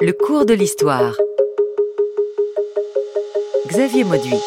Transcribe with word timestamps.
Le 0.00 0.12
cours 0.12 0.46
de 0.46 0.54
l'histoire. 0.54 1.12
Xavier 3.66 4.04
Mauduit. 4.04 4.38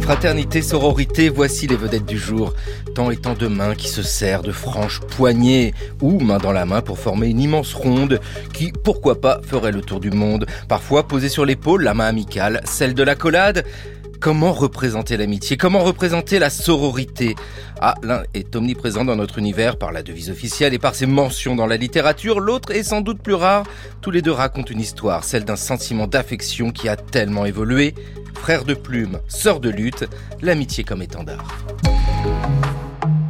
Fraternité, 0.00 0.62
sororité, 0.62 1.28
voici 1.28 1.68
les 1.68 1.76
vedettes 1.76 2.06
du 2.06 2.18
jour. 2.18 2.54
Tant 2.94 3.12
et 3.12 3.16
tant 3.16 3.34
de 3.34 3.46
mains 3.46 3.76
qui 3.76 3.88
se 3.88 4.02
serrent 4.02 4.42
de 4.42 4.50
franches 4.50 5.00
poignées 5.00 5.74
ou 6.02 6.18
main 6.18 6.38
dans 6.38 6.50
la 6.50 6.66
main 6.66 6.80
pour 6.80 6.98
former 6.98 7.28
une 7.28 7.40
immense 7.40 7.72
ronde 7.72 8.20
qui, 8.52 8.72
pourquoi 8.72 9.20
pas, 9.20 9.40
ferait 9.46 9.70
le 9.70 9.80
tour 9.80 10.00
du 10.00 10.10
monde. 10.10 10.46
Parfois 10.68 11.06
posée 11.06 11.28
sur 11.28 11.44
l'épaule, 11.44 11.84
la 11.84 11.94
main 11.94 12.06
amicale, 12.06 12.60
celle 12.64 12.94
de 12.94 13.02
la 13.04 13.14
collade. 13.14 13.64
Comment 14.20 14.52
représenter 14.52 15.16
l'amitié 15.16 15.56
Comment 15.56 15.84
représenter 15.84 16.40
la 16.40 16.50
sororité 16.50 17.36
Ah, 17.80 17.94
l'un 18.02 18.24
est 18.34 18.56
omniprésent 18.56 19.04
dans 19.04 19.14
notre 19.14 19.38
univers 19.38 19.78
par 19.78 19.92
la 19.92 20.02
devise 20.02 20.28
officielle 20.28 20.74
et 20.74 20.78
par 20.80 20.96
ses 20.96 21.06
mentions 21.06 21.54
dans 21.54 21.66
la 21.66 21.76
littérature, 21.76 22.40
l'autre 22.40 22.72
est 22.72 22.82
sans 22.82 23.00
doute 23.00 23.22
plus 23.22 23.34
rare. 23.34 23.62
Tous 24.00 24.10
les 24.10 24.20
deux 24.20 24.32
racontent 24.32 24.72
une 24.72 24.80
histoire, 24.80 25.22
celle 25.22 25.44
d'un 25.44 25.54
sentiment 25.56 26.08
d'affection 26.08 26.72
qui 26.72 26.88
a 26.88 26.96
tellement 26.96 27.46
évolué. 27.46 27.94
Frère 28.34 28.64
de 28.64 28.74
plume, 28.74 29.20
sœur 29.28 29.60
de 29.60 29.70
lutte, 29.70 30.04
l'amitié 30.42 30.82
comme 30.82 31.02
étendard. 31.02 31.46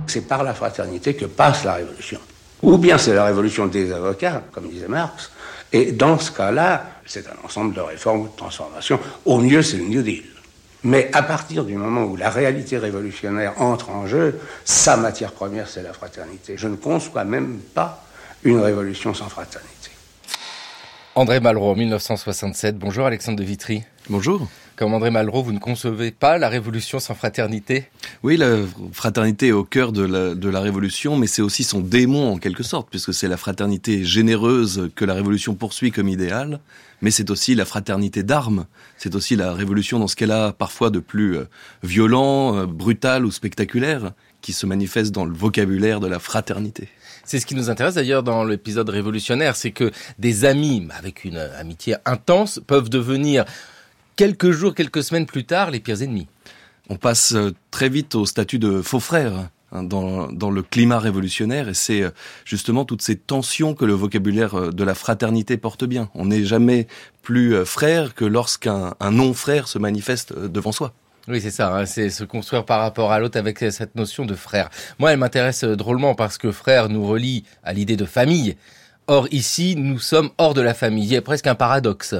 C'est 0.07 0.27
par 0.27 0.43
la 0.43 0.55
fraternité 0.55 1.13
que 1.15 1.27
passe 1.27 1.65
la 1.65 1.75
révolution. 1.75 2.19
Ou 2.63 2.79
bien 2.79 2.97
c'est 2.97 3.15
la 3.15 3.27
révolution 3.27 3.67
des 3.67 3.93
avocats, 3.93 4.43
comme 4.53 4.69
disait 4.71 4.89
Marx. 4.89 5.31
Et 5.71 5.93
dans 5.93 6.19
ce 6.19 6.31
cas-là, 6.31 6.93
c'est 7.05 7.27
un 7.27 7.45
ensemble 7.45 7.75
de 7.75 7.81
réformes 7.81 8.25
de 8.25 8.37
transformations. 8.37 8.99
Au 9.27 9.39
mieux, 9.39 9.61
c'est 9.61 9.77
le 9.77 9.85
New 9.85 10.03
Deal. 10.03 10.25
Mais 10.85 11.11
à 11.13 11.23
partir 11.23 11.65
du 11.65 11.75
moment 11.75 12.05
où 12.05 12.17
la 12.17 12.31
réalité 12.31 12.79
révolutionnaire 12.79 13.61
entre 13.61 13.91
en 13.91 14.07
jeu, 14.07 14.39
sa 14.65 14.97
matière 14.97 15.33
première, 15.33 15.69
c'est 15.69 15.83
la 15.83 15.93
fraternité. 15.93 16.57
Je 16.57 16.69
ne 16.69 16.77
conçois 16.77 17.25
même 17.25 17.59
pas 17.75 18.05
une 18.45 18.61
révolution 18.61 19.13
sans 19.15 19.29
fraternité. 19.29 19.91
André 21.17 21.41
Malraux, 21.41 21.75
1967. 21.75 22.79
Bonjour 22.79 23.07
Alexandre 23.07 23.39
de 23.39 23.45
Vitry. 23.45 23.83
Bonjour. 24.09 24.47
Comme 24.77 24.95
André 24.95 25.11
Malraux, 25.11 25.43
vous 25.43 25.51
ne 25.51 25.59
concevez 25.59 26.13
pas 26.13 26.39
la 26.39 26.49
révolution 26.49 27.01
sans 27.01 27.17
fraternité? 27.17 27.89
Oui, 28.23 28.37
la 28.37 28.59
fraternité 28.93 29.49
est 29.49 29.53
au 29.53 29.65
cœur 29.65 29.91
de 29.91 30.05
la, 30.05 30.37
de 30.37 30.49
la 30.49 30.61
révolution, 30.61 31.17
mais 31.17 31.27
c'est 31.27 31.43
aussi 31.43 31.65
son 31.65 31.81
démon 31.81 32.35
en 32.35 32.39
quelque 32.39 32.63
sorte, 32.63 32.89
puisque 32.89 33.13
c'est 33.13 33.27
la 33.27 33.37
fraternité 33.37 34.05
généreuse 34.05 34.91
que 34.95 35.05
la 35.05 35.15
révolution 35.15 35.57
poursuit 35.57 35.91
comme 35.91 36.09
idéal, 36.09 36.61
mais 37.01 37.11
c'est 37.11 37.31
aussi 37.31 37.55
la 37.55 37.65
fraternité 37.65 38.23
d'armes, 38.23 38.67
c'est 38.97 39.15
aussi 39.15 39.37
la 39.37 39.53
révolution 39.53 39.99
dans 39.99 40.09
ce 40.09 40.17
qu'elle 40.17 40.33
a 40.33 40.53
parfois 40.53 40.91
de 40.91 40.99
plus 40.99 41.37
euh, 41.37 41.45
violent, 41.83 42.57
euh, 42.57 42.67
brutal 42.67 43.25
ou 43.25 43.31
spectaculaire, 43.31 44.13
qui 44.41 44.53
se 44.53 44.67
manifeste 44.67 45.13
dans 45.13 45.25
le 45.25 45.35
vocabulaire 45.35 46.01
de 46.01 46.07
la 46.07 46.19
fraternité. 46.19 46.89
C'est 47.25 47.41
ce 47.41 47.47
qui 47.47 47.55
nous 47.55 47.71
intéresse 47.71 47.95
d'ailleurs 47.95 48.23
dans 48.23 48.45
l'épisode 48.45 48.89
révolutionnaire, 48.89 49.57
c'est 49.57 49.73
que 49.73 49.91
des 50.19 50.45
amis 50.45 50.89
avec 50.97 51.25
une 51.25 51.37
amitié 51.37 51.97
intense 52.05 52.61
peuvent 52.67 52.89
devenir 52.89 53.45
quelques 54.17 54.51
jours, 54.51 54.75
quelques 54.75 55.03
semaines 55.03 55.27
plus 55.27 55.45
tard, 55.45 55.71
les 55.71 55.81
pires 55.81 56.03
ennemis. 56.03 56.27
On 56.89 56.97
passe 56.97 57.33
euh, 57.35 57.53
très 57.71 57.89
vite 57.89 58.15
au 58.15 58.27
statut 58.27 58.59
de 58.59 58.81
faux 58.81 59.01
frère 59.01 59.35
hein, 59.35 59.51
dans, 59.73 60.33
dans, 60.33 60.51
le 60.51 60.63
climat 60.63 60.99
révolutionnaire 60.99 61.69
et 61.69 61.75
c'est 61.75 62.03
euh, 62.03 62.11
justement 62.45 62.85
toutes 62.85 63.03
ces 63.03 63.17
tensions 63.17 63.75
que 63.75 63.85
le 63.85 63.93
vocabulaire 63.93 64.55
euh, 64.55 64.71
de 64.71 64.85
la 64.85 64.95
fraternité 64.95 65.57
porte 65.57 65.85
bien. 65.85 66.09
On 66.15 66.27
n'est 66.27 66.45
jamais 66.45 66.87
plus 67.23 67.65
frère 67.67 68.15
que 68.15 68.25
lorsqu'un 68.25 68.95
non-frère 69.11 69.69
se 69.69 69.79
manifeste 69.79 70.39
devant 70.39 70.73
soi. 70.73 70.95
Oui, 71.29 71.43
c'est 71.43 71.51
ça, 71.51 71.77
hein, 71.77 71.85
c'est 71.85 72.09
se 72.09 72.25
construire 72.25 72.65
par 72.65 72.81
rapport 72.81 73.13
à 73.13 73.19
l'autre 73.19 73.39
avec 73.39 73.59
cette 73.59 73.95
notion 73.97 74.25
de 74.25 74.35
frère. 74.35 74.71
Moi, 74.99 75.13
elle 75.13 75.19
m'intéresse 75.19 75.63
drôlement 75.65 76.15
parce 76.15 76.39
que 76.39 76.53
frère 76.53 76.89
nous 76.89 77.07
relie 77.07 77.45
à 77.63 77.75
l'idée 77.75 77.97
de 77.97 78.07
famille. 78.07 78.57
Or, 79.09 79.29
ici, 79.31 79.75
nous 79.77 79.99
sommes 79.99 80.31
hors 80.39 80.55
de 80.55 80.63
la 80.63 80.73
famille. 80.73 81.05
Il 81.05 81.13
y 81.13 81.17
a 81.17 81.23
presque 81.23 81.47
un 81.47 81.55
paradoxe. 81.55 82.15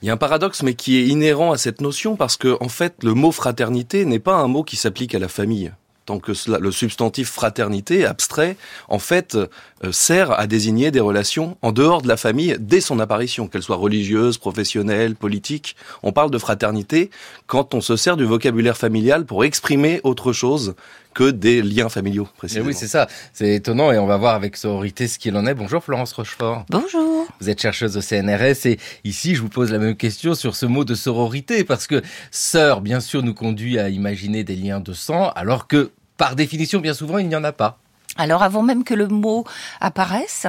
Il 0.00 0.06
y 0.06 0.10
a 0.10 0.14
un 0.14 0.18
paradoxe, 0.18 0.62
mais 0.62 0.74
qui 0.74 0.96
est 0.96 1.06
inhérent 1.06 1.52
à 1.52 1.58
cette 1.58 1.82
notion, 1.82 2.16
parce 2.16 2.38
que, 2.38 2.56
en 2.60 2.68
fait, 2.70 2.94
le 3.02 3.12
mot 3.12 3.30
fraternité 3.30 4.06
n'est 4.06 4.18
pas 4.18 4.36
un 4.36 4.48
mot 4.48 4.62
qui 4.62 4.76
s'applique 4.76 5.14
à 5.14 5.18
la 5.18 5.28
famille 5.28 5.72
tant 6.06 6.18
que 6.18 6.32
le 6.48 6.70
substantif 6.70 7.30
fraternité, 7.30 8.04
abstrait, 8.04 8.56
en 8.88 8.98
fait, 8.98 9.34
euh, 9.34 9.92
sert 9.92 10.32
à 10.38 10.46
désigner 10.46 10.90
des 10.90 11.00
relations 11.00 11.56
en 11.62 11.72
dehors 11.72 12.02
de 12.02 12.08
la 12.08 12.16
famille 12.16 12.56
dès 12.58 12.80
son 12.80 13.00
apparition, 13.00 13.48
qu'elles 13.48 13.62
soient 13.62 13.76
religieuses, 13.76 14.38
professionnelles, 14.38 15.16
politiques. 15.16 15.76
On 16.02 16.12
parle 16.12 16.30
de 16.30 16.38
fraternité 16.38 17.10
quand 17.46 17.74
on 17.74 17.80
se 17.80 17.96
sert 17.96 18.16
du 18.16 18.24
vocabulaire 18.24 18.76
familial 18.76 19.24
pour 19.24 19.44
exprimer 19.44 20.00
autre 20.04 20.32
chose 20.32 20.74
que 21.14 21.30
des 21.30 21.62
liens 21.62 21.88
familiaux, 21.88 22.28
précisément. 22.36 22.66
oui, 22.66 22.74
c'est 22.74 22.88
ça. 22.88 23.06
C'est 23.32 23.54
étonnant 23.54 23.92
et 23.92 23.98
on 23.98 24.06
va 24.06 24.16
voir 24.16 24.34
avec 24.34 24.56
sororité 24.56 25.08
ce 25.08 25.18
qu'il 25.18 25.36
en 25.36 25.46
est. 25.46 25.54
Bonjour 25.54 25.82
Florence 25.82 26.12
Rochefort. 26.12 26.66
Bonjour. 26.68 27.26
Vous 27.40 27.48
êtes 27.48 27.60
chercheuse 27.60 27.96
au 27.96 28.00
CNRS 28.00 28.66
et 28.66 28.78
ici 29.04 29.34
je 29.34 29.40
vous 29.40 29.48
pose 29.48 29.72
la 29.72 29.78
même 29.78 29.96
question 29.96 30.34
sur 30.34 30.56
ce 30.56 30.66
mot 30.66 30.84
de 30.84 30.94
sororité 30.94 31.64
parce 31.64 31.86
que 31.86 32.02
sœur, 32.30 32.80
bien 32.80 33.00
sûr, 33.00 33.22
nous 33.22 33.34
conduit 33.34 33.78
à 33.78 33.88
imaginer 33.88 34.44
des 34.44 34.56
liens 34.56 34.80
de 34.80 34.92
sang 34.92 35.30
alors 35.30 35.66
que 35.68 35.92
par 36.16 36.36
définition, 36.36 36.80
bien 36.80 36.94
souvent, 36.94 37.18
il 37.18 37.28
n'y 37.28 37.36
en 37.36 37.44
a 37.44 37.52
pas. 37.52 37.78
Alors 38.16 38.42
avant 38.42 38.62
même 38.62 38.84
que 38.84 38.94
le 38.94 39.08
mot 39.08 39.44
apparaisse 39.80 40.46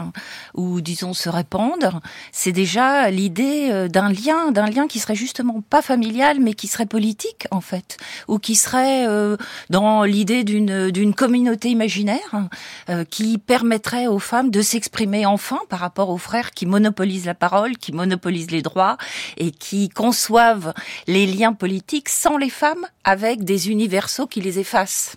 ou 0.53 0.81
disons 0.81 1.13
se 1.13 1.29
répande, 1.29 1.91
c'est 2.31 2.51
déjà 2.51 3.09
l'idée 3.09 3.69
euh, 3.71 3.87
d'un 3.87 4.09
lien, 4.09 4.51
d'un 4.51 4.67
lien 4.67 4.87
qui 4.87 4.99
serait 4.99 5.15
justement 5.15 5.61
pas 5.67 5.81
familial 5.81 6.39
mais 6.39 6.53
qui 6.53 6.67
serait 6.67 6.85
politique 6.85 7.47
en 7.49 7.61
fait, 7.61 7.97
ou 8.27 8.37
qui 8.37 8.55
serait 8.55 9.07
euh, 9.07 9.35
dans 9.69 10.03
l'idée 10.03 10.43
d'une 10.43 10.91
d'une 10.91 11.15
communauté 11.15 11.69
imaginaire 11.69 12.47
euh, 12.89 13.03
qui 13.03 13.37
permettrait 13.39 14.07
aux 14.07 14.19
femmes 14.19 14.51
de 14.51 14.61
s'exprimer 14.61 15.25
enfin 15.25 15.59
par 15.69 15.79
rapport 15.79 16.09
aux 16.09 16.19
frères 16.19 16.51
qui 16.51 16.67
monopolisent 16.67 17.25
la 17.25 17.33
parole, 17.33 17.77
qui 17.77 17.91
monopolisent 17.91 18.51
les 18.51 18.61
droits 18.61 18.97
et 19.37 19.51
qui 19.51 19.89
conçoivent 19.89 20.73
les 21.07 21.25
liens 21.25 21.53
politiques 21.53 22.09
sans 22.09 22.37
les 22.37 22.49
femmes 22.49 22.85
avec 23.03 23.43
des 23.43 23.69
universaux 23.69 24.27
qui 24.27 24.41
les 24.41 24.59
effacent. 24.59 25.15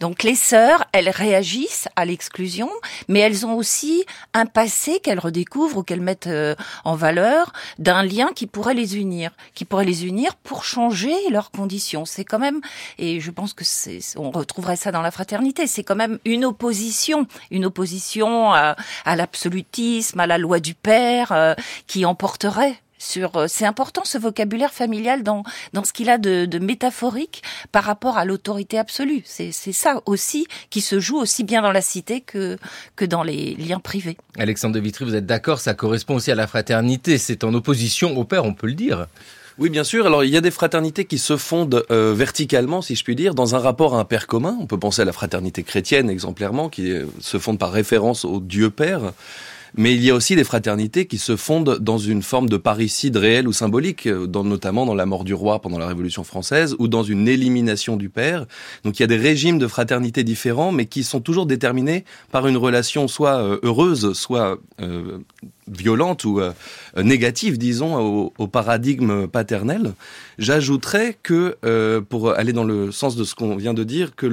Donc 0.00 0.22
les 0.22 0.34
sœurs, 0.34 0.84
elles 0.92 1.08
réagissent 1.08 1.87
à 1.96 2.04
l'exclusion, 2.04 2.70
mais 3.08 3.20
elles 3.20 3.46
ont 3.46 3.54
aussi 3.54 4.04
un 4.34 4.46
passé 4.46 5.00
qu'elles 5.00 5.18
redécouvrent 5.18 5.78
ou 5.78 5.82
qu'elles 5.82 6.00
mettent 6.00 6.26
euh, 6.26 6.54
en 6.84 6.94
valeur 6.94 7.52
d'un 7.78 8.02
lien 8.02 8.30
qui 8.34 8.46
pourrait 8.46 8.74
les 8.74 8.96
unir, 8.96 9.30
qui 9.54 9.64
pourrait 9.64 9.84
les 9.84 10.06
unir 10.06 10.34
pour 10.36 10.64
changer 10.64 11.14
leurs 11.30 11.50
conditions. 11.50 12.04
C'est 12.04 12.24
quand 12.24 12.38
même, 12.38 12.60
et 12.98 13.20
je 13.20 13.30
pense 13.30 13.52
que 13.52 13.64
c'est, 13.64 14.00
on 14.16 14.30
retrouverait 14.30 14.76
ça 14.76 14.92
dans 14.92 15.02
la 15.02 15.10
fraternité, 15.10 15.66
c'est 15.66 15.84
quand 15.84 15.96
même 15.96 16.18
une 16.24 16.44
opposition, 16.44 17.26
une 17.50 17.64
opposition 17.64 18.52
à, 18.52 18.76
l'absolutisme, 19.06 20.20
à 20.20 20.26
la 20.26 20.38
loi 20.38 20.60
du 20.60 20.74
père, 20.74 21.32
euh, 21.32 21.54
qui 21.86 22.04
emporterait 22.04 22.80
sur 22.98 23.36
euh, 23.36 23.46
c'est 23.48 23.64
important 23.64 24.02
ce 24.04 24.18
vocabulaire 24.18 24.72
familial 24.72 25.22
dans 25.22 25.42
dans 25.72 25.84
ce 25.84 25.92
qu'il 25.92 26.10
a 26.10 26.18
de, 26.18 26.44
de, 26.46 26.58
métaphorique 26.58 27.42
par 27.72 27.84
rapport 27.84 28.18
à 28.18 28.24
l'autorité 28.24 28.78
absolue. 28.78 29.22
C'est 29.24 29.52
c'est 29.52 29.72
ça 29.72 30.02
aussi 30.06 30.46
qui 30.70 30.80
se 30.80 31.00
joue 31.00 31.16
aussi 31.16 31.44
bien 31.44 31.62
dans 31.62 31.72
la 31.72 31.82
cité 31.82 32.20
que 32.20 32.58
que 32.96 33.04
dans 33.04 33.22
les 33.22 33.54
liens 33.54 33.80
privés. 33.80 34.16
Alexandre 34.38 34.74
de 34.74 34.80
Vitry, 34.80 35.04
vous 35.04 35.14
êtes 35.14 35.26
d'accord 35.26 35.60
Ça 35.60 35.74
correspond 35.74 36.16
aussi 36.16 36.30
à 36.30 36.34
la 36.34 36.46
fraternité. 36.46 37.18
C'est 37.18 37.44
en 37.44 37.54
opposition 37.54 38.16
au 38.16 38.24
père, 38.24 38.44
on 38.44 38.54
peut 38.54 38.66
le 38.66 38.74
dire. 38.74 39.06
Oui, 39.58 39.70
bien 39.70 39.82
sûr. 39.82 40.06
Alors, 40.06 40.22
il 40.22 40.30
y 40.30 40.36
a 40.36 40.40
des 40.40 40.52
fraternités 40.52 41.04
qui 41.04 41.18
se 41.18 41.36
fondent 41.36 41.84
euh, 41.90 42.14
verticalement, 42.14 42.80
si 42.80 42.94
je 42.94 43.02
puis 43.02 43.16
dire, 43.16 43.34
dans 43.34 43.56
un 43.56 43.58
rapport 43.58 43.96
à 43.96 43.98
un 43.98 44.04
père 44.04 44.28
commun. 44.28 44.56
On 44.60 44.66
peut 44.66 44.78
penser 44.78 45.02
à 45.02 45.04
la 45.04 45.12
fraternité 45.12 45.64
chrétienne, 45.64 46.08
exemplairement, 46.08 46.68
qui 46.68 46.92
euh, 46.92 47.06
se 47.20 47.38
fonde 47.38 47.58
par 47.58 47.72
référence 47.72 48.24
au 48.24 48.38
Dieu 48.38 48.70
Père. 48.70 49.12
Mais 49.76 49.94
il 49.94 50.04
y 50.04 50.10
a 50.10 50.14
aussi 50.14 50.36
des 50.36 50.44
fraternités 50.44 51.06
qui 51.06 51.18
se 51.18 51.36
fondent 51.36 51.78
dans 51.78 51.98
une 51.98 52.22
forme 52.22 52.48
de 52.48 52.56
parricide 52.56 53.16
réel 53.16 53.48
ou 53.48 53.52
symbolique, 53.52 54.06
euh, 54.06 54.26
notamment 54.26 54.86
dans 54.86 54.94
la 54.94 55.06
mort 55.06 55.24
du 55.24 55.34
roi 55.34 55.60
pendant 55.60 55.78
la 55.78 55.86
Révolution 55.86 56.24
française 56.24 56.74
ou 56.78 56.88
dans 56.88 57.02
une 57.02 57.28
élimination 57.28 57.96
du 57.96 58.08
père. 58.08 58.46
Donc 58.84 58.98
il 58.98 59.02
y 59.02 59.04
a 59.04 59.08
des 59.08 59.16
régimes 59.16 59.58
de 59.58 59.66
fraternité 59.66 60.24
différents, 60.24 60.72
mais 60.72 60.86
qui 60.86 61.04
sont 61.04 61.20
toujours 61.20 61.46
déterminés 61.46 62.04
par 62.32 62.46
une 62.46 62.56
relation 62.56 63.08
soit 63.08 63.38
euh, 63.38 63.58
heureuse, 63.62 64.12
soit 64.12 64.58
euh, 64.80 65.18
violente 65.68 66.24
ou 66.24 66.40
négative, 66.96 67.58
disons, 67.58 68.30
au, 68.38 68.46
paradigme 68.46 69.26
paternel. 69.26 69.92
J'ajouterais 70.38 71.18
que, 71.22 71.58
pour 72.08 72.30
aller 72.30 72.54
dans 72.54 72.64
le 72.64 72.90
sens 72.90 73.16
de 73.16 73.24
ce 73.24 73.34
qu'on 73.34 73.54
vient 73.54 73.74
de 73.74 73.84
dire, 73.84 74.16
que 74.16 74.26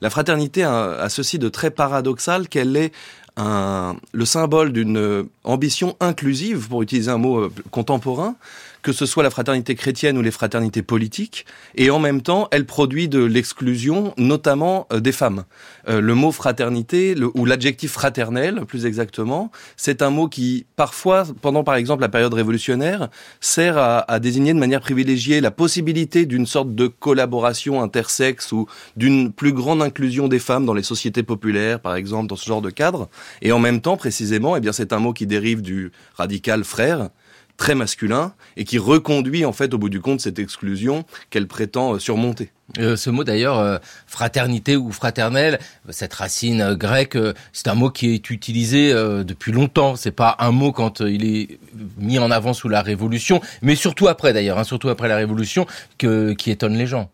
la 0.00 0.10
fraternité 0.10 0.64
a 0.64 1.08
ceci 1.10 1.38
de 1.38 1.48
très 1.48 1.70
paradoxal 1.70 2.48
qu'elle 2.48 2.76
est 2.76 2.92
le 3.38 4.24
symbole 4.24 4.72
d'une 4.72 5.28
ambition 5.44 5.96
inclusive, 6.00 6.68
pour 6.68 6.82
utiliser 6.82 7.10
un 7.10 7.18
mot 7.18 7.38
euh, 7.38 7.52
contemporain, 7.70 8.34
que 8.82 8.92
ce 8.92 9.06
soit 9.06 9.22
la 9.22 9.30
fraternité 9.30 9.74
chrétienne 9.74 10.16
ou 10.18 10.22
les 10.22 10.30
fraternités 10.30 10.82
politiques, 10.82 11.46
et 11.74 11.90
en 11.90 11.98
même 11.98 12.22
temps, 12.22 12.48
elle 12.50 12.66
produit 12.66 13.08
de 13.08 13.22
l'exclusion, 13.22 14.14
notamment 14.16 14.86
euh, 14.92 15.00
des 15.00 15.12
femmes. 15.12 15.44
Euh, 15.88 16.00
le 16.00 16.14
mot 16.14 16.32
fraternité, 16.32 17.14
ou 17.34 17.44
l'adjectif 17.44 17.92
fraternel, 17.92 18.62
plus 18.66 18.86
exactement, 18.86 19.50
c'est 19.76 20.02
un 20.02 20.10
mot 20.10 20.28
qui, 20.28 20.66
parfois, 20.76 21.24
pendant 21.40 21.64
par 21.64 21.76
exemple 21.76 22.02
la 22.02 22.08
période 22.08 22.34
révolutionnaire, 22.34 23.08
sert 23.40 23.78
à, 23.78 24.18
désigner 24.20 24.52
de 24.52 24.58
manière 24.58 24.80
privilégiée 24.80 25.40
la 25.40 25.50
possibilité 25.50 26.26
d'une 26.26 26.46
sorte 26.46 26.74
de 26.74 26.86
collaboration 26.86 27.82
intersexe 27.82 28.52
ou 28.52 28.66
d'une 28.96 29.32
plus 29.32 29.52
grande 29.52 29.82
inclusion 29.82 30.28
des 30.28 30.38
femmes 30.38 30.66
dans 30.66 30.74
les 30.74 30.82
sociétés 30.82 31.22
populaires, 31.22 31.80
par 31.80 31.94
exemple, 31.94 32.28
dans 32.28 32.36
ce 32.36 32.46
genre 32.46 32.62
de 32.62 32.70
cadre. 32.70 33.08
Et 33.42 33.52
en 33.52 33.58
même 33.58 33.80
temps, 33.80 33.96
précisément, 33.96 34.56
eh 34.56 34.60
bien, 34.60 34.72
c'est 34.72 34.92
un 34.92 34.98
mot 34.98 35.12
qui 35.12 35.26
dérive 35.26 35.62
du 35.62 35.92
radical 36.16 36.64
frère, 36.64 37.10
très 37.58 37.74
masculin 37.74 38.32
et 38.56 38.64
qui 38.64 38.78
reconduit 38.78 39.44
en 39.44 39.52
fait 39.52 39.74
au 39.74 39.78
bout 39.78 39.90
du 39.90 40.00
compte 40.00 40.22
cette 40.22 40.38
exclusion 40.38 41.04
qu'elle 41.28 41.46
prétend 41.46 41.94
euh, 41.94 41.98
surmonter. 41.98 42.50
Euh, 42.78 42.96
ce 42.96 43.10
mot 43.10 43.24
d'ailleurs, 43.24 43.58
euh, 43.58 43.78
fraternité 44.06 44.76
ou 44.76 44.92
fraternelle, 44.92 45.58
cette 45.90 46.14
racine 46.14 46.74
grecque, 46.74 47.18
c'est 47.52 47.68
un 47.68 47.74
mot 47.74 47.90
qui 47.90 48.14
est 48.14 48.30
utilisé 48.30 48.92
depuis 48.92 49.52
longtemps. 49.52 49.96
C'est 49.96 50.12
pas 50.12 50.36
un 50.38 50.52
mot 50.52 50.70
quand 50.72 51.00
il 51.00 51.24
est 51.24 51.58
mis 51.98 52.18
en 52.18 52.30
avant 52.30 52.52
sous 52.52 52.68
la 52.68 52.80
Révolution, 52.80 53.40
mais 53.62 53.74
surtout 53.74 54.06
après 54.06 54.32
d'ailleurs, 54.32 54.58
hein, 54.58 54.64
surtout 54.64 54.88
après 54.88 55.08
la 55.08 55.16
Révolution, 55.16 55.66
que, 55.98 56.32
qui 56.32 56.50
étonne 56.50 56.76
les 56.76 56.86
gens. 56.86 57.10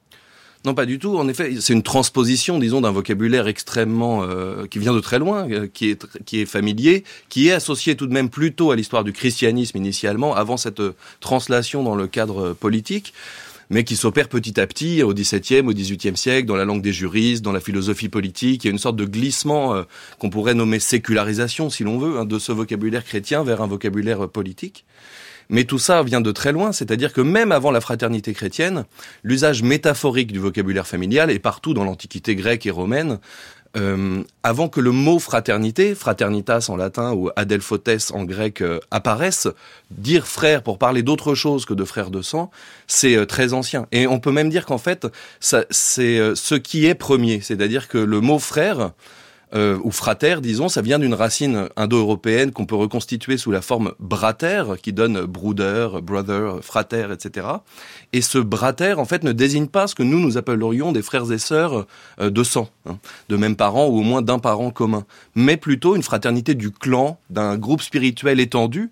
Non, 0.64 0.72
pas 0.72 0.86
du 0.86 0.98
tout. 0.98 1.18
En 1.18 1.28
effet, 1.28 1.56
c'est 1.60 1.74
une 1.74 1.82
transposition, 1.82 2.58
disons, 2.58 2.80
d'un 2.80 2.90
vocabulaire 2.90 3.48
extrêmement 3.48 4.22
euh, 4.22 4.66
qui 4.66 4.78
vient 4.78 4.94
de 4.94 5.00
très 5.00 5.18
loin, 5.18 5.46
euh, 5.50 5.68
qui 5.70 5.90
est 5.90 6.06
qui 6.24 6.40
est 6.40 6.46
familier, 6.46 7.04
qui 7.28 7.48
est 7.48 7.52
associé 7.52 7.96
tout 7.96 8.06
de 8.06 8.14
même 8.14 8.30
plutôt 8.30 8.70
à 8.70 8.76
l'histoire 8.76 9.04
du 9.04 9.12
christianisme 9.12 9.76
initialement, 9.76 10.34
avant 10.34 10.56
cette 10.56 10.80
euh, 10.80 10.94
translation 11.20 11.82
dans 11.82 11.94
le 11.94 12.06
cadre 12.06 12.54
politique 12.54 13.12
mais 13.70 13.82
qui 13.82 13.96
s'opère 13.96 14.28
petit 14.28 14.60
à 14.60 14.66
petit 14.66 15.02
au 15.02 15.14
XVIIe, 15.14 15.60
au 15.60 15.72
XVIIIe 15.72 16.18
siècle, 16.18 16.46
dans 16.46 16.54
la 16.54 16.66
langue 16.66 16.82
des 16.82 16.92
juristes, 16.92 17.42
dans 17.42 17.50
la 17.50 17.60
philosophie 17.60 18.10
politique. 18.10 18.62
Il 18.62 18.66
y 18.66 18.70
a 18.70 18.72
une 18.72 18.78
sorte 18.78 18.96
de 18.96 19.06
glissement 19.06 19.82
qu'on 20.18 20.28
pourrait 20.28 20.52
nommer 20.52 20.78
sécularisation, 20.78 21.70
si 21.70 21.82
l'on 21.82 21.98
veut, 21.98 22.18
hein, 22.18 22.26
de 22.26 22.38
ce 22.38 22.52
vocabulaire 22.52 23.04
chrétien 23.04 23.42
vers 23.42 23.62
un 23.62 23.66
vocabulaire 23.66 24.28
politique. 24.28 24.84
Mais 25.48 25.64
tout 25.64 25.78
ça 25.78 26.02
vient 26.02 26.20
de 26.20 26.32
très 26.32 26.52
loin, 26.52 26.72
c'est-à-dire 26.72 27.12
que 27.12 27.20
même 27.20 27.52
avant 27.52 27.70
la 27.70 27.80
fraternité 27.80 28.32
chrétienne, 28.32 28.84
l'usage 29.22 29.62
métaphorique 29.62 30.32
du 30.32 30.38
vocabulaire 30.38 30.86
familial 30.86 31.30
est 31.30 31.38
partout 31.38 31.74
dans 31.74 31.84
l'Antiquité 31.84 32.34
grecque 32.34 32.66
et 32.66 32.70
romaine. 32.70 33.18
Euh, 33.76 34.22
avant 34.44 34.68
que 34.68 34.80
le 34.80 34.92
mot 34.92 35.18
fraternité, 35.18 35.96
fraternitas 35.96 36.66
en 36.68 36.76
latin 36.76 37.12
ou 37.12 37.30
adelphotes 37.34 38.12
en 38.12 38.22
grec 38.22 38.60
euh, 38.60 38.78
apparaisse, 38.92 39.48
dire 39.90 40.28
frère 40.28 40.62
pour 40.62 40.78
parler 40.78 41.02
d'autre 41.02 41.34
chose 41.34 41.64
que 41.64 41.74
de 41.74 41.84
frère 41.84 42.10
de 42.10 42.22
sang, 42.22 42.52
c'est 42.86 43.16
euh, 43.16 43.26
très 43.26 43.52
ancien. 43.52 43.86
Et 43.90 44.06
on 44.06 44.20
peut 44.20 44.30
même 44.30 44.48
dire 44.48 44.64
qu'en 44.64 44.78
fait, 44.78 45.08
c'est 45.40 45.66
ce 45.70 46.54
qui 46.54 46.86
est 46.86 46.94
premier, 46.94 47.40
c'est-à-dire 47.40 47.88
que 47.88 47.98
le 47.98 48.20
mot 48.20 48.38
frère 48.38 48.92
euh, 49.54 49.78
ou 49.84 49.92
frater, 49.92 50.40
disons, 50.40 50.68
ça 50.68 50.82
vient 50.82 50.98
d'une 50.98 51.14
racine 51.14 51.68
indo-européenne 51.76 52.50
qu'on 52.50 52.66
peut 52.66 52.74
reconstituer 52.74 53.36
sous 53.36 53.52
la 53.52 53.62
forme 53.62 53.92
brater, 54.00 54.64
qui 54.82 54.92
donne 54.92 55.26
bruder, 55.26 55.88
brother, 56.02 56.58
frater, 56.62 57.06
etc. 57.12 57.46
Et 58.12 58.20
ce 58.20 58.38
brater, 58.38 58.94
en 58.94 59.04
fait, 59.04 59.22
ne 59.22 59.30
désigne 59.30 59.68
pas 59.68 59.86
ce 59.86 59.94
que 59.94 60.02
nous, 60.02 60.18
nous 60.18 60.36
appellerions 60.38 60.90
des 60.90 61.02
frères 61.02 61.30
et 61.30 61.38
sœurs 61.38 61.86
euh, 62.20 62.30
de 62.30 62.42
sang, 62.42 62.68
hein, 62.86 62.98
de 63.28 63.36
même 63.36 63.54
parent 63.54 63.86
ou 63.86 63.98
au 63.98 64.02
moins 64.02 64.22
d'un 64.22 64.40
parent 64.40 64.70
commun, 64.70 65.04
mais 65.36 65.56
plutôt 65.56 65.94
une 65.94 66.02
fraternité 66.02 66.54
du 66.54 66.72
clan, 66.72 67.18
d'un 67.30 67.56
groupe 67.56 67.82
spirituel 67.82 68.40
étendu, 68.40 68.90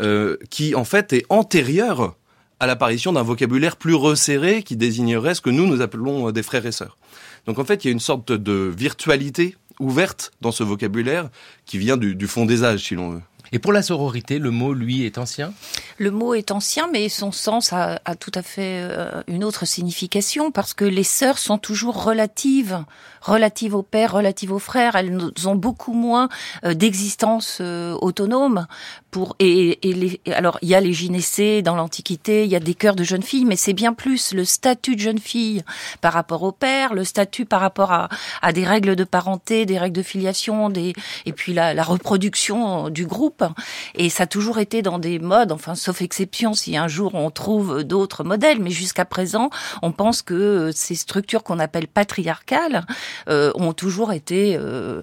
euh, 0.00 0.36
qui, 0.50 0.74
en 0.74 0.84
fait, 0.84 1.14
est 1.14 1.24
antérieur 1.30 2.14
à 2.60 2.66
l'apparition 2.66 3.12
d'un 3.12 3.22
vocabulaire 3.22 3.76
plus 3.76 3.94
resserré 3.94 4.62
qui 4.62 4.76
désignerait 4.76 5.34
ce 5.34 5.40
que 5.40 5.50
nous, 5.50 5.66
nous 5.66 5.80
appelons 5.80 6.30
des 6.30 6.42
frères 6.42 6.66
et 6.66 6.72
sœurs. 6.72 6.98
Donc 7.46 7.58
en 7.58 7.64
fait, 7.64 7.84
il 7.84 7.88
y 7.88 7.90
a 7.90 7.92
une 7.92 8.00
sorte 8.00 8.32
de 8.32 8.72
virtualité 8.74 9.56
ouverte 9.80 10.32
dans 10.40 10.52
ce 10.52 10.62
vocabulaire 10.62 11.28
qui 11.66 11.78
vient 11.78 11.96
du, 11.96 12.14
du 12.14 12.26
fond 12.26 12.46
des 12.46 12.64
âges, 12.64 12.84
si 12.84 12.94
l'on 12.94 13.10
veut. 13.10 13.22
Et 13.52 13.60
pour 13.60 13.72
la 13.72 13.82
sororité, 13.82 14.40
le 14.40 14.50
mot, 14.50 14.74
lui, 14.74 15.04
est 15.04 15.16
ancien? 15.16 15.52
Le 15.98 16.10
mot 16.10 16.34
est 16.34 16.50
ancien, 16.50 16.88
mais 16.90 17.08
son 17.08 17.30
sens 17.30 17.72
a, 17.72 18.00
a 18.04 18.16
tout 18.16 18.32
à 18.34 18.42
fait 18.42 18.80
euh, 18.82 19.22
une 19.28 19.44
autre 19.44 19.64
signification, 19.64 20.50
parce 20.50 20.74
que 20.74 20.84
les 20.84 21.04
sœurs 21.04 21.38
sont 21.38 21.58
toujours 21.58 22.02
relatives, 22.02 22.84
relatives 23.20 23.76
au 23.76 23.82
père, 23.82 24.12
relatives 24.12 24.50
aux 24.50 24.58
frères. 24.58 24.96
Elles 24.96 25.30
ont 25.44 25.54
beaucoup 25.54 25.92
moins 25.92 26.28
euh, 26.64 26.74
d'existence 26.74 27.58
euh, 27.60 27.96
autonome. 28.00 28.66
Pour, 29.14 29.36
et, 29.38 29.88
et 29.88 29.92
les, 29.92 30.20
alors, 30.32 30.58
il 30.60 30.68
y 30.68 30.74
a 30.74 30.80
les 30.80 30.92
gynécées 30.92 31.62
dans 31.62 31.76
l'Antiquité, 31.76 32.42
il 32.42 32.50
y 32.50 32.56
a 32.56 32.58
des 32.58 32.74
cœurs 32.74 32.96
de 32.96 33.04
jeunes 33.04 33.22
filles, 33.22 33.44
mais 33.44 33.54
c'est 33.54 33.72
bien 33.72 33.92
plus 33.92 34.34
le 34.34 34.44
statut 34.44 34.96
de 34.96 35.00
jeune 35.00 35.20
fille 35.20 35.62
par 36.00 36.12
rapport 36.12 36.42
au 36.42 36.50
père, 36.50 36.94
le 36.94 37.04
statut 37.04 37.44
par 37.44 37.60
rapport 37.60 37.92
à, 37.92 38.08
à 38.42 38.52
des 38.52 38.64
règles 38.64 38.96
de 38.96 39.04
parenté, 39.04 39.66
des 39.66 39.78
règles 39.78 39.96
de 39.96 40.02
filiation, 40.02 40.68
des, 40.68 40.94
et 41.26 41.32
puis 41.32 41.52
la, 41.54 41.74
la 41.74 41.84
reproduction 41.84 42.90
du 42.90 43.06
groupe. 43.06 43.44
Et 43.94 44.10
ça 44.10 44.24
a 44.24 44.26
toujours 44.26 44.58
été 44.58 44.82
dans 44.82 44.98
des 44.98 45.20
modes, 45.20 45.52
enfin, 45.52 45.76
sauf 45.76 46.02
exception 46.02 46.52
si 46.52 46.76
un 46.76 46.88
jour 46.88 47.14
on 47.14 47.30
trouve 47.30 47.84
d'autres 47.84 48.24
modèles, 48.24 48.58
mais 48.60 48.70
jusqu'à 48.70 49.04
présent, 49.04 49.48
on 49.82 49.92
pense 49.92 50.22
que 50.22 50.34
euh, 50.34 50.72
ces 50.72 50.96
structures 50.96 51.44
qu'on 51.44 51.60
appelle 51.60 51.86
patriarcales 51.86 52.84
euh, 53.28 53.52
ont 53.54 53.74
toujours 53.74 54.12
été, 54.12 54.56
euh, 54.58 55.02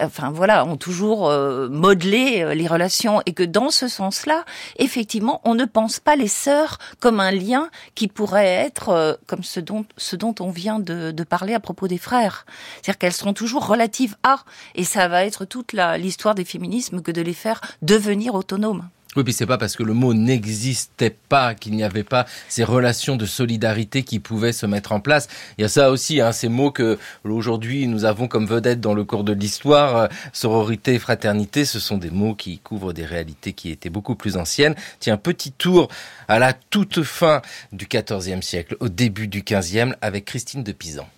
enfin 0.00 0.30
voilà, 0.30 0.64
ont 0.64 0.76
toujours 0.76 1.28
euh, 1.28 1.68
modelé 1.68 2.54
les 2.54 2.68
relations, 2.68 3.20
et 3.26 3.32
que 3.32 3.47
dans 3.48 3.70
ce 3.70 3.88
sens-là, 3.88 4.44
effectivement, 4.78 5.40
on 5.44 5.54
ne 5.54 5.64
pense 5.64 6.00
pas 6.00 6.16
les 6.16 6.28
sœurs 6.28 6.78
comme 7.00 7.20
un 7.20 7.32
lien 7.32 7.70
qui 7.94 8.08
pourrait 8.08 8.46
être 8.46 9.18
comme 9.26 9.42
ce 9.42 9.60
dont 9.60 10.34
on 10.40 10.50
vient 10.50 10.78
de, 10.78 11.10
de 11.10 11.24
parler 11.24 11.54
à 11.54 11.60
propos 11.60 11.88
des 11.88 11.98
frères, 11.98 12.46
c'est-à-dire 12.76 12.98
qu'elles 12.98 13.12
seront 13.12 13.34
toujours 13.34 13.66
relatives 13.66 14.16
à, 14.22 14.44
et 14.74 14.84
ça 14.84 15.08
va 15.08 15.24
être 15.24 15.44
toute 15.44 15.72
l'histoire 15.72 16.34
des 16.34 16.44
féminismes 16.44 17.02
que 17.02 17.12
de 17.12 17.22
les 17.22 17.34
faire 17.34 17.60
devenir 17.82 18.34
autonome. 18.34 18.88
Oui, 19.18 19.24
puis 19.24 19.32
c'est 19.32 19.46
pas 19.46 19.58
parce 19.58 19.74
que 19.74 19.82
le 19.82 19.94
mot 19.94 20.14
n'existait 20.14 21.10
pas 21.10 21.56
qu'il 21.56 21.74
n'y 21.74 21.82
avait 21.82 22.04
pas 22.04 22.24
ces 22.48 22.62
relations 22.62 23.16
de 23.16 23.26
solidarité 23.26 24.04
qui 24.04 24.20
pouvaient 24.20 24.52
se 24.52 24.64
mettre 24.64 24.92
en 24.92 25.00
place. 25.00 25.26
Il 25.58 25.62
y 25.62 25.64
a 25.64 25.68
ça 25.68 25.90
aussi, 25.90 26.20
hein, 26.20 26.30
ces 26.30 26.48
mots 26.48 26.70
que 26.70 27.00
aujourd'hui 27.24 27.88
nous 27.88 28.04
avons 28.04 28.28
comme 28.28 28.46
vedette 28.46 28.80
dans 28.80 28.94
le 28.94 29.02
cours 29.02 29.24
de 29.24 29.32
l'histoire, 29.32 29.96
euh, 29.96 30.06
sororité, 30.32 31.00
fraternité, 31.00 31.64
ce 31.64 31.80
sont 31.80 31.98
des 31.98 32.10
mots 32.10 32.36
qui 32.36 32.60
couvrent 32.60 32.92
des 32.92 33.04
réalités 33.04 33.54
qui 33.54 33.72
étaient 33.72 33.90
beaucoup 33.90 34.14
plus 34.14 34.36
anciennes. 34.36 34.76
Tiens, 35.00 35.16
petit 35.16 35.50
tour 35.50 35.88
à 36.28 36.38
la 36.38 36.52
toute 36.52 37.02
fin 37.02 37.42
du 37.72 37.88
XIVe 37.88 38.40
siècle, 38.40 38.76
au 38.78 38.88
début 38.88 39.26
du 39.26 39.42
XVe, 39.42 39.96
avec 40.00 40.26
Christine 40.26 40.62
de 40.62 40.70
Pisan. 40.70 41.08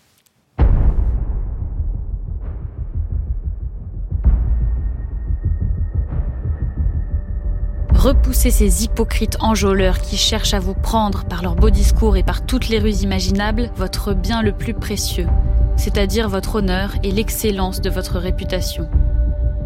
Repoussez 8.01 8.51
ces 8.51 8.83
hypocrites 8.83 9.37
enjôleurs 9.41 10.01
qui 10.01 10.17
cherchent 10.17 10.55
à 10.55 10.59
vous 10.59 10.73
prendre 10.73 11.27
par 11.27 11.43
leurs 11.43 11.55
beaux 11.55 11.69
discours 11.69 12.17
et 12.17 12.23
par 12.23 12.47
toutes 12.47 12.71
les 12.71 12.79
ruses 12.79 13.03
imaginables 13.03 13.71
votre 13.77 14.15
bien 14.15 14.41
le 14.41 14.53
plus 14.53 14.73
précieux, 14.73 15.27
c'est-à-dire 15.77 16.31
votre 16.31 16.55
honneur 16.55 16.95
et 17.03 17.13
l'excellence 17.13 17.83
de 17.83 17.91
votre 17.91 18.19
réputation. 18.19 18.89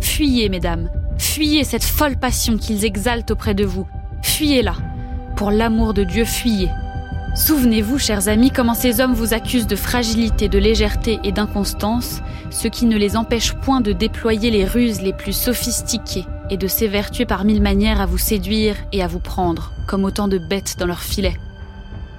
Fuyez, 0.00 0.48
mesdames, 0.48 0.90
fuyez 1.16 1.62
cette 1.62 1.84
folle 1.84 2.16
passion 2.16 2.56
qu'ils 2.56 2.84
exaltent 2.84 3.30
auprès 3.30 3.54
de 3.54 3.64
vous. 3.64 3.86
Fuyez-la. 4.24 4.74
Pour 5.36 5.52
l'amour 5.52 5.94
de 5.94 6.02
Dieu, 6.02 6.24
fuyez. 6.24 6.70
Souvenez-vous, 7.34 7.98
chers 7.98 8.28
amis, 8.28 8.52
comment 8.52 8.74
ces 8.74 9.00
hommes 9.00 9.12
vous 9.12 9.34
accusent 9.34 9.66
de 9.66 9.74
fragilité, 9.74 10.48
de 10.48 10.58
légèreté 10.58 11.18
et 11.24 11.32
d'inconstance, 11.32 12.20
ce 12.50 12.68
qui 12.68 12.86
ne 12.86 12.96
les 12.96 13.16
empêche 13.16 13.54
point 13.54 13.80
de 13.80 13.90
déployer 13.90 14.52
les 14.52 14.64
ruses 14.64 15.00
les 15.00 15.12
plus 15.12 15.32
sophistiquées 15.32 16.26
et 16.48 16.56
de 16.56 16.68
s'évertuer 16.68 17.26
par 17.26 17.44
mille 17.44 17.60
manières 17.60 18.00
à 18.00 18.06
vous 18.06 18.18
séduire 18.18 18.76
et 18.92 19.02
à 19.02 19.08
vous 19.08 19.18
prendre, 19.18 19.72
comme 19.88 20.04
autant 20.04 20.28
de 20.28 20.38
bêtes 20.38 20.76
dans 20.78 20.86
leur 20.86 21.02
filet. 21.02 21.34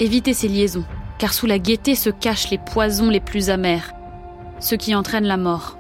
Évitez 0.02 0.34
ces 0.34 0.50
liaisons, 0.50 0.84
car 1.18 1.34
sous 1.34 1.46
la 1.46 1.60
gaieté 1.60 1.96
se 1.96 2.10
cachent 2.10 2.50
les 2.50 2.58
poisons 2.58 3.10
les 3.10 3.22
plus 3.22 3.50
amers, 3.50 3.94
ceux 4.60 4.76
qui 4.76 4.96
entraînent 4.96 5.24
la 5.24 5.38
mort. 5.38 5.78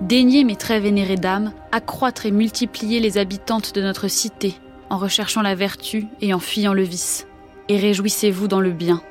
Daignez, 0.00 0.44
mes 0.44 0.54
très 0.54 0.78
vénérées 0.78 1.16
dames, 1.16 1.52
accroître 1.72 2.24
et 2.24 2.30
multiplier 2.30 3.00
les 3.00 3.18
habitantes 3.18 3.74
de 3.74 3.82
notre 3.82 4.06
cité, 4.06 4.54
en 4.90 4.96
recherchant 4.96 5.42
la 5.42 5.56
vertu 5.56 6.06
et 6.20 6.32
en 6.32 6.38
fuyant 6.38 6.72
le 6.72 6.82
vice 6.82 7.26
et 7.68 7.76
réjouissez-vous 7.76 8.48
dans 8.48 8.60
le 8.60 8.70
bien. 8.70 9.02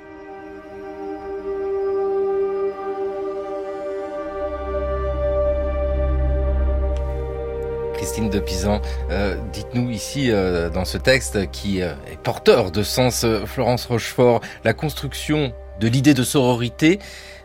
Christine 7.96 8.30
de 8.30 8.40
Pisan, 8.40 8.82
euh, 9.10 9.36
dites-nous 9.52 9.90
ici 9.90 10.30
euh, 10.30 10.70
dans 10.70 10.86
ce 10.86 10.98
texte 10.98 11.50
qui 11.52 11.82
euh, 11.82 11.94
est 12.12 12.18
porteur 12.22 12.72
de 12.72 12.84
sens, 12.84 13.26
Florence 13.46 13.86
Rochefort, 13.86 14.42
la 14.64 14.74
construction 14.74 15.54
de 15.80 15.88
l'idée 15.88 16.14
de 16.14 16.24
sororité 16.24 17.00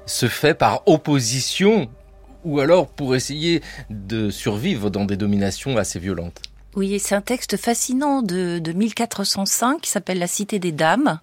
se 0.06 0.28
fait 0.28 0.54
par 0.54 0.82
opposition 0.86 1.88
ou 2.44 2.60
alors 2.60 2.88
pour 2.88 3.14
essayer 3.14 3.62
de 3.90 4.30
survivre 4.30 4.90
dans 4.90 5.04
des 5.04 5.16
dominations 5.16 5.76
assez 5.76 5.98
violentes 5.98 6.42
Oui, 6.76 7.00
c'est 7.00 7.16
un 7.16 7.20
texte 7.20 7.56
fascinant 7.56 8.22
de, 8.22 8.60
de 8.60 8.72
1405 8.72 9.80
qui 9.80 9.90
s'appelle 9.90 10.20
La 10.20 10.28
Cité 10.28 10.60
des 10.60 10.70
Dames. 10.70 11.18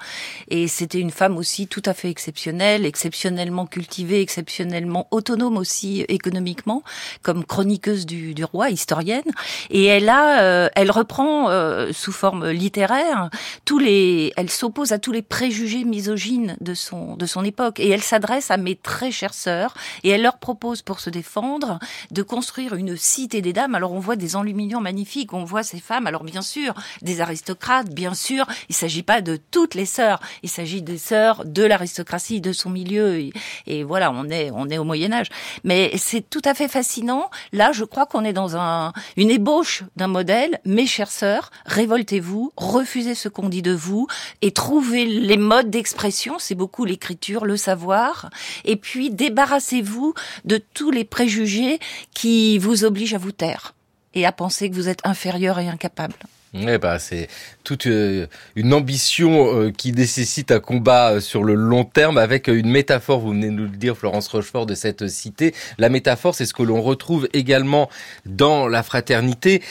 Et 0.49 0.67
c'était 0.67 0.99
une 0.99 1.09
femme 1.09 1.37
aussi 1.37 1.67
tout 1.67 1.81
à 1.85 1.93
fait 1.93 2.09
exceptionnelle, 2.09 2.85
exceptionnellement 2.85 3.65
cultivée, 3.65 4.19
exceptionnellement 4.19 5.07
autonome 5.09 5.55
aussi 5.55 6.03
économiquement, 6.09 6.83
comme 7.21 7.45
chroniqueuse 7.45 8.05
du, 8.05 8.33
du 8.33 8.43
roi, 8.43 8.71
historienne. 8.71 9.23
Et 9.69 9.85
elle 9.85 10.09
a, 10.09 10.41
euh, 10.41 10.69
elle 10.75 10.91
reprend 10.91 11.49
euh, 11.49 11.93
sous 11.93 12.11
forme 12.11 12.49
littéraire 12.49 13.29
tous 13.63 13.79
les, 13.79 14.33
elle 14.35 14.49
s'oppose 14.49 14.91
à 14.91 14.99
tous 14.99 15.13
les 15.13 15.21
préjugés 15.21 15.85
misogynes 15.85 16.57
de 16.59 16.73
son 16.73 17.15
de 17.15 17.25
son 17.25 17.45
époque. 17.45 17.79
Et 17.79 17.87
elle 17.87 18.03
s'adresse 18.03 18.51
à 18.51 18.57
mes 18.57 18.75
très 18.75 19.11
chères 19.11 19.33
sœurs 19.33 19.75
et 20.03 20.09
elle 20.09 20.23
leur 20.23 20.39
propose 20.39 20.81
pour 20.81 20.99
se 20.99 21.09
défendre 21.09 21.79
de 22.11 22.21
construire 22.21 22.75
une 22.75 22.97
cité 22.97 23.41
des 23.41 23.53
dames. 23.53 23.75
Alors 23.75 23.93
on 23.93 23.99
voit 23.99 24.17
des 24.17 24.35
enluminures 24.35 24.81
magnifiques 24.81 25.31
on 25.37 25.45
voit 25.45 25.63
ces 25.63 25.79
femmes. 25.79 26.07
Alors 26.07 26.23
bien 26.23 26.41
sûr, 26.41 26.73
des 27.01 27.21
aristocrates, 27.21 27.89
bien 27.89 28.13
sûr, 28.13 28.45
il 28.69 28.75
s'agit 28.75 29.03
pas 29.03 29.21
de 29.21 29.39
toutes 29.51 29.75
les 29.75 29.85
sœurs, 29.85 30.19
il 30.43 30.49
s'agit 30.49 30.81
des 30.81 30.97
sœurs 30.97 31.45
de 31.45 31.63
l'aristocratie, 31.63 32.41
de 32.41 32.51
son 32.51 32.69
milieu. 32.69 33.29
Et, 33.67 33.83
voilà, 33.83 34.11
on 34.11 34.29
est 34.29 34.51
on 34.51 34.69
est 34.69 34.77
au 34.77 34.83
Moyen 34.83 35.11
Âge. 35.13 35.27
Mais 35.63 35.91
c'est 35.97 36.29
tout 36.29 36.41
à 36.45 36.53
fait 36.53 36.67
fascinant. 36.67 37.29
Là, 37.53 37.71
je 37.71 37.83
crois 37.83 38.05
qu'on 38.05 38.25
est 38.25 38.33
dans 38.33 38.57
un 38.57 38.93
une 39.15 39.29
ébauche 39.29 39.83
d'un 39.95 40.07
modèle. 40.07 40.59
Mes 40.65 40.87
chères 40.87 41.11
sœurs, 41.11 41.51
révoltez-vous, 41.65 42.51
refusez 42.57 43.15
ce 43.15 43.29
qu'on 43.29 43.49
dit 43.49 43.61
de 43.61 43.73
vous 43.73 44.07
et 44.41 44.51
trouvez 44.51 45.05
les 45.05 45.37
modes 45.37 45.69
d'expression. 45.69 46.37
C'est 46.39 46.55
beaucoup 46.55 46.85
l'écriture, 46.85 47.45
le 47.45 47.57
savoir. 47.57 48.29
Et 48.65 48.75
puis 48.75 49.09
débarrassez-vous 49.09 50.13
de 50.45 50.57
tous 50.73 50.91
les 50.91 51.05
préjugés 51.05 51.79
qui 52.13 52.57
vous 52.57 52.83
obligent 52.83 53.15
à 53.15 53.19
vous 53.19 53.31
taire 53.31 53.76
et 54.17 54.25
à 54.25 54.31
penser 54.31 54.69
que 54.69 54.75
vous 54.75 54.89
êtes 54.89 55.05
inférieur 55.05 55.59
et 55.59 55.67
incapable. 55.67 56.15
Eh 56.53 56.77
ben, 56.77 56.97
c'est 56.97 57.27
toute 57.63 57.87
euh, 57.87 58.25
une 58.55 58.73
ambition 58.73 59.53
euh, 59.53 59.71
qui 59.71 59.91
nécessite 59.91 60.51
un 60.51 60.59
combat 60.59 61.11
euh, 61.11 61.19
sur 61.19 61.43
le 61.43 61.53
long 61.53 61.83
terme 61.83 62.17
avec 62.17 62.47
une 62.47 62.69
métaphore, 62.69 63.19
vous 63.19 63.29
venez 63.29 63.47
de 63.47 63.51
nous 63.51 63.63
le 63.63 63.77
dire 63.77 63.97
Florence 63.97 64.27
Rochefort, 64.29 64.65
de 64.65 64.73
cette 64.73 65.07
cité. 65.07 65.53
La 65.77 65.89
métaphore, 65.89 66.33
c'est 66.33 66.45
ce 66.45 66.53
que 66.53 66.63
l'on 66.63 66.81
retrouve 66.81 67.27
également 67.33 67.89
dans 68.25 68.67
la 68.67 68.81
fraternité. 68.81 69.61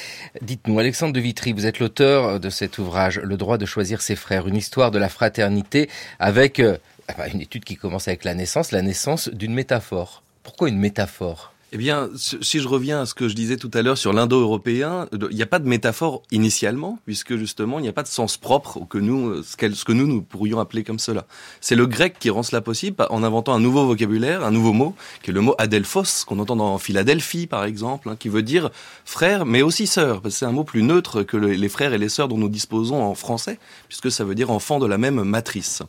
Dites-nous, 0.42 0.78
Alexandre 0.78 1.14
de 1.14 1.20
Vitry, 1.20 1.52
vous 1.52 1.66
êtes 1.66 1.80
l'auteur 1.80 2.38
de 2.38 2.50
cet 2.50 2.78
ouvrage, 2.78 3.20
Le 3.24 3.36
droit 3.36 3.58
de 3.58 3.66
choisir 3.66 4.00
ses 4.02 4.14
frères, 4.14 4.46
une 4.46 4.56
histoire 4.56 4.90
de 4.90 4.98
la 4.98 5.08
fraternité 5.08 5.88
avec 6.20 6.60
une 6.60 7.40
étude 7.40 7.64
qui 7.64 7.76
commence 7.76 8.06
avec 8.06 8.22
la 8.22 8.34
naissance, 8.34 8.70
la 8.70 8.82
naissance 8.82 9.28
d'une 9.28 9.54
métaphore. 9.54 10.22
Pourquoi 10.42 10.68
une 10.68 10.78
métaphore? 10.78 11.55
Eh 11.76 11.78
bien, 11.78 12.08
si 12.16 12.58
je 12.58 12.68
reviens 12.68 13.02
à 13.02 13.04
ce 13.04 13.12
que 13.12 13.28
je 13.28 13.34
disais 13.34 13.58
tout 13.58 13.70
à 13.74 13.82
l'heure 13.82 13.98
sur 13.98 14.14
l'indo-européen, 14.14 15.08
il 15.12 15.36
n'y 15.36 15.42
a 15.42 15.46
pas 15.46 15.58
de 15.58 15.68
métaphore 15.68 16.22
initialement, 16.32 16.98
puisque 17.04 17.36
justement, 17.36 17.78
il 17.78 17.82
n'y 17.82 17.88
a 17.88 17.92
pas 17.92 18.02
de 18.02 18.08
sens 18.08 18.38
propre 18.38 18.86
que 18.88 18.96
nous, 18.96 19.42
ce 19.42 19.56
que 19.56 19.92
nous, 19.92 20.06
nous 20.06 20.22
pourrions 20.22 20.58
appeler 20.58 20.84
comme 20.84 20.98
cela. 20.98 21.26
C'est 21.60 21.74
le 21.74 21.86
grec 21.86 22.16
qui 22.18 22.30
rend 22.30 22.42
cela 22.42 22.62
possible 22.62 23.04
en 23.10 23.22
inventant 23.22 23.52
un 23.52 23.60
nouveau 23.60 23.84
vocabulaire, 23.84 24.42
un 24.42 24.52
nouveau 24.52 24.72
mot, 24.72 24.94
qui 25.22 25.32
est 25.32 25.34
le 25.34 25.42
mot 25.42 25.54
adelphos, 25.58 26.24
qu'on 26.26 26.38
entend 26.38 26.56
dans 26.56 26.78
Philadelphie, 26.78 27.46
par 27.46 27.64
exemple, 27.64 28.08
hein, 28.08 28.16
qui 28.18 28.30
veut 28.30 28.42
dire 28.42 28.70
frère, 29.04 29.44
mais 29.44 29.60
aussi 29.60 29.86
sœur, 29.86 30.22
parce 30.22 30.36
que 30.36 30.38
c'est 30.38 30.46
un 30.46 30.52
mot 30.52 30.64
plus 30.64 30.82
neutre 30.82 31.24
que 31.24 31.36
les 31.36 31.68
frères 31.68 31.92
et 31.92 31.98
les 31.98 32.08
sœurs 32.08 32.28
dont 32.28 32.38
nous 32.38 32.48
disposons 32.48 33.02
en 33.02 33.14
français, 33.14 33.58
puisque 33.88 34.10
ça 34.10 34.24
veut 34.24 34.34
dire 34.34 34.50
enfant 34.50 34.78
de 34.78 34.86
la 34.86 34.96
même 34.96 35.22
matrice 35.24 35.82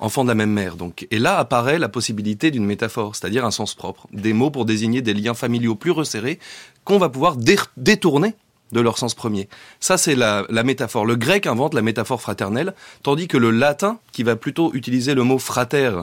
enfants 0.00 0.24
de 0.24 0.28
la 0.28 0.34
même 0.34 0.50
mère. 0.50 0.76
Donc, 0.76 1.06
et 1.10 1.18
là 1.18 1.38
apparaît 1.38 1.78
la 1.78 1.88
possibilité 1.88 2.50
d'une 2.50 2.64
métaphore, 2.64 3.14
c'est-à-dire 3.14 3.44
un 3.44 3.50
sens 3.50 3.74
propre, 3.74 4.08
des 4.12 4.32
mots 4.32 4.50
pour 4.50 4.64
désigner 4.64 5.02
des 5.02 5.14
liens 5.14 5.34
familiaux 5.34 5.74
plus 5.74 5.92
resserrés 5.92 6.38
qu'on 6.84 6.98
va 6.98 7.08
pouvoir 7.08 7.36
détourner 7.76 8.34
de 8.72 8.80
leur 8.80 8.98
sens 8.98 9.14
premier. 9.14 9.48
Ça, 9.80 9.98
c'est 9.98 10.14
la, 10.14 10.46
métaphore. 10.64 11.04
Le 11.04 11.16
grec 11.16 11.46
invente 11.46 11.74
la 11.74 11.82
métaphore 11.82 12.20
fraternelle, 12.20 12.74
tandis 13.02 13.28
que 13.28 13.36
le 13.36 13.50
latin, 13.50 13.98
qui 14.12 14.22
va 14.22 14.36
plutôt 14.36 14.72
utiliser 14.74 15.14
le 15.14 15.24
mot 15.24 15.38
frater, 15.38 16.02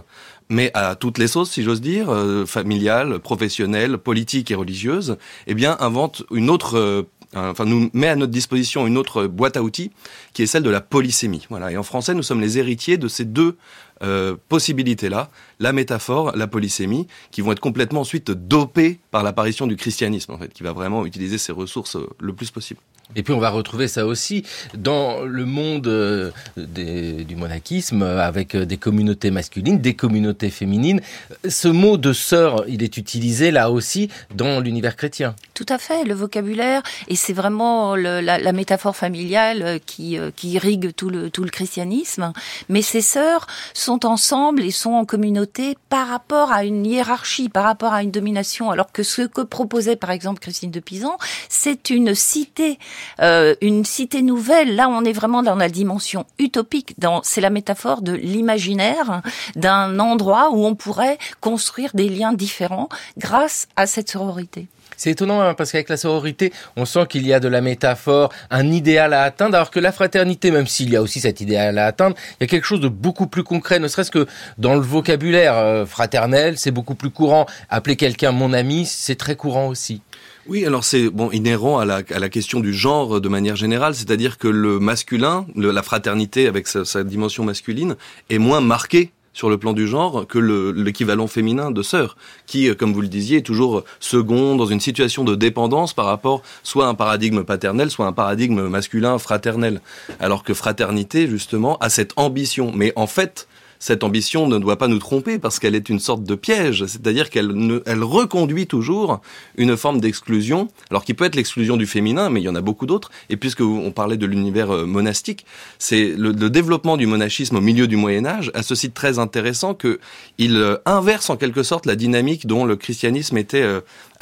mais 0.50 0.72
à 0.74 0.96
toutes 0.96 1.18
les 1.18 1.28
sauces, 1.28 1.52
si 1.52 1.64
j'ose 1.64 1.82
dire, 1.82 2.10
euh, 2.10 2.46
familiale, 2.46 3.20
professionnelle, 3.20 3.98
politique 3.98 4.52
et 4.52 4.56
religieuse, 4.56 5.18
eh 5.48 5.54
bien, 5.54 5.78
invente 5.80 6.24
une 6.32 6.50
autre 6.50 6.78
euh, 6.78 7.52
enfin 7.52 7.66
nous 7.66 7.90
met 7.94 8.08
à 8.08 8.16
notre 8.16 8.32
disposition 8.32 8.88
une 8.88 8.98
autre 8.98 9.28
boîte 9.28 9.58
à 9.58 9.64
outils 9.64 9.92
qui 10.34 10.44
est 10.44 10.48
celle 10.48 10.64
de 10.64 10.70
la 10.70 10.82
polysémie. 10.82 11.46
Voilà. 11.50 11.72
Et 11.72 11.78
en 11.78 11.84
français, 11.84 12.14
nous 12.14 12.24
sommes 12.24 12.42
les 12.42 12.58
héritiers 12.58 12.98
de 12.98 13.08
ces 13.08 13.26
deux 13.26 13.58
euh, 14.04 14.36
possibilités-là, 14.50 15.30
la 15.60 15.74
métaphore, 15.74 16.36
la 16.36 16.48
polysémie, 16.48 17.08
qui 17.32 17.42
vont 17.42 17.52
être 17.52 17.60
complètement 17.60 18.02
ensuite 18.02 18.32
dopées 18.32 19.00
par 19.12 19.24
l'apparition 19.24 19.68
du 19.68 19.76
christianisme, 19.76 20.32
en 20.34 20.38
fait, 20.38 20.54
qui 20.54 20.64
va 20.64 20.72
vraiment 20.72 21.06
utiliser 21.06 21.38
ces 21.38 21.52
ressources 21.52 21.96
euh, 21.96 22.08
le 22.20 22.34
plus 22.34 22.52
possible. 22.52 22.80
Et 23.16 23.24
puis 23.24 23.34
on 23.34 23.40
va 23.40 23.50
retrouver 23.50 23.88
ça 23.88 24.06
aussi 24.06 24.44
dans 24.78 25.22
le 25.22 25.46
monde 25.46 25.88
euh, 25.88 26.32
du 26.58 27.36
monachisme 27.38 28.04
avec 28.04 28.54
euh, 28.54 28.66
des 28.66 28.76
communautés 28.76 29.32
masculines, 29.32 29.80
des 29.80 29.94
communautés 29.94 30.50
féminines. 30.50 31.00
Ce 31.48 31.70
mot 31.70 31.96
de 31.96 32.12
sœur, 32.12 32.66
il 32.68 32.84
est 32.84 32.98
utilisé 32.98 33.50
là 33.50 33.72
aussi 33.72 34.10
dans 34.36 34.60
l'univers 34.60 34.98
chrétien. 34.98 35.36
Tout 35.54 35.66
à 35.70 35.78
fait, 35.78 36.04
le 36.04 36.14
vocabulaire 36.14 36.84
et 37.08 37.16
c'est 37.16 37.32
vraiment 37.32 37.96
la, 37.96 38.22
la, 38.22 38.52
métaphore 38.52 38.96
familiale 38.96 39.80
qui, 39.86 40.18
qui 40.36 40.50
irrigue 40.52 40.94
tout 40.94 41.10
le, 41.10 41.30
tout 41.30 41.44
le 41.44 41.50
christianisme. 41.50 42.34
Mais 42.68 42.82
ces 42.82 43.02
sœurs 43.02 43.48
sont 43.74 44.06
ensemble 44.06 44.64
et 44.64 44.72
sont 44.72 44.92
en 44.92 45.06
communauté 45.06 45.47
par 45.90 46.08
rapport 46.08 46.52
à 46.52 46.64
une 46.64 46.86
hiérarchie, 46.86 47.50
par 47.50 47.64
rapport 47.64 47.94
à 47.94 48.04
une 48.04 48.12
domination. 48.12 48.72
Alors 48.72 48.92
que 48.92 49.04
ce 49.04 49.22
que 49.24 49.42
proposait 49.42 49.96
par 49.96 50.12
exemple 50.12 50.40
Christine 50.40 50.72
de 50.72 50.80
Pisan, 50.80 51.18
c'est 51.50 51.90
une 51.90 52.16
cité 52.16 52.80
euh, 53.22 53.56
une 53.62 53.86
cité 53.86 54.22
nouvelle, 54.22 54.76
là 54.76 54.90
on 54.90 55.04
est 55.04 55.14
vraiment 55.14 55.44
dans 55.44 55.56
la 55.56 55.70
dimension 55.70 56.26
utopique, 56.40 56.96
c'est 57.24 57.42
la 57.42 57.50
métaphore 57.50 58.02
de 58.02 58.14
l'imaginaire 58.14 59.22
d'un 59.56 60.00
endroit 60.00 60.50
où 60.52 60.66
on 60.66 60.76
pourrait 60.76 61.18
construire 61.42 61.92
des 61.94 62.10
liens 62.10 62.34
différents 62.34 62.90
grâce 63.18 63.68
à 63.76 63.88
cette 63.88 64.10
sororité. 64.10 64.68
C'est 64.98 65.12
étonnant 65.12 65.42
hein, 65.42 65.54
parce 65.54 65.72
qu'avec 65.72 65.90
la 65.90 65.98
sororité, 65.98 66.52
on 66.76 66.86
sent 66.86 67.06
qu'il 67.08 67.26
y 67.26 67.34
a 67.34 67.40
de 67.40 67.48
la 67.48 67.62
métaphore, 67.62 68.34
un 68.50 68.72
idéal 68.72 69.14
à 69.14 69.22
atteindre, 69.22 69.56
alors 69.56 69.72
que 69.72 69.80
la 69.80 69.92
fraternité, 69.92 70.52
même 70.52 70.68
s'il 70.68 70.90
y 70.90 70.96
a 70.96 71.02
aussi 71.02 71.20
cet 71.20 71.40
idéal 71.40 71.78
à 71.78 71.86
atteindre, 71.86 72.16
il 72.32 72.38
y 72.42 72.46
a 72.46 72.48
quelque 72.48 72.66
chose 72.66 72.82
de 72.82 72.90
beaucoup 72.90 73.28
plus 73.28 73.44
concret, 73.44 73.80
ne 73.80 73.88
serait-ce 73.88 74.12
que 74.12 74.28
dans 74.58 74.74
le 74.74 74.82
vocabulaire 74.82 75.56
euh, 75.58 75.86
fraternel, 75.86 76.58
c'est 76.58 76.72
beaucoup 76.72 76.96
plus 76.96 77.12
courant. 77.12 77.46
Appeler 77.70 77.96
quelqu'un 77.96 78.32
mon 78.32 78.54
ami, 78.54 78.86
c'est 78.86 79.16
très 79.16 79.36
courant 79.36 79.68
aussi. 79.68 80.02
Oui, 80.48 80.66
alors 80.66 80.86
c'est 80.86 81.10
bon 81.10 81.30
inhérent 81.32 81.78
à 81.78 81.86
la, 81.86 82.02
à 82.10 82.20
la 82.20 82.30
question 82.30 82.62
du 82.62 82.74
genre 82.74 83.20
de 83.20 83.30
manière 83.30 83.58
générale, 83.58 83.94
c'est-à-dire 83.94 84.38
que 84.38 84.48
le 84.48 84.80
masculin, 84.80 85.46
la 85.56 85.84
fraternité 85.84 86.48
avec 86.48 86.68
sa, 86.68 86.86
sa, 86.86 87.04
dimension 87.04 87.44
masculine, 87.44 87.98
est 88.30 88.38
moins 88.38 88.62
marquée 88.62 89.12
sur 89.38 89.52
le 89.52 89.60
plan 89.60 89.74
du 89.74 89.88
genre 89.88 90.26
que 90.26 90.40
l'équivalent 90.40 91.28
féminin 91.28 91.70
de 91.70 91.84
sœur, 91.84 92.18
qui, 92.48 92.68
euh, 92.68 92.74
comme 92.74 92.92
vous 92.92 93.02
le 93.02 93.08
disiez, 93.08 93.38
est 93.38 93.42
toujours 93.46 93.84
second 94.00 94.56
dans 94.56 94.66
une 94.66 94.80
situation 94.80 95.24
de 95.24 95.36
dépendance 95.36 95.94
par 95.94 96.06
rapport 96.06 96.42
soit 96.64 96.88
à 96.88 96.90
un 96.90 96.96
paradigme 96.96 97.44
paternel, 97.44 97.92
soit 97.92 98.08
à 98.08 98.10
un 98.10 98.14
paradigme 98.14 98.68
masculin 98.68 99.20
fraternel. 99.20 99.80
Alors 100.20 100.44
que 100.44 100.56
fraternité, 100.56 101.28
justement, 101.28 101.78
a 101.82 101.90
cette 101.92 102.14
ambition. 102.16 102.72
Mais 102.74 102.94
en 102.96 103.06
fait, 103.06 103.48
cette 103.80 104.04
ambition 104.04 104.48
ne 104.48 104.58
doit 104.58 104.78
pas 104.78 104.88
nous 104.88 105.00
tromper 105.00 105.40
parce 105.40 105.60
qu'elle 105.60 105.76
est 105.76 105.90
une 105.90 106.00
sorte 106.00 106.24
de 106.24 106.36
piège, 106.36 106.86
c'est-à-dire 106.86 107.30
qu'elle 107.30 107.82
elle 107.86 108.04
reconduit 108.04 108.68
toujours 108.68 109.22
une 109.58 109.78
forme 109.78 110.00
d'exclusion, 110.00 110.70
alors 110.90 111.04
qui 111.04 111.14
peut 111.14 111.26
être 111.26 111.36
l'exclusion 111.36 111.78
du 111.78 111.86
féminin, 111.86 112.30
mais 112.30 112.42
il 112.42 112.44
y 112.44 112.50
en 112.50 112.56
a 112.56 112.62
beaucoup 112.62 112.86
d'autres. 112.86 113.12
Et 113.30 113.38
puisque 113.38 113.62
on 113.62 113.92
parlait 113.92 114.18
de 114.18 114.26
l'univers 114.26 114.72
euh, 114.72 114.86
monastique, 114.86 115.46
c'est 115.80 116.14
le, 116.18 116.34
développement 116.34 116.98
du 116.98 117.08
monachisme 117.08 117.58
au 117.58 117.62
milieu 117.62 117.88
du 117.88 117.98
Moyen 117.98 118.26
Âge 118.26 118.52
a 118.54 118.64
ce 118.64 118.74
site 118.74 118.94
très 118.94 119.20
intéressant 119.20 119.74
que 119.74 120.00
il 120.38 120.56
euh, 120.56 120.78
inverse 120.86 121.30
en 121.30 121.38
quelque 121.38 121.64
sorte 121.64 121.86
la 121.86 121.96
dynamique 121.96 122.48
dont 122.48 122.66
le 122.66 122.76
christianisme 122.76 123.38
était 123.38 123.66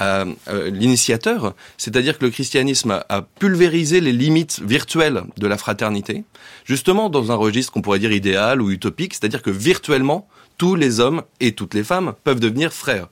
euh, 0.01 0.25
l'initiateur, 0.71 1.53
c'est-à-dire 1.77 2.17
que 2.17 2.25
le 2.25 2.31
christianisme 2.31 3.01
a 3.07 3.21
pulvérisé 3.21 4.01
les 4.01 4.11
limites 4.11 4.61
virtuelles 4.63 5.23
de 5.37 5.47
la 5.47 5.57
fraternité, 5.57 6.23
justement 6.65 7.09
dans 7.09 7.31
un 7.31 7.35
registre 7.35 7.71
qu'on 7.71 7.81
pourrait 7.81 7.99
dire 7.99 8.11
idéal 8.11 8.61
ou 8.61 8.71
utopique, 8.71 9.13
c'est-à-dire 9.13 9.41
que 9.41 9.51
virtuellement, 9.51 10.27
tous 10.57 10.75
les 10.75 10.99
hommes 10.99 11.23
et 11.39 11.53
toutes 11.53 11.73
les 11.73 11.83
femmes 11.83 12.13
peuvent 12.23 12.39
devenir 12.39 12.73
frères. 12.73 13.07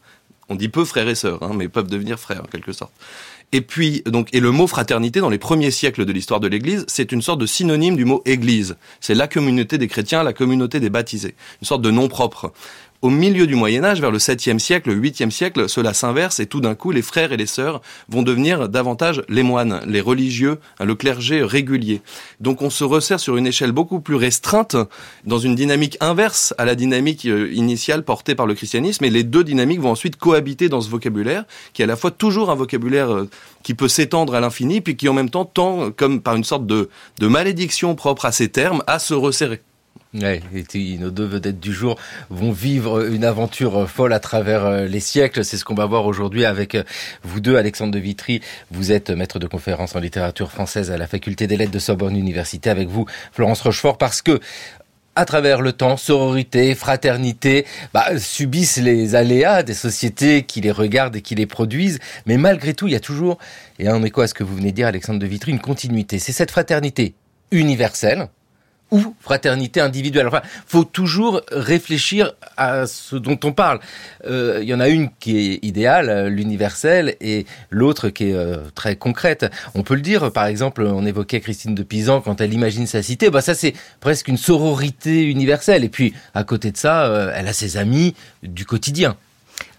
On 0.49 0.55
dit 0.55 0.69
peu 0.69 0.85
frères 0.85 1.07
et 1.07 1.15
sœurs, 1.15 1.41
hein, 1.41 1.51
mais 1.55 1.69
peuvent 1.69 1.89
devenir 1.89 2.19
frères 2.19 2.43
en 2.43 2.47
quelque 2.47 2.73
sorte. 2.73 2.93
Et 3.53 3.61
puis, 3.61 4.01
donc, 4.07 4.29
et 4.33 4.39
le 4.39 4.51
mot 4.51 4.65
fraternité, 4.65 5.19
dans 5.19 5.29
les 5.29 5.37
premiers 5.37 5.69
siècles 5.69 6.05
de 6.05 6.11
l'histoire 6.11 6.39
de 6.39 6.47
l'Église, 6.47 6.85
c'est 6.87 7.11
une 7.11 7.21
sorte 7.21 7.39
de 7.39 7.45
synonyme 7.45 7.95
du 7.95 8.03
mot 8.03 8.23
Église. 8.25 8.75
C'est 8.99 9.13
la 9.13 9.27
communauté 9.27 9.77
des 9.77 9.87
chrétiens, 9.87 10.23
la 10.23 10.33
communauté 10.33 10.79
des 10.79 10.89
baptisés. 10.89 11.35
Une 11.61 11.67
sorte 11.67 11.83
de 11.83 11.91
nom 11.91 12.07
propre 12.07 12.51
Au 13.03 13.09
milieu 13.09 13.47
du 13.47 13.55
Moyen 13.55 13.83
Âge, 13.83 13.99
vers 13.99 14.11
le 14.11 14.17
7e 14.17 14.59
siècle, 14.59 14.89
le 14.89 14.95
8e 14.95 15.29
siècle, 15.29 15.67
cela 15.67 15.93
s'inverse 15.93 16.39
et 16.39 16.45
tout 16.45 16.61
d'un 16.61 16.73
coup, 16.73 16.91
les 16.91 17.01
frères 17.01 17.33
et 17.33 17.37
les 17.37 17.47
sœurs 17.47 17.81
vont 18.07 18.23
devenir 18.23 18.69
davantage 18.69 19.23
les 19.27 19.43
moines, 19.43 19.81
les 19.85 19.99
religieux, 19.99 20.57
hein, 20.79 20.85
le 20.85 20.95
clergé 20.95 21.43
régulier. 21.43 22.01
Donc 22.39 22.61
on 22.61 22.69
se 22.69 22.85
resserre 22.85 23.19
sur 23.19 23.35
une 23.35 23.45
échelle 23.45 23.73
beaucoup 23.73 23.99
plus 23.99 24.15
restreinte, 24.15 24.77
dans 25.25 25.37
une 25.37 25.53
dynamique 25.53 25.97
inverse 25.99 26.53
à 26.57 26.63
la 26.63 26.75
dynamique 26.75 27.25
euh, 27.25 27.51
initiale 27.51 28.05
portée 28.05 28.35
par 28.35 28.45
le 28.45 28.53
christianisme, 28.53 29.03
et 29.03 29.09
les 29.09 29.23
deux 29.23 29.43
dynamiques 29.43 29.81
vont 29.81 29.91
ensuite 29.91 30.15
cohabiter 30.15 30.69
dans 30.69 30.79
ce 30.79 30.89
vocabulaire, 30.89 31.43
qui 31.73 31.81
est 31.81 31.83
à 31.83 31.89
la 31.89 31.97
fois 31.97 32.09
toujours 32.09 32.51
un 32.51 32.55
vocabulaire 32.55 33.13
euh, 33.13 33.29
qui 33.63 33.73
peut 33.73 33.89
s'étendre 33.89 34.33
à 34.33 34.39
l'infini, 34.39 34.79
puis 34.79 34.95
qui 34.95 35.09
en 35.09 35.13
même 35.13 35.29
temps 35.29 35.43
tend, 35.43 35.91
comme 35.91 36.21
par 36.21 36.37
une 36.37 36.45
sorte 36.45 36.65
de, 36.65 36.89
de 37.19 37.27
malédiction 37.27 37.95
propre 37.95 38.23
à 38.23 38.31
ces 38.31 38.47
termes, 38.47 38.81
à 38.87 38.97
se 38.97 39.13
resserrer. 39.13 39.59
Ouais, 40.13 40.41
et 40.75 40.97
nos 40.97 41.09
deux 41.09 41.25
vedettes 41.25 41.59
du 41.59 41.73
jour 41.73 41.97
vont 42.29 42.51
vivre 42.51 43.07
une 43.07 43.25
aventure 43.25 43.89
folle 43.89 44.13
à 44.13 44.19
travers 44.19 44.63
euh, 44.63 44.85
les 44.85 44.99
siècles. 44.99 45.43
C'est 45.43 45.57
ce 45.57 45.65
qu'on 45.65 45.73
va 45.73 45.87
voir 45.87 46.05
aujourd'hui 46.05 46.45
avec 46.45 46.75
euh, 46.75 46.83
vous 47.23 47.39
deux, 47.39 47.57
Alexandre 47.57 47.91
de 47.91 47.97
Vitry. 47.97 48.39
Vous 48.69 48.91
êtes 48.91 49.09
maître 49.09 49.39
de 49.39 49.47
conférence 49.47 49.95
en 49.95 49.99
littérature 49.99 50.51
française 50.51 50.91
à 50.91 50.97
la 50.97 51.07
faculté 51.07 51.47
des 51.47 51.57
lettres 51.57 51.71
de 51.71 51.79
Sorbonne 51.79 52.15
Université. 52.15 52.69
Avec 52.69 52.89
vous, 52.89 53.07
Florence 53.31 53.61
Rochefort, 53.61 53.97
parce 53.97 54.21
que 54.21 54.39
à 55.15 55.25
travers 55.25 55.61
le 55.61 55.73
temps, 55.73 55.97
sororité, 55.97 56.75
fraternité, 56.75 57.65
bah, 57.91 58.17
subissent 58.19 58.77
les 58.77 59.15
aléas 59.15 59.63
des 59.63 59.73
sociétés 59.73 60.43
qui 60.43 60.61
les 60.61 60.71
regardent 60.71 61.15
et 61.15 61.21
qui 61.21 61.33
les 61.33 61.45
produisent. 61.47 61.99
Mais 62.27 62.37
malgré 62.37 62.75
tout, 62.75 62.87
il 62.87 62.93
y 62.93 62.95
a 62.95 62.99
toujours, 62.99 63.39
et 63.79 63.89
en 63.89 64.03
écho 64.03 64.21
à 64.21 64.27
ce 64.27 64.33
que 64.33 64.43
vous 64.43 64.55
venez 64.55 64.71
de 64.71 64.75
dire, 64.75 64.87
Alexandre 64.87 65.19
de 65.19 65.25
Vitry, 65.27 65.51
une 65.51 65.59
continuité. 65.59 66.19
C'est 66.19 66.31
cette 66.31 66.51
fraternité 66.51 67.15
universelle, 67.51 68.29
ou 68.93 69.15
fraternité 69.19 69.81
individuelle. 69.81 70.27
Enfin, 70.27 70.43
faut 70.67 70.83
toujours 70.83 71.41
réfléchir 71.51 72.33
à 72.57 72.85
ce 72.85 73.15
dont 73.15 73.39
on 73.43 73.51
parle. 73.51 73.79
Euh, 74.25 74.59
il 74.61 74.69
y 74.69 74.73
en 74.73 74.79
a 74.79 74.87
une 74.87 75.09
qui 75.19 75.37
est 75.39 75.59
idéale, 75.65 76.27
l'universelle, 76.27 77.15
et 77.19 77.47
l'autre 77.71 78.09
qui 78.09 78.29
est 78.29 78.35
euh, 78.35 78.57
très 78.75 78.95
concrète. 78.95 79.47
On 79.73 79.81
peut 79.81 79.95
le 79.95 80.01
dire, 80.01 80.31
par 80.31 80.45
exemple, 80.45 80.83
on 80.83 81.07
évoquait 81.07 81.41
Christine 81.41 81.73
de 81.73 81.81
Pisan 81.81 82.21
quand 82.21 82.39
elle 82.39 82.53
imagine 82.53 82.85
sa 82.85 83.01
cité. 83.01 83.31
Bah 83.31 83.41
ça, 83.41 83.55
c'est 83.55 83.73
presque 83.99 84.27
une 84.27 84.37
sororité 84.37 85.25
universelle. 85.25 85.83
Et 85.83 85.89
puis, 85.89 86.13
à 86.35 86.43
côté 86.43 86.71
de 86.71 86.77
ça, 86.77 87.07
euh, 87.07 87.33
elle 87.35 87.47
a 87.47 87.53
ses 87.53 87.77
amis 87.77 88.13
du 88.43 88.63
quotidien. 88.63 89.17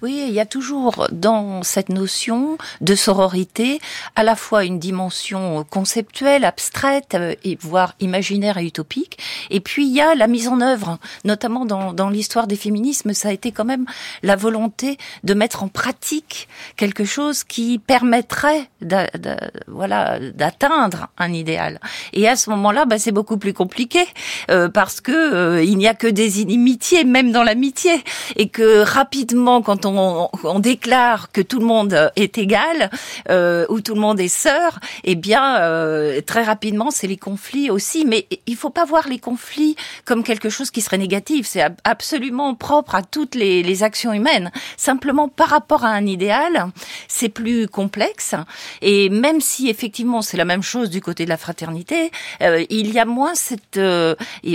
Oui, 0.04 0.26
il 0.28 0.34
y 0.34 0.40
a 0.40 0.44
toujours 0.44 1.06
dans 1.12 1.62
cette 1.62 1.88
notion 1.88 2.58
de 2.82 2.94
sororité 2.94 3.80
à 4.16 4.22
la 4.22 4.36
fois 4.36 4.66
une 4.66 4.78
dimension 4.78 5.64
conceptuelle, 5.70 6.44
abstraite, 6.44 7.14
euh, 7.14 7.34
et 7.42 7.56
voire 7.58 7.94
imaginaire 8.00 8.58
et 8.58 8.66
utopique, 8.66 9.16
et 9.48 9.60
puis 9.60 9.86
il 9.86 9.94
y 9.94 10.02
a 10.02 10.14
la 10.14 10.26
mise 10.26 10.48
en 10.48 10.60
œuvre, 10.60 10.98
notamment 11.24 11.64
dans, 11.64 12.10
l'histoire 12.10 12.46
des 12.46 12.56
féminismes, 12.56 13.14
ça 13.14 13.30
a 13.30 13.32
été 13.32 13.50
quand 13.50 13.64
même 13.64 13.86
la 14.22 14.36
volonté 14.36 14.98
de 15.22 15.32
mettre 15.32 15.62
en 15.62 15.68
pratique 15.68 16.48
quelque 16.76 17.06
chose 17.06 17.42
qui 17.42 17.78
permettrait 17.78 18.68
d'atteindre 18.82 21.08
un 21.16 21.32
idéal. 21.32 21.80
Et 22.12 22.28
à 22.28 22.36
ce 22.36 22.50
moment-là, 22.50 22.84
bah, 22.84 22.98
c'est 22.98 23.10
beaucoup 23.10 23.38
plus 23.38 23.54
compliqué 23.54 24.06
euh, 24.50 24.68
parce 24.68 25.00
que 25.00 25.12
euh, 25.12 25.64
il 25.64 25.78
n'y 25.78 25.88
a 25.88 25.94
que 25.94 26.08
des 26.08 26.42
inimitiés, 26.42 27.04
même 27.04 27.32
dans 27.32 27.42
l'amitié, 27.42 28.04
et 28.36 28.50
que 28.50 28.82
rapidement, 28.82 29.62
quand 29.62 29.86
on 29.86 29.93
on, 29.98 30.58
déclare 30.58 31.30
que 31.32 31.40
tout 31.40 31.58
le 31.58 31.66
monde 31.66 32.12
est 32.16 32.38
égal 32.38 32.90
euh, 33.30 33.66
ou 33.68 33.80
tout 33.80 33.94
le 33.94 34.00
monde 34.00 34.20
est 34.20 34.28
sœur, 34.28 34.78
eh 35.04 35.14
bien 35.14 35.58
euh, 35.58 36.20
très 36.20 36.42
rapidement 36.42 36.90
c'est 36.90 37.06
les 37.06 37.16
conflits 37.16 37.70
aussi. 37.70 38.04
Mais 38.06 38.26
il 38.46 38.56
faut 38.56 38.70
pas 38.70 38.84
voir 38.84 39.08
les 39.08 39.18
conflits 39.18 39.76
comme 40.04 40.22
quelque 40.22 40.48
chose 40.48 40.70
qui 40.70 40.80
serait 40.80 40.98
négatif. 40.98 41.46
C'est 41.46 41.64
absolument 41.84 42.54
propre 42.54 42.94
à 42.94 43.02
toutes 43.02 43.34
les, 43.34 43.74
actions 43.82 44.12
humaines. 44.12 44.52
Simplement 44.76 45.28
par 45.28 45.48
rapport 45.48 45.84
à 45.84 45.88
un 45.88 46.06
idéal, 46.06 46.68
c'est 47.08 47.28
plus 47.28 47.66
complexe. 47.66 48.36
Et 48.82 49.10
même 49.10 49.40
si 49.40 49.68
effectivement 49.68 50.22
c'est 50.22 50.36
la 50.36 50.44
même 50.44 50.62
chose 50.62 50.90
du 50.90 51.00
côté 51.00 51.24
de 51.24 51.28
la 51.28 51.36
fraternité, 51.36 52.12
euh, 52.42 52.64
il 52.70 52.92
y 52.92 53.00
a 53.00 53.04
moins 53.04 53.34
cette 53.34 53.80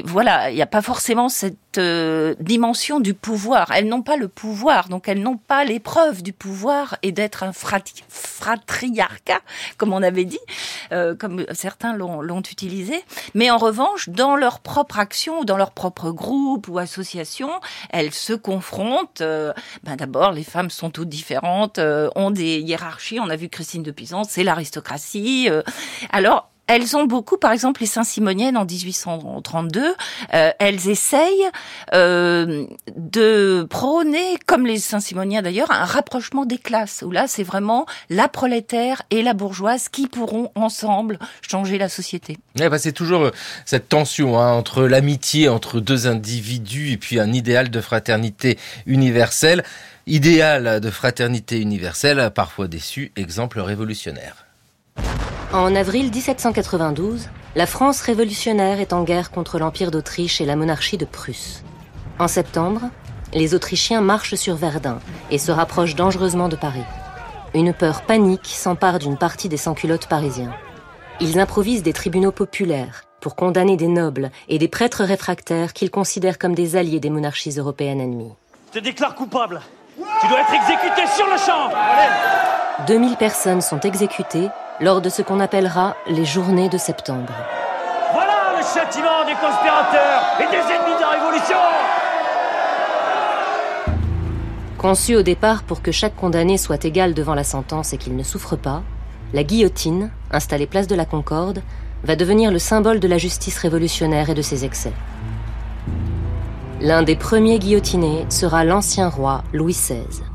voilà, 0.06 0.52
il 0.52 0.56
n'y 0.56 0.62
a 0.62 0.68
pas 0.68 0.82
forcément 0.82 1.30
cette 1.30 1.69
dimension 2.40 3.00
du 3.00 3.14
pouvoir. 3.14 3.72
Elles 3.72 3.88
n'ont 3.88 4.02
pas 4.02 4.18
le 4.18 4.28
pouvoir, 4.28 4.90
donc 4.90 5.08
elles 5.08 5.22
n'ont 5.22 5.38
pas 5.38 5.64
l'épreuve 5.64 6.24
du 6.24 6.34
pouvoir 6.34 6.98
et 7.04 7.12
d'être 7.12 7.44
un 7.44 7.54
fratriarcat, 7.54 9.42
comme 9.78 9.94
on 9.94 10.04
avait 10.04 10.26
dit, 10.26 10.40
euh, 10.92 11.16
comme 11.16 11.46
certains 11.52 11.96
l'ont 11.96 12.42
utilisé. 12.42 13.04
Mais 13.34 13.50
en 13.52 13.58
revanche, 13.58 14.10
dans 14.10 14.36
leur 14.36 14.60
propre 14.60 15.00
action 15.00 15.40
ou 15.40 15.46
dans 15.46 15.58
leur 15.58 15.72
propre 15.72 16.12
groupe 16.12 16.68
ou 16.68 16.80
association, 16.80 17.50
elles 17.90 18.14
se 18.14 18.34
confrontent. 18.34 19.22
Euh, 19.22 19.54
ben 19.84 19.96
D'abord, 19.96 20.32
les 20.32 20.44
femmes 20.44 20.70
sont 20.70 20.90
toutes 20.90 21.10
différentes, 21.10 21.78
euh, 21.80 22.10
ont 22.16 22.32
des 22.32 22.60
hiérarchies. 22.60 23.20
On 23.20 23.30
a 23.30 23.36
vu 23.36 23.50
Christine 23.50 23.84
de 23.84 23.92
Pizan, 23.92 24.24
c'est 24.24 24.44
l'aristocratie. 24.44 25.50
alors, 26.12 26.49
elles 26.70 26.96
ont 26.96 27.06
beaucoup, 27.06 27.38
par 27.38 27.52
exemple, 27.52 27.82
les 27.82 27.88
Saint-Simoniennes 27.88 28.56
en 28.56 28.64
1832, 28.64 29.96
euh, 30.36 30.52
elles 30.60 30.88
essayent 30.88 31.50
euh, 31.96 32.68
de 32.96 33.66
prôner, 33.68 34.38
comme 34.46 34.68
les 34.68 34.78
Saint-Simoniens 34.78 35.42
d'ailleurs, 35.42 35.72
un 35.72 35.84
rapprochement 35.84 36.46
des 36.46 36.60
classes, 36.60 37.04
où 37.04 37.10
là, 37.10 37.28
c'est 37.28 37.44
vraiment 37.44 37.88
la 38.12 38.28
prolétaire 38.28 39.02
et 39.10 39.24
la 39.24 39.34
bourgeoise 39.34 39.90
qui 39.90 40.06
pourront 40.06 40.52
ensemble 40.54 41.18
changer 41.42 41.80
la 41.80 41.90
société. 41.90 42.38
bah, 42.56 42.78
c'est 42.78 42.94
toujours 42.94 43.24
euh, 43.24 43.32
cette 43.66 43.90
tension 43.90 44.40
hein, 44.40 44.54
entre 44.54 44.84
l'amitié 44.84 45.50
entre 45.50 45.80
deux 45.80 46.06
individus 46.06 46.92
et 46.92 46.98
puis 46.98 47.20
un 47.20 47.34
idéal 47.34 47.72
de 47.72 47.82
fraternité 47.82 48.60
universelle. 48.86 49.64
Idéal 50.06 50.80
de 50.80 50.90
fraternité 50.92 51.60
universelle, 51.60 52.32
parfois 52.36 52.68
déçu, 52.68 53.12
exemple 53.16 53.60
révolutionnaire. 53.60 54.49
En 55.52 55.74
avril 55.74 56.12
1792, 56.12 57.28
la 57.56 57.66
France 57.66 58.02
révolutionnaire 58.02 58.80
est 58.80 58.94
en 58.94 59.04
guerre 59.04 59.32
contre 59.32 59.58
l'Empire 59.58 59.90
d'Autriche 59.90 60.42
et 60.42 60.46
la 60.46 60.56
monarchie 60.56 60.98
de 60.98 61.06
Prusse. 61.06 61.64
En 62.20 62.28
septembre, 62.28 62.82
les 63.34 63.56
Autrichiens 63.56 64.02
marchent 64.02 64.36
sur 64.36 64.56
Verdun 64.56 65.00
et 65.32 65.40
se 65.40 65.52
rapprochent 65.52 65.96
dangereusement 65.96 66.50
de 66.50 66.56
Paris. 66.56 66.84
Une 67.56 67.74
peur 67.74 68.04
panique 68.04 68.46
s'empare 68.46 69.00
d'une 69.00 69.18
partie 69.18 69.50
des 69.50 69.58
sans-culottes 69.58 70.06
parisiens. 70.06 70.54
Ils 71.20 71.40
improvisent 71.40 71.82
des 71.82 71.94
tribunaux 71.94 72.32
populaires 72.32 73.06
pour 73.20 73.36
condamner 73.36 73.76
des 73.76 73.88
nobles 73.88 74.30
et 74.50 74.60
des 74.60 74.68
prêtres 74.68 75.04
réfractaires 75.04 75.74
qu'ils 75.74 75.90
considèrent 75.90 76.38
comme 76.38 76.54
des 76.54 76.76
alliés 76.76 77.00
des 77.00 77.10
monarchies 77.10 77.58
européennes 77.58 78.02
ennemies. 78.02 78.36
Je 78.72 78.80
te 78.80 78.84
déclare 78.84 79.16
coupable. 79.16 79.62
Tu 80.22 80.28
dois 80.28 80.42
être 80.42 80.54
exécuté 80.54 81.08
sur 81.16 81.26
le 81.26 81.38
champ. 81.38 81.72
2000 82.86 83.18
personnes 83.18 83.62
sont 83.62 83.80
exécutées 83.80 84.50
lors 84.82 85.02
de 85.02 85.10
ce 85.10 85.22
qu'on 85.22 85.40
appellera 85.40 85.96
les 86.08 86.26
journées 86.26 86.70
de 86.70 86.78
septembre. 86.78 87.34
Voilà 88.14 88.58
le 88.58 88.64
châtiment 88.64 89.26
des 89.26 89.34
conspirateurs 89.34 90.24
et 90.40 90.46
des 90.46 90.74
ennemis 90.74 90.96
de 90.96 91.02
la 91.02 91.10
Révolution 91.10 91.58
Conçu 94.78 95.18
au 95.18 95.24
départ 95.24 95.64
pour 95.64 95.82
que 95.82 95.92
chaque 95.92 96.16
condamné 96.16 96.58
soit 96.58 96.86
égal 96.86 97.14
devant 97.14 97.36
la 97.36 97.44
sentence 97.44 97.92
et 97.92 97.98
qu'il 97.98 98.16
ne 98.16 98.24
souffre 98.24 98.56
pas, 98.56 98.82
la 99.34 99.44
guillotine, 99.44 100.10
installée 100.32 100.68
place 100.68 100.88
de 100.88 100.96
la 100.96 101.06
Concorde, 101.06 101.62
va 102.06 102.16
devenir 102.16 102.50
le 102.50 102.60
symbole 102.60 103.02
de 103.02 103.08
la 103.10 103.18
justice 103.18 103.58
révolutionnaire 103.58 104.30
et 104.30 104.36
de 104.36 104.42
ses 104.42 104.64
excès. 104.64 104.94
L'un 106.80 107.04
des 107.04 107.18
premiers 107.18 107.60
guillotinés 107.60 108.26
sera 108.30 108.64
l'ancien 108.64 109.10
roi 109.10 109.44
Louis 109.52 109.74
XVI. 109.74 110.29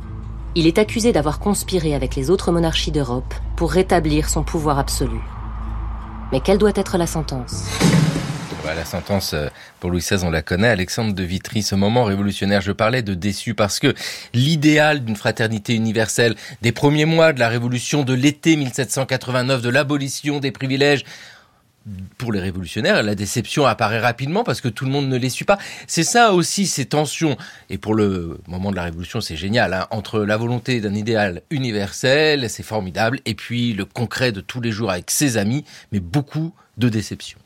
Il 0.57 0.69
est 0.69 0.79
accusé 0.79 1.13
d'avoir 1.13 1.41
conspiré 1.41 1.97
avec 1.97 2.15
les 2.15 2.31
autres 2.31 2.53
monarchies 2.53 2.93
d'Europe 2.93 3.35
pour 3.57 3.73
rétablir 3.73 4.29
son 4.29 4.45
pouvoir 4.45 4.79
absolu. 4.79 5.19
Mais 6.31 6.39
quelle 6.41 6.59
doit 6.59 6.73
être 6.77 6.97
la 6.97 7.09
sentence? 7.09 7.65
La 8.65 8.85
sentence 8.87 9.35
euh, 9.35 9.49
pour 9.79 9.91
Louis 9.91 10.01
XVI, 10.01 10.25
on 10.25 10.31
la 10.31 10.41
connaît. 10.41 10.69
Alexandre 10.69 11.13
de 11.13 11.23
Vitry, 11.23 11.63
ce 11.63 11.75
moment 11.75 12.05
révolutionnaire, 12.05 12.63
je 12.63 12.73
parlais 12.73 13.03
de 13.03 13.13
déçu 13.13 13.55
parce 13.55 13.79
que 13.79 13.95
l'idéal 14.33 15.05
d'une 15.05 15.17
fraternité 15.17 15.75
universelle 15.75 16.35
des 16.63 16.73
premiers 16.73 17.05
mois 17.05 17.35
de 17.35 17.41
la 17.41 17.49
révolution 17.49 18.05
de 18.05 18.15
l'été 18.15 18.57
1789, 18.57 19.61
de 19.61 19.69
l'abolition 19.69 20.41
des 20.41 20.51
privilèges, 20.51 21.05
pour 22.19 22.33
les 22.33 22.41
révolutionnaires, 22.41 23.03
la 23.03 23.15
déception 23.15 23.67
apparaît 23.67 24.01
rapidement 24.01 24.45
parce 24.45 24.61
que 24.61 24.69
tout 24.69 24.85
le 24.85 24.91
monde 24.91 25.09
ne 25.09 25.17
les 25.17 25.29
suit 25.29 25.45
pas. 25.45 25.59
C'est 25.87 26.05
ça 26.05 26.33
aussi, 26.33 26.67
ces 26.67 26.87
tensions. 26.87 27.37
Et 27.71 27.79
pour 27.79 27.95
le 27.95 28.39
moment 28.47 28.71
de 28.71 28.77
la 28.77 28.85
révolution, 28.85 29.21
c'est 29.21 29.37
génial. 29.37 29.75
Hein, 29.75 29.87
entre 29.91 30.21
la 30.21 30.37
volonté 30.37 30.81
d'un 30.81 30.95
idéal 30.95 31.43
universel, 31.51 32.49
c'est 32.49 32.63
formidable, 32.63 33.21
et 33.27 33.35
puis 33.35 33.73
le 33.75 33.85
concret 33.85 34.33
de 34.33 34.41
tous 34.41 34.61
les 34.61 34.73
jours 34.73 34.91
avec 34.91 35.11
ses 35.11 35.37
amis, 35.37 35.65
mais 35.93 36.01
beaucoup 36.01 36.55
de 36.79 36.89
déceptions. 36.89 37.39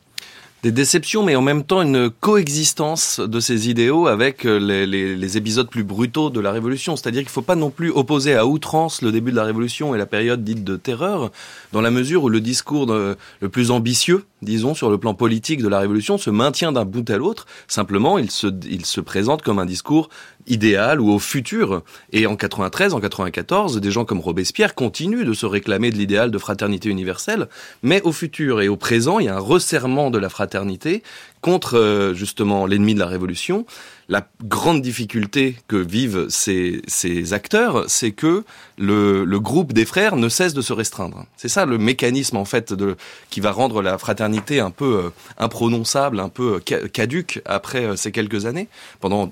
Des 0.63 0.71
déceptions, 0.71 1.23
mais 1.23 1.35
en 1.35 1.41
même 1.41 1.63
temps 1.63 1.81
une 1.81 2.09
coexistence 2.09 3.19
de 3.19 3.39
ces 3.39 3.69
idéaux 3.69 4.07
avec 4.07 4.45
euh, 4.45 4.57
les, 4.59 5.37
épisodes 5.37 5.69
plus 5.69 5.83
brutaux 5.83 6.29
de 6.29 6.39
la 6.39 6.51
Révolution. 6.51 6.95
C'est-à-dire 6.95 7.21
qu'il 7.21 7.29
ne 7.29 7.33
faut 7.33 7.41
pas 7.41 7.55
non 7.55 7.69
plus 7.69 7.91
opposer 7.91 8.35
à 8.35 8.45
outrance 8.45 9.01
le 9.01 9.11
début 9.11 9.31
de 9.31 9.35
la 9.35 9.43
Révolution 9.43 9.95
et 9.95 9.97
la 9.97 10.05
période 10.05 10.43
dite 10.43 10.63
de 10.63 10.75
terreur, 10.75 11.31
dans 11.71 11.81
la 11.81 11.91
mesure 11.91 12.23
où 12.23 12.29
le 12.29 12.41
discours 12.41 12.87
le 12.87 13.49
plus 13.49 13.71
ambitieux, 13.71 14.25
disons, 14.41 14.73
sur 14.73 14.89
le 14.89 14.97
plan 14.97 15.13
politique 15.13 15.61
de 15.61 15.67
la 15.67 15.79
Révolution 15.79 16.17
se 16.17 16.29
maintient 16.29 16.71
d'un 16.71 16.85
bout 16.85 17.09
à 17.09 17.17
l'autre. 17.17 17.45
Simplement, 17.67 18.17
il 18.17 18.31
se 18.31 19.01
présente 19.01 19.43
comme 19.43 19.59
un 19.59 19.65
discours 19.65 20.09
idéal 20.47 20.99
ou 20.99 21.11
au 21.11 21.19
futur. 21.19 21.83
Et 22.11 22.27
en 22.27 22.35
93, 22.35 22.93
en 22.93 22.99
94, 22.99 23.79
des 23.79 23.91
gens 23.91 24.05
comme 24.05 24.19
Robespierre 24.19 24.75
continuent 24.75 25.25
de 25.25 25.33
se 25.33 25.45
réclamer 25.45 25.91
de 25.91 25.97
l'idéal 25.97 26.31
de 26.31 26.37
fraternité 26.37 26.89
universelle, 26.89 27.47
mais 27.83 28.01
au 28.03 28.11
futur 28.11 28.61
et 28.61 28.67
au 28.67 28.77
présent, 28.77 29.19
il 29.19 29.25
y 29.25 29.29
a 29.29 29.35
un 29.35 29.39
resserrement 29.39 30.11
de 30.11 30.17
la 30.17 30.29
fraternité 30.29 31.03
contre 31.41 31.77
euh, 31.77 32.13
justement 32.13 32.65
l'ennemi 32.65 32.93
de 32.93 32.99
la 32.99 33.07
révolution. 33.07 33.65
La 34.09 34.27
grande 34.43 34.81
difficulté 34.81 35.55
que 35.67 35.75
vivent 35.75 36.27
ces, 36.29 36.81
ces 36.87 37.33
acteurs, 37.33 37.85
c'est 37.87 38.11
que 38.11 38.43
le, 38.79 39.25
le, 39.25 39.39
groupe 39.39 39.73
des 39.73 39.85
frères 39.85 40.15
ne 40.15 40.29
cesse 40.29 40.53
de 40.53 40.61
se 40.61 40.71
restreindre. 40.71 41.25
C'est 41.35 41.49
ça 41.49 41.65
le 41.65 41.77
mécanisme 41.77 42.37
en 42.37 42.45
fait 42.45 42.71
de, 42.71 42.95
qui 43.29 43.41
va 43.41 43.51
rendre 43.51 43.81
la 43.81 43.97
fraternité 43.97 44.61
un 44.61 44.71
peu 44.71 45.03
euh, 45.05 45.09
imprononçable, 45.37 46.19
un 46.19 46.29
peu 46.29 46.61
euh, 46.71 46.87
caduque 46.87 47.41
après 47.45 47.83
euh, 47.83 47.95
ces 47.97 48.13
quelques 48.13 48.45
années, 48.45 48.69
pendant 49.01 49.29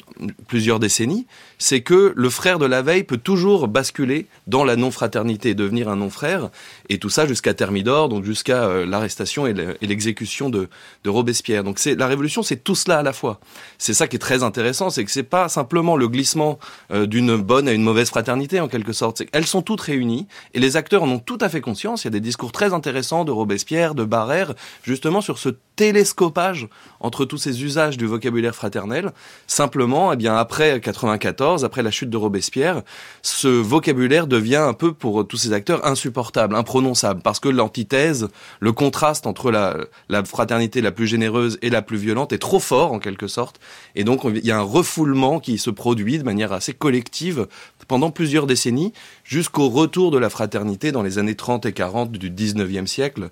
plusieurs 0.47 0.79
décennies. 0.79 1.25
C'est 1.59 1.81
que 1.81 2.13
le 2.15 2.29
frère 2.29 2.59
de 2.59 2.65
la 2.65 2.81
veille 2.81 3.03
peut 3.03 3.17
toujours 3.17 3.69
basculer 3.69 4.27
dans 4.47 4.65
la 4.65 4.75
non-fraternité, 4.75 5.55
devenir 5.55 5.87
un 5.87 5.95
non-frère, 5.95 6.49
et 6.89 6.97
tout 6.97 7.09
ça 7.09 7.25
jusqu'à 7.25 7.53
Thermidor, 7.53 8.09
donc 8.09 8.25
jusqu'à 8.25 8.65
euh, 8.65 8.85
l'arrestation 8.85 9.47
et 9.47 9.53
l'exécution 9.81 10.49
de, 10.49 10.67
de 11.05 11.09
Robespierre. 11.09 11.63
Donc 11.63 11.79
c'est 11.79 11.95
la 11.95 12.07
révolution, 12.07 12.43
c'est 12.43 12.63
tout 12.63 12.75
cela 12.75 12.99
à 12.99 13.03
la 13.03 13.13
fois. 13.13 13.39
C'est 13.77 13.93
ça 13.93 14.09
qui 14.09 14.17
est 14.17 14.19
très 14.19 14.43
intéressant, 14.43 14.89
c'est 14.89 15.05
que 15.05 15.11
c'est 15.11 15.23
pas 15.23 15.47
simplement 15.47 15.95
le 15.95 16.09
glissement 16.09 16.59
d'une 16.91 17.37
bonne 17.37 17.67
à 17.67 17.71
une 17.71 17.83
mauvaise 17.83 18.09
fraternité 18.09 18.59
en 18.59 18.67
quelque 18.67 18.93
sorte. 18.93 19.23
Elles 19.37 19.45
sont 19.45 19.61
toutes 19.61 19.81
réunies 19.81 20.25
et 20.55 20.59
les 20.59 20.77
acteurs 20.77 21.03
en 21.03 21.09
ont 21.11 21.19
tout 21.19 21.37
à 21.41 21.47
fait 21.47 21.61
conscience. 21.61 22.03
Il 22.03 22.05
y 22.05 22.07
a 22.07 22.09
des 22.09 22.21
discours 22.21 22.51
très 22.51 22.73
intéressants 22.73 23.23
de 23.23 23.29
Robespierre, 23.29 23.93
de 23.93 24.03
Barrère, 24.03 24.55
justement 24.81 25.21
sur 25.21 25.37
ce 25.37 25.49
télescopage 25.77 26.67
entre 26.99 27.23
tous 27.23 27.37
ces 27.37 27.63
usages 27.63 27.95
du 27.95 28.07
vocabulaire 28.07 28.55
fraternel. 28.55 29.13
Simplement, 29.45 30.11
eh 30.11 30.17
bien 30.17 30.35
après 30.35 30.81
94, 30.81 31.63
après 31.63 31.83
la 31.83 31.91
chute 31.91 32.09
de 32.09 32.17
Robespierre, 32.17 32.81
ce 33.21 33.47
vocabulaire 33.47 34.27
devient 34.27 34.55
un 34.57 34.73
peu 34.73 34.91
pour 34.91 35.25
tous 35.25 35.37
ces 35.37 35.53
acteurs 35.53 35.85
insupportable, 35.85 36.55
imprononçable, 36.55 37.21
parce 37.21 37.39
que 37.39 37.47
l'antithèse, 37.47 38.27
le 38.59 38.73
contraste 38.73 39.27
entre 39.27 39.51
la, 39.51 39.77
la 40.09 40.25
fraternité 40.25 40.81
la 40.81 40.91
plus 40.91 41.07
généreuse 41.07 41.59
et 41.61 41.69
la 41.69 41.83
plus 41.83 41.97
violente 41.97 42.33
est 42.33 42.39
trop 42.39 42.59
fort 42.59 42.91
en 42.91 42.99
quelque 42.99 43.27
sorte, 43.27 43.59
et 43.95 44.03
donc 44.03 44.21
il 44.25 44.45
y 44.45 44.51
a 44.51 44.57
un 44.57 44.63
refoulement 44.63 45.39
qui 45.39 45.59
se 45.59 45.69
produit 45.69 46.17
de 46.17 46.23
manière 46.23 46.51
assez 46.51 46.73
collective 46.73 47.47
pendant 47.87 48.09
plusieurs 48.09 48.47
décennies, 48.47 48.91
jusqu'au 49.23 49.69
retour 49.69 50.11
de 50.11 50.17
la 50.17 50.29
fraternité 50.29 50.91
dans 50.91 51.03
les 51.03 51.19
années 51.19 51.35
30 51.35 51.67
et 51.67 51.73
40 51.73 52.11
du 52.11 52.31
19e 52.31 52.87
siècle, 52.87 53.29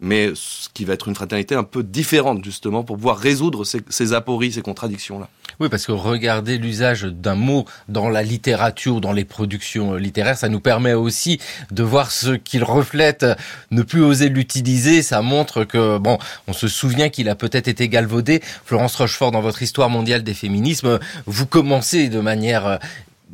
mais 0.00 0.30
ce 0.34 0.68
qui 0.72 0.84
va 0.84 0.94
être 0.94 1.08
une 1.08 1.14
fraternité 1.14 1.54
un 1.54 1.64
peu 1.64 1.82
différente 1.82 2.44
justement 2.44 2.84
pour 2.84 2.96
pouvoir 2.96 3.18
résoudre 3.18 3.64
ces, 3.64 4.12
apories, 4.12 4.52
ces 4.52 4.62
contradictions-là. 4.62 5.28
Oui, 5.60 5.68
parce 5.68 5.86
que 5.86 5.92
regarder 5.92 6.56
l'usage 6.56 7.02
d'un 7.02 7.34
mot 7.34 7.64
dans 7.88 8.08
la 8.08 8.22
littérature, 8.22 9.00
dans 9.00 9.12
les 9.12 9.24
productions 9.24 9.94
littéraires, 9.94 10.38
ça 10.38 10.48
nous 10.48 10.60
permet 10.60 10.92
aussi 10.92 11.40
de 11.72 11.82
voir 11.82 12.12
ce 12.12 12.30
qu'il 12.30 12.62
reflète. 12.62 13.26
Ne 13.72 13.82
plus 13.82 14.02
oser 14.02 14.28
l'utiliser, 14.28 15.02
ça 15.02 15.20
montre 15.20 15.64
que, 15.64 15.98
bon, 15.98 16.18
on 16.46 16.52
se 16.52 16.68
souvient 16.68 17.08
qu'il 17.08 17.28
a 17.28 17.34
peut-être 17.34 17.66
été 17.66 17.88
galvaudé. 17.88 18.40
Florence 18.64 18.94
Rochefort, 18.94 19.32
dans 19.32 19.40
votre 19.40 19.62
histoire 19.62 19.90
mondiale 19.90 20.22
des 20.22 20.34
féminismes, 20.34 21.00
vous 21.26 21.46
commencez 21.46 22.08
de 22.08 22.20
manière 22.20 22.78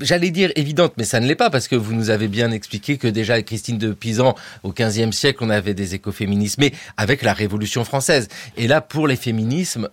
j'allais 0.00 0.30
dire 0.30 0.52
évidente, 0.56 0.94
mais 0.96 1.04
ça 1.04 1.20
ne 1.20 1.26
l'est 1.26 1.34
pas 1.34 1.50
parce 1.50 1.68
que 1.68 1.76
vous 1.76 1.94
nous 1.94 2.10
avez 2.10 2.28
bien 2.28 2.50
expliqué 2.50 2.98
que 2.98 3.08
déjà 3.08 3.40
Christine 3.42 3.78
de 3.78 3.92
Pisan, 3.92 4.34
au 4.62 4.72
XVe 4.72 5.12
siècle, 5.12 5.38
on 5.42 5.50
avait 5.50 5.74
des 5.74 5.94
écoféminismes, 5.94 6.62
mais 6.62 6.72
avec 6.96 7.22
la 7.22 7.32
Révolution 7.32 7.84
française. 7.84 8.28
Et 8.56 8.66
là, 8.66 8.80
pour 8.80 9.08
les 9.08 9.16
féminismes, 9.16 9.88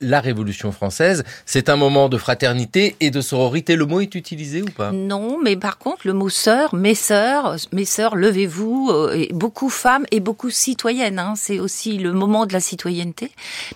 la 0.00 0.20
Révolution 0.20 0.72
française, 0.72 1.24
c'est 1.46 1.68
un 1.68 1.76
moment 1.76 2.08
de 2.08 2.18
fraternité 2.18 2.96
et 3.00 3.10
de 3.10 3.20
sororité. 3.20 3.76
Le 3.76 3.86
mot 3.86 4.00
est 4.00 4.14
utilisé 4.14 4.62
ou 4.62 4.66
pas? 4.66 4.92
Non, 4.92 5.38
mais 5.42 5.56
par 5.56 5.78
contre, 5.78 6.06
le 6.06 6.12
mot 6.12 6.28
sœur, 6.28 6.74
mes 6.74 6.94
sœurs, 6.94 7.56
mes 7.72 7.84
sœurs, 7.84 8.16
levez-vous, 8.16 8.90
euh, 8.90 9.26
beaucoup 9.30 9.68
femmes 9.68 10.04
et 10.10 10.20
beaucoup 10.20 10.50
citoyennes. 10.50 11.18
Hein, 11.18 11.34
c'est 11.36 11.58
aussi 11.58 11.98
le 11.98 12.12
moment 12.12 12.46
de 12.46 12.52
la 12.52 12.60
citoyenneté. 12.60 13.30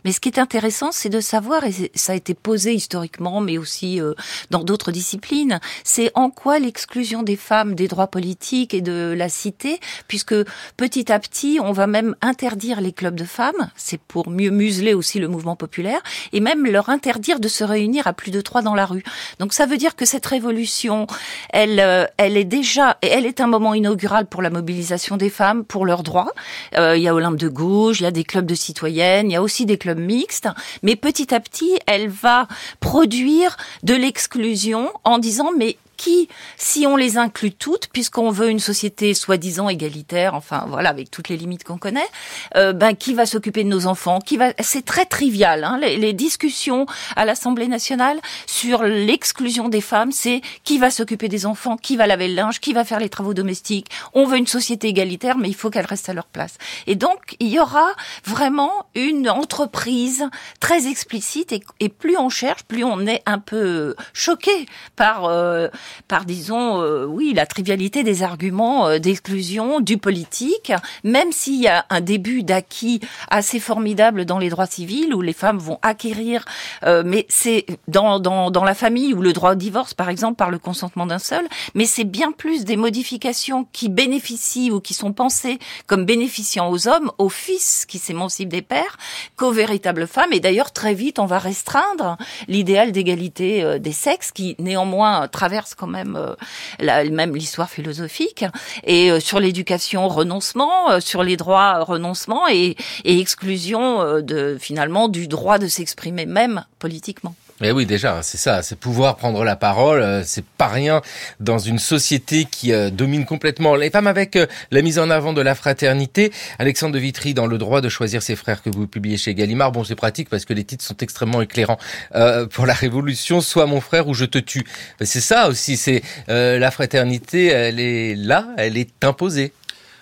Mais 0.05 0.13
ce 0.13 0.21
qui 0.21 0.29
est 0.29 0.39
intéressant, 0.39 0.91
c'est 0.93 1.09
de 1.09 1.21
savoir, 1.21 1.65
et 1.65 1.73
ça 1.95 2.13
a 2.13 2.17
été 2.17 2.35
posé 2.35 2.75
historiquement, 2.75 3.41
mais 3.41 3.59
aussi 3.59 4.01
euh, 4.01 4.15
dans 4.51 4.65
d'autres 4.65 4.93
disciplines, 4.93 5.61
c'est 5.85 6.11
en 6.15 6.31
quoi 6.31 6.59
l'exclusion 6.59 7.23
des 7.23 7.37
femmes 7.37 7.75
des 7.75 7.89
droits 7.89 8.09
politiques 8.09 8.75
et 8.75 8.81
de 8.81 9.15
la 9.17 9.29
cité, 9.29 9.81
puisque 10.09 10.35
petit 10.77 11.13
à 11.13 11.19
petit, 11.19 11.59
on 11.63 11.73
va 11.73 11.87
même 11.87 12.15
interdire 12.21 12.81
les 12.81 12.93
clubs 12.93 13.15
de 13.15 13.25
femmes. 13.25 13.71
C'est 13.77 14.01
pour 14.01 14.31
mieux 14.31 14.51
museler 14.51 14.95
aussi 14.95 15.19
le 15.19 15.29
mouvement 15.29 15.57
populaire 15.57 16.01
et 16.33 16.41
même 16.41 16.67
leur 16.67 16.89
interdire 16.89 17.41
de 17.41 17.49
se 17.49 17.65
réunir 17.65 18.07
à 18.07 18.13
plus 18.13 18.31
de 18.31 18.41
trois 18.41 18.63
dans 18.63 18.75
la 18.75 18.87
rue. 18.87 19.05
Donc 19.39 19.53
ça 19.53 19.67
veut 19.67 19.77
dire 19.77 19.97
que 19.97 20.05
cette 20.05 20.27
révolution, 20.27 21.07
elle, 21.51 21.81
euh, 21.81 22.05
elle 22.17 22.37
est 22.37 22.45
déjà, 22.45 22.99
elle 23.03 23.27
est 23.27 23.41
un 23.41 23.47
moment 23.47 23.75
inaugural 23.75 24.27
pour 24.27 24.43
la 24.43 24.51
mobilisation 24.51 25.17
des 25.17 25.31
femmes, 25.31 25.65
pour 25.65 25.87
leurs 25.87 26.03
droits. 26.03 26.33
Euh, 26.77 26.97
il 26.97 27.03
y 27.03 27.09
a 27.09 27.15
Olympe 27.15 27.37
de 27.37 27.49
Gouges, 27.49 28.01
il 28.01 28.05
y 28.05 28.07
a 28.07 28.11
des 28.11 28.25
clubs 28.25 28.47
de 28.47 28.55
citoyennes, 28.55 29.31
il 29.31 29.35
y 29.35 29.37
a 29.37 29.43
aussi 29.43 29.67
des 29.67 29.79
clubs 29.79 29.99
mixtes, 29.99 30.49
mais 30.83 30.97
petit 30.97 31.35
à 31.35 31.41
petit, 31.41 31.79
elle 31.87 32.09
va 32.09 32.49
produire 32.81 33.57
de 33.83 33.95
l'exclusion 33.95 34.91
en 35.05 35.19
disant 35.19 35.51
mais 35.57 35.77
qui, 35.99 36.29
si 36.57 36.87
on 36.87 36.97
les 36.97 37.19
inclut 37.19 37.53
toutes, 37.53 37.89
puisqu'on 37.89 38.31
veut 38.31 38.49
une 38.49 38.61
société 38.61 39.13
soi-disant 39.13 39.69
égalitaire, 39.69 40.35
enfin 40.35 40.65
voilà, 40.69 40.89
avec 40.89 41.11
toutes 41.11 41.29
les 41.29 41.37
limites 41.37 41.65
qu'on 41.65 41.77
connaît, 41.77 42.09
euh, 42.57 42.73
ben 42.73 42.95
qui 42.95 43.13
va 43.13 43.27
s'occuper 43.27 43.65
de 43.65 43.69
nos 43.69 43.87
enfants 43.87 44.21
Qui 44.21 44.39
va 44.39 44.53
C'est 44.61 44.85
très 44.85 45.05
trivial. 45.05 45.65
Hein, 45.65 45.79
les, 45.83 45.97
les, 45.97 46.13
discussions 46.15 46.87
à 47.17 47.25
l'Assemblée 47.25 47.69
nationale 47.69 48.19
sur 48.47 48.83
l'exclusion 48.85 49.69
des 49.69 49.81
femmes, 49.81 50.13
c'est 50.13 50.41
qui 50.65 50.79
va 50.79 50.91
s'occuper 50.91 51.29
des 51.29 51.45
enfants, 51.45 51.77
qui 51.77 51.97
va 51.97 52.07
laver 52.07 52.29
le 52.29 52.35
linge, 52.35 52.61
qui 52.61 52.73
va 52.73 52.85
faire 52.85 53.01
les 53.01 53.09
travaux 53.09 53.35
domestiques. 53.35 53.89
On 54.15 54.25
veut 54.25 54.39
une 54.39 54.47
société 54.47 54.89
égalitaire, 54.89 55.37
mais 55.37 55.49
il 55.49 55.55
faut 55.55 55.69
qu'elle 55.69 55.87
reste 55.87 56.09
à 56.09 56.15
leur 56.15 56.27
place. 56.27 56.57
Et 56.87 56.95
donc 56.95 57.37
il 57.41 57.49
y 57.49 57.59
aura 57.59 57.89
vraiment 58.25 58.87
une 58.95 59.29
entreprise 59.29 60.29
très 60.61 60.87
explicite, 60.87 61.53
et, 61.53 61.63
et 61.81 61.89
plus 61.89 62.17
on 62.17 62.29
cherche, 62.29 62.63
plus 62.63 62.85
on 62.85 63.07
est 63.07 63.23
un 63.27 63.41
peu 63.41 63.97
choqué 64.13 64.67
par 64.95 65.25
euh, 65.25 65.69
par, 66.07 66.25
disons, 66.25 66.81
euh, 66.81 67.05
oui, 67.05 67.33
la 67.35 67.47
trivialité 67.47 68.03
des 68.03 68.23
arguments 68.23 68.89
euh, 68.89 68.99
d'exclusion 68.99 69.81
du 69.81 69.99
politique, 69.99 70.73
même 71.05 71.33
s'il 71.33 71.61
y 71.61 71.69
a 71.69 71.85
un 71.91 72.01
début 72.01 72.43
d'acquis 72.43 73.01
assez 73.31 73.61
formidable 73.61 74.25
dans 74.25 74.39
les 74.39 74.49
droits 74.49 74.67
civils 74.67 75.15
où 75.15 75.21
les 75.21 75.33
femmes 75.33 75.59
vont 75.59 75.79
acquérir, 75.83 76.45
euh, 76.85 77.03
mais 77.05 77.27
c'est 77.29 77.67
dans, 77.89 78.21
dans, 78.21 78.51
dans 78.51 78.65
la 78.65 78.75
famille 78.75 79.15
ou 79.15 79.23
le 79.23 79.33
droit 79.33 79.53
au 79.53 79.57
divorce, 79.57 79.95
par 79.95 80.09
exemple, 80.09 80.37
par 80.37 80.51
le 80.51 80.59
consentement 80.59 81.07
d'un 81.07 81.19
seul, 81.19 81.47
mais 81.75 81.85
c'est 81.85 82.05
bien 82.05 82.33
plus 82.33 82.65
des 82.65 82.77
modifications 82.77 83.67
qui 83.73 83.89
bénéficient 83.89 84.71
ou 84.71 84.81
qui 84.81 84.95
sont 84.95 85.13
pensées 85.13 85.59
comme 85.87 86.05
bénéficiant 86.05 86.71
aux 86.71 86.89
hommes, 86.89 87.11
aux 87.19 87.29
fils 87.29 87.87
qui 87.87 87.99
s'émancipent 87.99 88.49
des 88.49 88.63
pères, 88.63 88.97
qu'aux 89.37 89.53
véritables 89.53 90.07
femmes. 90.07 90.33
Et 90.33 90.41
d'ailleurs, 90.41 90.73
très 90.73 90.95
vite, 90.95 91.19
on 91.19 91.27
va 91.27 91.39
restreindre 91.39 92.17
l'idéal 92.47 92.93
d'égalité 92.93 93.79
des 93.79 93.93
sexes 93.93 94.33
qui, 94.33 94.57
néanmoins, 94.59 95.29
traverse 95.29 95.75
quand 95.79 95.87
même 95.87 96.17
euh, 96.17 96.35
la, 96.81 97.05
même 97.05 97.35
l'histoire 97.35 97.71
philosophique 97.71 98.45
et 98.85 99.11
euh, 99.11 99.21
sur 99.21 99.41
l'éducation 99.41 100.09
renoncement, 100.09 100.91
euh, 100.91 101.01
sur 101.01 101.23
les 101.23 101.37
droits 101.37 101.83
renoncement 101.85 102.49
et, 102.49 102.77
et 103.05 103.21
exclusion 103.21 104.21
de 104.21 104.57
finalement 104.61 105.09
du 105.09 105.29
droit 105.29 105.59
de 105.59 105.69
s'exprimer 105.69 106.27
même 106.27 106.65
politiquement. 106.79 107.35
Mais 107.61 107.73
oui, 107.73 107.87
déjà, 107.87 108.23
c'est 108.23 108.39
ça, 108.39 108.63
c'est 108.63 108.79
pouvoir 108.79 109.17
prendre 109.17 109.43
la 109.45 109.57
parole, 109.57 110.23
c'est 110.25 110.45
pas 110.45 110.69
rien 110.69 111.03
dans 111.41 111.59
une 111.59 111.79
société 111.79 112.45
qui 112.45 112.73
domine 112.93 113.25
complètement 113.25 113.75
les 113.75 113.91
femmes 113.91 114.07
avec 114.07 114.39
la 114.71 114.83
mise 114.83 114.99
en 114.99 115.11
avant 115.11 115.33
de 115.33 115.41
la 115.41 115.55
fraternité. 115.55 116.33
Alexandre 116.59 116.95
de 116.95 116.99
Vitry 116.99 117.35
dans 117.35 117.47
Le 117.47 117.59
droit 117.59 117.81
de 117.81 117.89
choisir 117.89 118.23
ses 118.23 118.37
frères 118.37 118.63
que 118.63 118.71
vous 118.71 118.87
publiez 118.87 119.17
chez 119.17 119.35
Gallimard. 119.35 119.73
Bon, 119.73 119.85
c'est 119.85 119.95
pratique 119.95 120.29
parce 120.29 120.45
que 120.45 120.53
les 120.53 120.65
titres 120.65 120.85
sont 120.85 120.97
extrêmement 120.99 121.43
éclairants. 121.43 121.79
Euh, 122.15 122.47
pour 122.47 122.67
la 122.67 122.75
Révolution, 122.75 123.41
soit 123.41 123.67
mon 123.67 123.81
frère 123.81 124.09
ou 124.09 124.15
je 124.15 124.25
te 124.25 124.39
tue. 124.39 124.65
C'est 125.01 125.21
ça 125.21 125.49
aussi, 125.49 125.77
c'est 125.77 126.03
euh, 126.29 126.59
la 126.59 126.71
fraternité, 126.71 127.47
elle 127.47 127.81
est 127.81 128.15
là, 128.15 128.49
elle 128.57 128.77
est 128.77 129.05
imposée. 129.05 129.53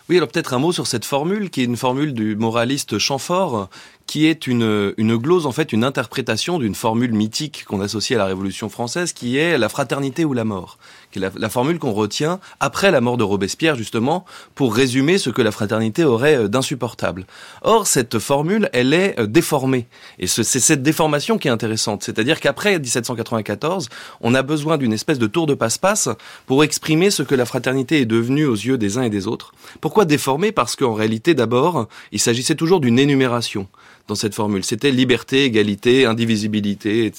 Oui, 0.08 0.18
alors 0.18 0.28
peut-être 0.28 0.54
un 0.54 0.58
mot 0.60 0.72
sur 0.72 0.86
cette 0.86 1.04
formule, 1.04 1.50
qui 1.50 1.62
est 1.62 1.64
une 1.64 1.76
formule 1.76 2.14
du 2.14 2.36
moraliste 2.36 2.98
Chamfort, 2.98 3.68
qui 4.06 4.26
est 4.26 4.46
une, 4.46 4.94
une 4.96 5.16
glose, 5.16 5.46
en 5.46 5.52
fait, 5.52 5.72
une 5.72 5.84
interprétation 5.84 6.58
d'une 6.58 6.74
formule 6.74 7.12
mythique 7.12 7.64
qu'on 7.66 7.80
associe 7.80 8.16
à 8.16 8.22
la 8.22 8.26
Révolution 8.26 8.68
française, 8.68 9.12
qui 9.12 9.36
est 9.36 9.58
la 9.58 9.68
fraternité 9.68 10.24
ou 10.24 10.32
la 10.32 10.44
mort, 10.44 10.78
qui 11.10 11.18
est 11.18 11.22
la, 11.22 11.30
la 11.36 11.48
formule 11.48 11.78
qu'on 11.78 11.92
retient 11.92 12.40
après 12.60 12.90
la 12.90 13.00
mort 13.00 13.16
de 13.16 13.24
Robespierre, 13.24 13.76
justement, 13.76 14.24
pour 14.54 14.74
résumer 14.74 15.18
ce 15.18 15.30
que 15.30 15.42
la 15.42 15.50
fraternité 15.50 16.04
aurait 16.04 16.36
euh, 16.36 16.48
d'insupportable. 16.48 17.26
Or, 17.62 17.86
cette 17.86 18.18
formule, 18.18 18.68
elle 18.72 18.92
est 18.92 19.18
euh, 19.18 19.26
déformée. 19.26 19.86
Et 20.18 20.26
c'est 20.26 20.44
cette 20.44 20.82
déformation 20.82 21.38
qui 21.38 21.48
est 21.48 21.50
intéressante. 21.50 22.02
C'est-à-dire 22.02 22.40
qu'après 22.40 22.78
1794, 22.78 23.88
on 24.20 24.34
a 24.34 24.42
besoin 24.42 24.78
d'une 24.78 24.92
espèce 24.92 25.18
de 25.18 25.26
tour 25.26 25.46
de 25.46 25.54
passe-passe 25.54 26.08
pour 26.46 26.64
exprimer 26.64 27.10
ce 27.10 27.22
que 27.22 27.34
la 27.34 27.46
fraternité 27.46 28.00
est 28.00 28.06
devenue 28.06 28.46
aux 28.46 28.54
yeux 28.54 28.78
des 28.78 28.98
uns 28.98 29.02
et 29.02 29.10
des 29.10 29.26
autres. 29.26 29.52
Pourquoi 29.80 30.04
déformée? 30.04 30.52
Parce 30.52 30.76
qu'en 30.76 30.94
réalité, 30.94 31.34
d'abord, 31.34 31.88
il 32.12 32.20
s'agissait 32.20 32.54
toujours 32.54 32.80
d'une 32.80 32.98
énumération 32.98 33.68
dans 34.08 34.14
cette 34.14 34.34
formule. 34.34 34.64
C'était 34.64 34.90
liberté, 34.90 35.44
égalité, 35.44 36.06
indivisibilité, 36.06 37.12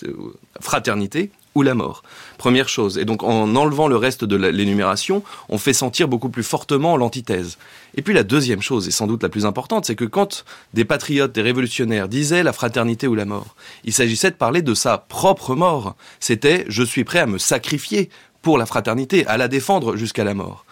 fraternité 0.60 1.32
ou 1.58 1.64
la 1.64 1.74
mort. 1.74 2.04
Première 2.38 2.70
chose. 2.70 3.00
Et 3.00 3.06
donc 3.06 3.24
en 3.24 3.56
enlevant 3.56 3.88
le 3.88 3.98
reste 3.98 4.24
de 4.24 4.36
l'énumération, 4.36 5.24
on 5.50 5.58
fait 5.58 5.74
sentir 5.74 6.08
beaucoup 6.08 6.30
plus 6.30 6.44
fortement 6.44 6.96
l'antithèse. 6.98 7.58
Et 7.96 8.04
puis 8.04 8.14
la 8.14 8.24
deuxième 8.24 8.62
chose, 8.62 8.88
et 8.88 8.92
sans 8.92 9.08
doute 9.08 9.24
la 9.24 9.30
plus 9.30 9.48
importante, 9.48 9.86
c'est 9.86 9.96
que 9.96 10.06
quand 10.06 10.46
des 10.76 10.86
patriotes, 10.86 11.32
des 11.32 11.42
révolutionnaires 11.42 12.08
disaient 12.08 12.44
la 12.44 12.54
fraternité 12.54 13.08
ou 13.08 13.16
la 13.16 13.26
mort, 13.26 13.56
il 13.84 13.92
s'agissait 13.92 14.30
de 14.30 14.36
parler 14.36 14.62
de 14.62 14.76
sa 14.76 15.00
propre 15.00 15.56
mort. 15.56 15.96
C'était 16.20 16.64
je 16.68 16.84
suis 16.84 17.04
prêt 17.04 17.20
à 17.20 17.26
me 17.26 17.40
sacrifier 17.40 18.10
pour 18.44 18.60
la 18.60 18.68
fraternité, 18.68 19.26
à 19.26 19.38
la 19.38 19.48
défendre 19.48 19.96
jusqu'à 19.96 20.24
la 20.24 20.36
mort. 20.36 20.64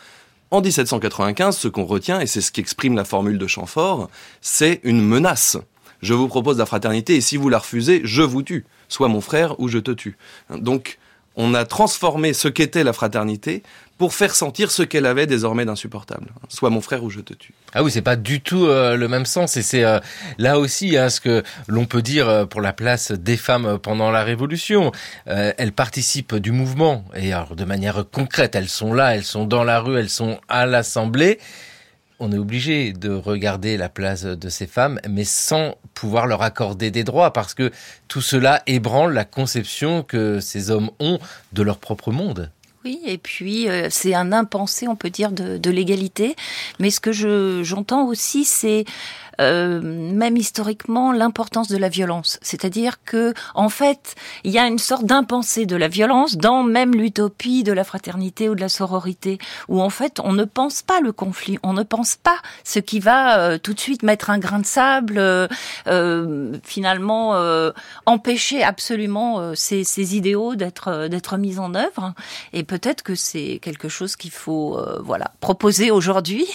En 0.51 0.61
1795, 0.61 1.57
ce 1.57 1.67
qu'on 1.67 1.85
retient, 1.85 2.19
et 2.19 2.27
c'est 2.27 2.41
ce 2.41 2.51
qu'exprime 2.51 2.95
la 2.95 3.05
formule 3.05 3.39
de 3.39 3.47
Chamfort, 3.47 4.07
c'est 4.41 4.79
une 4.83 5.01
menace. 5.01 5.57
Je 6.01 6.13
vous 6.13 6.27
propose 6.27 6.57
la 6.57 6.65
fraternité 6.65 7.15
et 7.15 7.21
si 7.21 7.37
vous 7.37 7.49
la 7.49 7.59
refusez, 7.59 8.01
je 8.03 8.21
vous 8.21 8.43
tue. 8.43 8.65
Soit 8.87 9.07
mon 9.07 9.21
frère 9.21 9.59
ou 9.59 9.67
je 9.67 9.79
te 9.79 9.91
tue. 9.91 10.17
Donc, 10.49 10.99
on 11.35 11.53
a 11.53 11.65
transformé 11.65 12.33
ce 12.33 12.47
qu'était 12.47 12.83
la 12.83 12.93
fraternité 12.93 13.63
pour 13.97 14.13
faire 14.13 14.35
sentir 14.35 14.71
ce 14.71 14.83
qu'elle 14.83 15.05
avait 15.05 15.25
désormais 15.25 15.65
d'insupportable. 15.65 16.27
Soit 16.49 16.69
mon 16.69 16.81
frère 16.81 17.03
ou 17.03 17.09
je 17.09 17.21
te 17.21 17.33
tue. 17.33 17.53
Ah 17.73 17.83
oui, 17.83 17.91
c'est 17.91 18.01
pas 18.01 18.15
du 18.15 18.41
tout 18.41 18.65
euh, 18.65 18.97
le 18.97 19.07
même 19.07 19.25
sens 19.25 19.55
et 19.55 19.61
c'est 19.61 19.83
euh, 19.83 19.99
là 20.37 20.59
aussi 20.59 20.97
hein, 20.97 21.09
ce 21.09 21.21
que 21.21 21.43
l'on 21.67 21.85
peut 21.85 22.01
dire 22.01 22.27
euh, 22.27 22.45
pour 22.45 22.61
la 22.61 22.73
place 22.73 23.11
des 23.11 23.37
femmes 23.37 23.79
pendant 23.81 24.11
la 24.11 24.23
Révolution. 24.23 24.91
elles 25.25 25.71
participent 25.71 26.35
du 26.35 26.51
mouvement 26.51 27.05
et 27.15 27.31
alors, 27.33 27.55
de 27.55 27.65
manière 27.65 28.05
concrète, 28.11 28.55
elles 28.55 28.69
sont 28.69 28.93
là, 28.93 29.15
elles 29.15 29.23
sont 29.23 29.45
dans 29.45 29.63
la 29.63 29.79
rue, 29.79 29.97
elles 29.97 30.09
sont 30.09 30.39
à 30.49 30.65
l'Assemblée 30.65 31.39
on 32.19 32.31
est 32.31 32.37
obligé 32.37 32.93
de 32.93 33.11
regarder 33.11 33.77
la 33.77 33.89
place 33.89 34.23
de 34.23 34.49
ces 34.49 34.67
femmes, 34.67 34.99
mais 35.09 35.23
sans 35.25 35.75
pouvoir 35.93 36.27
leur 36.27 36.41
accorder 36.41 36.91
des 36.91 37.03
droits, 37.03 37.33
parce 37.33 37.53
que 37.53 37.71
tout 38.07 38.21
cela 38.21 38.61
ébranle 38.67 39.13
la 39.13 39.25
conception 39.25 40.03
que 40.03 40.39
ces 40.39 40.71
hommes 40.71 40.91
ont 40.99 41.19
de 41.53 41.63
leur 41.63 41.77
propre 41.77 42.11
monde. 42.11 42.51
Oui, 42.85 42.99
et 43.03 43.17
puis 43.17 43.67
euh, 43.67 43.87
c'est 43.89 44.13
un 44.13 44.31
impensé, 44.31 44.87
on 44.87 44.95
peut 44.95 45.09
dire, 45.09 45.31
de, 45.31 45.69
l'égalité. 45.71 46.35
Mais 46.79 46.91
ce 46.91 46.99
que 46.99 47.11
j'entends 47.63 48.05
aussi, 48.05 48.45
c'est 48.45 48.85
euh, 49.41 49.81
même 49.81 50.37
historiquement 50.37 51.11
l'importance 51.11 51.67
de 51.67 51.77
la 51.77 51.89
violence. 51.89 52.39
C'est-à-dire 52.41 53.03
que 53.03 53.33
en 53.53 53.69
fait, 53.69 54.15
il 54.43 54.51
y 54.51 54.59
a 54.59 54.67
une 54.67 54.79
sorte 54.79 55.05
d'impensé 55.05 55.65
de 55.65 55.75
la 55.75 55.87
violence 55.87 56.37
dans 56.37 56.63
même 56.63 56.93
l'utopie 56.93 57.63
de 57.63 57.73
la 57.73 57.83
fraternité 57.83 58.49
ou 58.49 58.55
de 58.55 58.61
la 58.61 58.69
sororité, 58.69 59.37
où 59.67 59.81
en 59.81 59.89
fait 59.89 60.19
on 60.19 60.33
ne 60.33 60.45
pense 60.45 60.81
pas 60.81 61.01
le 61.01 61.11
conflit, 61.11 61.59
on 61.63 61.73
ne 61.73 61.83
pense 61.83 62.15
pas 62.15 62.37
ce 62.63 62.79
qui 62.79 62.99
va 62.99 63.39
euh, 63.39 63.57
tout 63.57 63.73
de 63.73 63.79
suite 63.79 64.03
mettre 64.03 64.29
un 64.29 64.37
grain 64.37 64.59
de 64.59 64.65
sable, 64.65 65.17
euh, 65.17 66.57
finalement 66.63 67.35
empêcher 68.05 68.63
absolument 68.63 69.55
ces, 69.55 69.83
ces 69.83 70.15
idéaux 70.15 70.55
d'être 70.55 71.07
d'être 71.07 71.37
mis 71.37 71.59
en 71.59 71.73
œuvre. 71.75 72.13
Et 72.53 72.63
peut-être 72.63 73.03
que 73.03 73.15
c'est 73.15 73.59
quelque 73.61 73.89
chose 73.89 74.15
qu'il 74.15 74.31
faut 74.31 74.79
voilà 75.03 75.31
proposer 75.39 75.91
aujourd'hui 75.91 76.45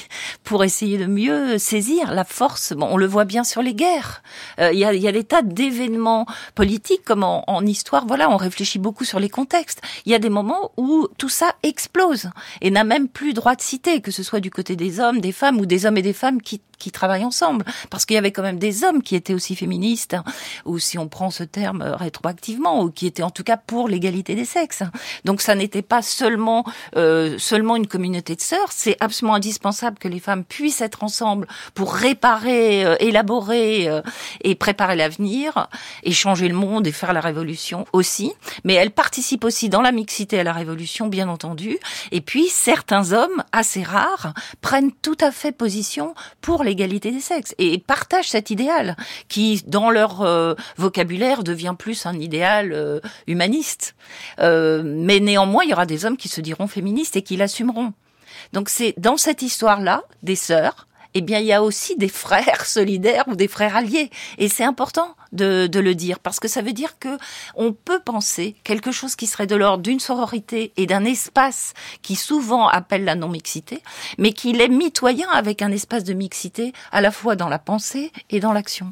pour 0.45 0.65
essayer 0.65 0.99
de 0.99 1.07
mieux 1.07 1.59
saisir 1.59 2.13
la 2.13 2.25
force 2.25 2.70
on 2.79 2.97
le 2.97 3.07
voit 3.07 3.25
bien 3.25 3.45
sur 3.45 3.63
les 3.63 3.75
guerres. 3.75 4.23
Euh, 4.59 4.73
il 4.73 4.79
y, 4.79 4.85
a, 4.85 4.93
y, 4.95 5.09
a, 5.09 5.13
des 5.13 5.25
tas 5.25 5.43
d'événements 5.43 6.27
politiques, 6.55 7.05
comme 7.05 7.25
en, 7.25 7.45
en, 7.47 7.65
histoire. 7.67 8.07
Voilà, 8.07 8.31
on 8.31 8.37
réfléchit 8.37 8.79
beaucoup 8.79 9.05
sur 9.05 9.21
les 9.21 9.29
contextes. 9.29 9.81
Il 10.07 10.13
y 10.13 10.15
a 10.15 10.19
des 10.19 10.31
moments 10.31 10.73
où 10.77 11.09
tout 11.19 11.29
ça 11.29 11.55
explose 11.63 12.31
et 12.61 12.71
n'a 12.71 12.85
même 12.85 13.09
plus 13.09 13.33
droit 13.33 13.55
de 13.55 13.63
citer, 13.63 14.01
que 14.01 14.11
ce 14.11 14.23
soit 14.23 14.41
du 14.41 14.51
côté 14.51 14.77
des 14.77 15.01
hommes, 15.01 15.21
des 15.21 15.33
femmes 15.33 15.61
ou 15.61 15.67
des 15.67 15.87
hommes 15.87 15.97
et 15.97 16.03
des 16.03 16.13
femmes 16.13 16.43
qui 16.43 16.61
qui 16.81 16.91
travaillent 16.91 17.25
ensemble. 17.25 17.65
Parce 17.91 18.05
qu'il 18.05 18.17
y 18.17 18.19
avait 18.19 18.33
quand 18.33 18.43
même 18.43 18.59
des 18.59 18.83
hommes 18.83 19.03
qui 19.03 19.15
étaient 19.15 19.35
aussi 19.35 19.55
féministes, 19.55 20.17
ou 20.65 20.81
si 20.81 20.99
on 20.99 21.07
prend 21.07 21.31
ce 21.31 21.45
terme 21.45 21.83
rétroactivement, 21.83 22.83
ou 22.83 22.91
qui 22.91 23.07
étaient 23.07 23.23
en 23.23 23.31
tout 23.31 23.45
cas 23.45 23.57
pour 23.57 23.87
l'égalité 23.87 24.35
des 24.35 24.45
sexes. 24.45 24.83
Donc 25.25 25.43
ça 25.43 25.55
n'était 25.55 25.83
pas 25.83 26.03
seulement 26.03 26.65
euh, 26.97 27.39
seulement 27.39 27.77
une 27.77 27.87
communauté 27.87 28.35
de 28.35 28.41
sœurs. 28.41 28.73
C'est 28.73 28.97
absolument 28.99 29.35
indispensable 29.35 29.99
que 29.99 30.09
les 30.09 30.19
femmes 30.19 30.43
puissent 30.43 30.81
être 30.81 31.05
ensemble 31.05 31.47
pour 31.75 31.95
réparer, 31.95 32.60
euh, 32.85 32.97
élaborer 33.01 33.89
euh, 33.89 34.03
et 34.43 34.55
préparer 34.55 34.97
l'avenir, 34.97 35.69
et 36.03 36.13
changer 36.13 36.49
le 36.49 36.55
monde 36.55 36.87
et 36.87 36.93
faire 36.93 37.13
la 37.13 37.21
révolution 37.21 37.87
aussi. 37.93 38.33
Mais 38.65 38.75
elles 38.75 38.91
participent 38.91 39.45
aussi 39.45 39.69
dans 39.69 39.83
la 39.83 39.93
mixité 39.93 40.41
à 40.41 40.45
la 40.45 40.53
révolution, 40.53 41.09
bien 41.09 41.29
entendu. 41.29 41.79
Et 42.13 42.21
puis 42.21 42.49
certains 42.49 43.13
hommes, 43.13 43.43
assez 43.53 43.83
rares, 43.83 44.35
prennent 44.61 44.93
tout 44.93 45.19
à 45.21 45.31
fait 45.31 45.53
position 45.53 46.15
pour 46.41 46.65
l'égalité 46.65 47.11
des 47.11 47.21
sexes 47.21 47.55
et 47.59 47.79
partagent 47.79 48.29
cet 48.29 48.51
idéal 48.51 48.97
qui, 49.29 49.63
dans 49.67 49.91
leur 49.91 50.23
euh, 50.23 50.55
vocabulaire, 50.77 51.45
devient 51.45 51.75
plus 51.79 52.07
un 52.07 52.19
idéal 52.19 52.73
euh, 52.73 53.01
humaniste. 53.27 53.95
Euh, 54.41 54.83
mais 54.85 55.21
néanmoins, 55.21 55.65
il 55.65 55.71
y 55.71 55.73
aura 55.73 55.87
des 55.87 56.05
hommes 56.05 56.17
qui 56.17 56.29
se 56.29 56.41
diront 56.41 56.67
féministes 56.67 57.17
et 57.17 57.23
qui 57.23 57.37
l'assumeront. 57.37 57.93
Donc 58.53 58.69
c'est 58.69 58.95
dans 58.99 59.17
cette 59.17 59.43
histoire-là 59.43 60.03
des 60.23 60.37
sœurs 60.37 60.87
eh 61.15 61.21
bien, 61.21 61.39
il 61.39 61.47
y 61.47 61.53
a 61.53 61.63
aussi 61.63 61.97
des 61.97 62.09
frères 62.09 62.67
solidaires 62.67 63.25
ou 63.29 63.37
des 63.37 63.49
frères 63.49 63.77
alliés. 63.77 64.11
Et 64.39 64.49
c'est 64.49 64.65
important 64.65 65.15
de, 65.33 65.67
de, 65.67 65.81
le 65.81 65.95
dire 65.95 66.19
parce 66.19 66.41
que 66.41 66.49
ça 66.49 66.63
veut 66.63 66.73
dire 66.73 66.99
que 66.99 67.17
on 67.55 67.73
peut 67.73 68.01
penser 68.01 68.57
quelque 68.65 68.91
chose 68.91 69.17
qui 69.17 69.27
serait 69.27 69.47
de 69.47 69.57
l'ordre 69.57 69.83
d'une 69.83 70.01
sororité 70.01 70.73
et 70.77 70.87
d'un 70.87 71.05
espace 71.05 71.73
qui 72.03 72.17
souvent 72.17 72.69
appelle 72.69 73.05
la 73.05 73.15
non-mixité, 73.15 73.83
mais 74.19 74.33
qui 74.33 74.51
est 74.51 74.69
mitoyen 74.69 75.29
avec 75.31 75.63
un 75.63 75.71
espace 75.71 76.05
de 76.05 76.13
mixité 76.13 76.73
à 76.93 77.01
la 77.01 77.11
fois 77.11 77.37
dans 77.37 77.49
la 77.49 77.59
pensée 77.59 78.13
et 78.31 78.41
dans 78.41 78.53
l'action. 78.53 78.91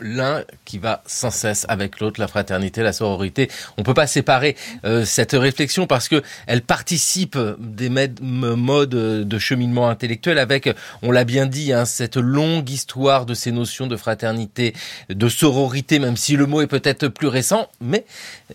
L'un 0.00 0.44
qui 0.64 0.78
va 0.78 1.02
sans 1.06 1.30
cesse 1.30 1.66
avec 1.68 2.00
l'autre, 2.00 2.20
la 2.20 2.28
fraternité, 2.28 2.82
la 2.82 2.92
sororité. 2.92 3.50
On 3.78 3.82
peut 3.82 3.94
pas 3.94 4.06
séparer 4.06 4.56
euh, 4.84 5.04
cette 5.04 5.32
réflexion 5.32 5.86
parce 5.86 6.08
que 6.08 6.22
elle 6.46 6.62
participe 6.62 7.38
des 7.58 7.88
modes 7.88 8.88
de 8.88 9.38
cheminement 9.38 9.88
intellectuel 9.88 10.38
avec, 10.38 10.68
on 11.02 11.10
l'a 11.10 11.24
bien 11.24 11.46
dit, 11.46 11.72
hein, 11.72 11.84
cette 11.84 12.16
longue 12.16 12.68
histoire 12.68 13.26
de 13.26 13.34
ces 13.34 13.52
notions 13.52 13.86
de 13.86 13.96
fraternité, 13.96 14.74
de 15.08 15.28
sororité, 15.28 15.98
même 15.98 16.16
si 16.16 16.36
le 16.36 16.46
mot 16.46 16.60
est 16.60 16.66
peut-être 16.66 17.08
plus 17.08 17.28
récent, 17.28 17.68
mais 17.80 18.04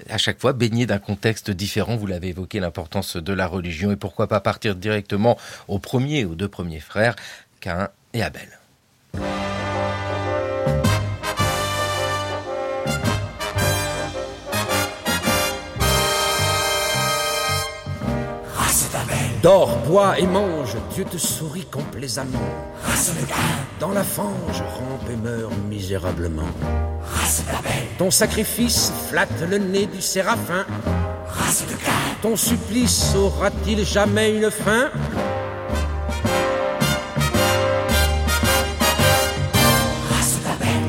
à 0.09 0.17
chaque 0.17 0.39
fois 0.39 0.53
baigné 0.53 0.85
d'un 0.85 0.99
contexte 0.99 1.51
différent. 1.51 1.95
Vous 1.95 2.07
l'avez 2.07 2.29
évoqué, 2.29 2.59
l'importance 2.59 3.17
de 3.17 3.33
la 3.33 3.47
religion 3.47 3.91
et 3.91 3.95
pourquoi 3.95 4.27
pas 4.27 4.39
partir 4.39 4.75
directement 4.75 5.37
aux 5.67 5.79
premiers, 5.79 6.25
aux 6.25 6.35
deux 6.35 6.47
premiers 6.47 6.79
frères, 6.79 7.15
Cain 7.59 7.89
et 8.13 8.23
Abel. 8.23 8.49
Dors, 19.41 19.75
bois 19.87 20.19
et 20.19 20.27
mange, 20.27 20.75
Dieu 20.93 21.03
te 21.03 21.17
sourit 21.17 21.65
complaisamment. 21.65 22.37
Dans 23.79 23.89
la 23.89 24.03
fange, 24.03 24.61
rampe 24.61 25.09
et 25.11 25.15
meurt 25.15 25.51
misérablement. 25.67 26.49
Ton 27.97 28.11
sacrifice 28.11 28.93
flatte 29.09 29.41
le 29.49 29.57
nez 29.57 29.87
du 29.87 29.99
séraphin. 29.99 30.63
Ton 32.21 32.35
supplice 32.35 33.15
aura-t-il 33.15 33.83
jamais 33.83 34.37
une 34.37 34.51
fin? 34.51 34.91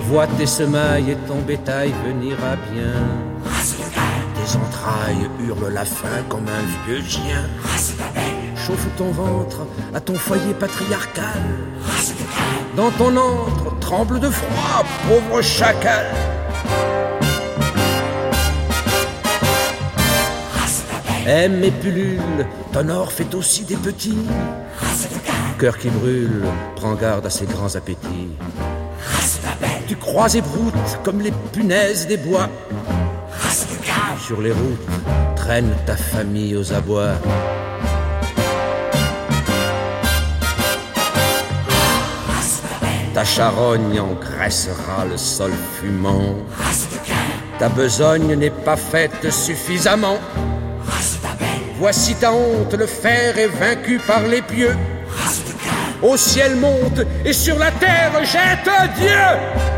Vois 0.09 0.27
tes 0.27 0.47
semailles 0.47 1.13
et 1.13 1.17
ton 1.27 1.41
bétail 1.41 1.95
venir 2.05 2.37
à 2.45 2.57
bien. 2.71 2.93
Tes 4.35 4.57
entrailles 4.59 5.31
hurlent 5.41 5.73
la 5.73 5.87
faim 5.87 6.23
comme 6.29 6.47
un 6.49 6.87
vieux 6.87 7.03
chien 7.03 7.49
chauffe 8.67 8.87
ton 8.97 9.11
ventre 9.11 9.67
à 9.95 10.01
ton 10.01 10.15
foyer 10.15 10.55
patriarcal. 10.55 11.43
Dans 12.77 12.91
ton 12.93 13.17
antre, 13.17 13.79
tremble 13.81 14.21
de 14.21 14.31
froid, 14.31 14.85
pauvre 15.09 15.43
chacal. 15.43 16.07
Aime 21.27 21.63
et 21.65 21.71
pullule, 21.71 22.47
ton 22.73 22.89
or 22.89 23.13
fait 23.13 23.35
aussi 23.35 23.65
des 23.65 23.77
petits. 23.77 24.27
Cœur 25.59 25.79
qui 25.79 25.89
brûle, 25.91 26.43
prends 26.77 26.95
garde 26.95 27.27
à 27.27 27.31
ses 27.31 27.47
grands 27.47 27.75
appétits. 27.75 28.31
tu 29.89 29.97
crois 29.97 30.35
et 30.35 30.41
broutes 30.41 30.99
comme 31.05 31.21
les 31.21 31.33
punaises 31.53 32.07
des 32.07 32.17
bois. 32.17 32.49
Sur 34.21 34.41
les 34.41 34.53
routes, 34.53 34.89
traîne 35.37 35.75
ta 35.85 35.97
famille 35.97 36.57
aux 36.57 36.73
abois. 36.73 37.15
Ta 43.23 43.27
charogne 43.29 44.01
engraissera 44.01 45.05
le 45.09 45.17
sol 45.17 45.53
fumant. 45.53 46.35
Ta 47.57 47.69
besogne 47.69 48.35
n'est 48.35 48.51
pas 48.51 48.75
faite 48.75 49.31
suffisamment. 49.31 50.19
Voici 51.79 52.17
ta 52.17 52.33
honte, 52.33 52.75
le 52.75 52.87
fer 52.87 53.39
est 53.39 53.47
vaincu 53.47 54.01
par 54.05 54.23
les 54.23 54.43
pieux. 54.43 54.77
Au 56.03 56.17
ciel 56.17 56.57
monte 56.57 57.07
et 57.25 57.33
sur 57.33 57.57
la 57.61 57.71
terre 57.71 58.25
jette 58.25 58.69
Dieu. 58.99 59.72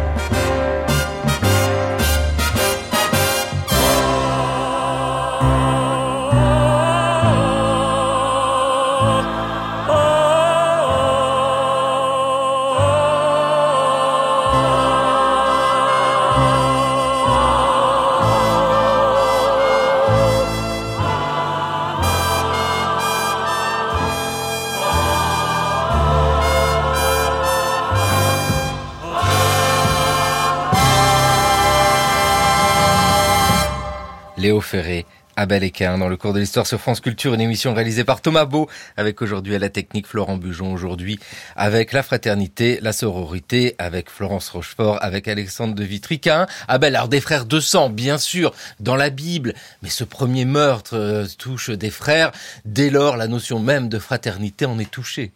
Léo 34.45 34.61
Ferré, 34.61 35.07
Abel 35.37 35.73
Quin, 35.73 35.97
dans 35.97 36.11
le 36.11 36.19
cours 36.19 36.35
de 36.35 36.39
l'histoire 36.39 36.67
sur 36.67 36.79
France 36.79 37.01
Culture, 37.01 37.33
une 37.33 37.41
émission 37.41 37.73
réalisée 37.73 38.05
par 38.05 38.21
Thomas 38.21 38.45
Beau, 38.45 38.69
avec 38.99 39.23
aujourd'hui 39.23 39.55
à 39.55 39.59
la 39.59 39.71
technique 39.71 40.07
Florent 40.07 40.37
Bujon, 40.37 40.71
aujourd'hui 40.71 41.19
avec 41.57 41.95
la 41.95 42.03
fraternité, 42.03 42.79
la 42.83 42.93
sororité, 42.93 43.75
avec 43.79 44.11
Florence 44.11 44.51
Rochefort, 44.51 44.99
avec 45.01 45.29
Alexandre 45.29 45.75
de 45.75 45.83
Vitricain. 45.83 46.47
Abel, 46.69 46.95
alors 46.95 47.09
des 47.09 47.23
frères 47.23 47.47
de 47.47 47.59
sang, 47.59 47.89
bien 47.89 48.19
sûr, 48.19 48.53
dans 48.81 48.97
la 48.97 49.09
Bible, 49.09 49.55
mais 49.83 49.89
ce 49.89 50.05
premier 50.05 50.45
meurtre 50.45 50.95
euh, 50.95 51.27
touche 51.39 51.71
des 51.71 51.89
frères, 51.89 52.31
dès 52.67 52.91
lors 52.91 53.17
la 53.17 53.29
notion 53.29 53.61
même 53.61 53.89
de 53.89 53.99
fraternité 53.99 54.67
en 54.67 54.79
est 54.79 54.91
touchée. 54.91 55.33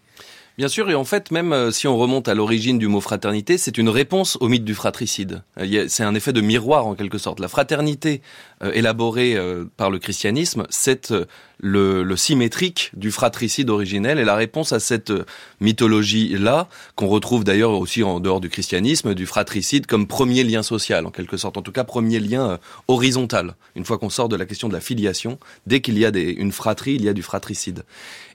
Bien 0.59 0.67
sûr, 0.67 0.91
et 0.91 0.97
en 0.97 1.05
fait, 1.05 1.31
même 1.31 1.53
euh, 1.53 1.71
si 1.71 1.87
on 1.87 1.97
remonte 1.97 2.27
à 2.27 2.35
l'origine 2.35 2.81
du 2.81 2.89
mot 2.89 3.01
fraternité, 3.01 3.59
c'est 3.59 3.79
une 3.79 3.89
réponse 3.89 4.37
au 4.41 4.49
mythe 4.49 4.65
du 4.65 4.75
fratricide. 4.75 5.45
Euh, 5.61 5.85
c'est 5.87 6.03
un 6.03 6.17
effet 6.17 6.33
de 6.33 6.41
miroir 6.41 6.89
en 6.89 6.97
quelque 6.97 7.17
sorte. 7.17 7.39
La 7.39 7.47
fraternité 7.47 8.23
euh, 8.65 8.73
élaborée 8.73 9.39
par 9.77 9.89
le 9.89 10.01
christianisme, 10.01 10.67
c'est 10.69 11.15
le, 11.61 12.17
symétrique 12.17 12.91
du 12.95 13.13
fratricide 13.13 13.71
originel 13.71 14.19
et 14.19 14.25
la 14.25 14.35
réponse 14.35 14.73
à 14.73 14.81
cette 14.81 15.13
mythologie-là, 15.61 16.69
qu'on 16.97 17.07
retrouve 17.07 17.45
d'ailleurs 17.45 17.71
aussi 17.79 18.03
en 18.03 18.19
dehors 18.19 18.41
du 18.41 18.49
christianisme, 18.49 19.15
du 19.15 19.27
fratricide 19.27 19.87
comme 19.87 20.09
premier 20.09 20.43
lien 20.43 20.65
social, 20.65 21.07
en 21.07 21.13
quelque 21.13 21.37
sorte, 21.37 21.57
en 21.57 21.63
tout 21.63 21.71
cas 21.71 21.85
premier 21.85 22.19
lien 22.19 22.59
horizontal. 22.89 23.55
Une 23.77 23.85
fois 23.85 23.99
qu'on 23.99 24.11
sort 24.11 24.29
de 24.29 24.35
la 24.35 24.45
question 24.45 24.69
de 24.69 24.73
la 24.73 24.81
filiation, 24.81 25.39
dès 25.69 25.81
qu'il 25.81 25.97
y 25.99 26.05
a 26.05 26.11
une 26.13 26.51
fratrie, 26.51 26.97
il 26.97 27.05
y 27.05 27.09
a 27.09 27.13
du 27.13 27.23
fratricide. 27.23 27.85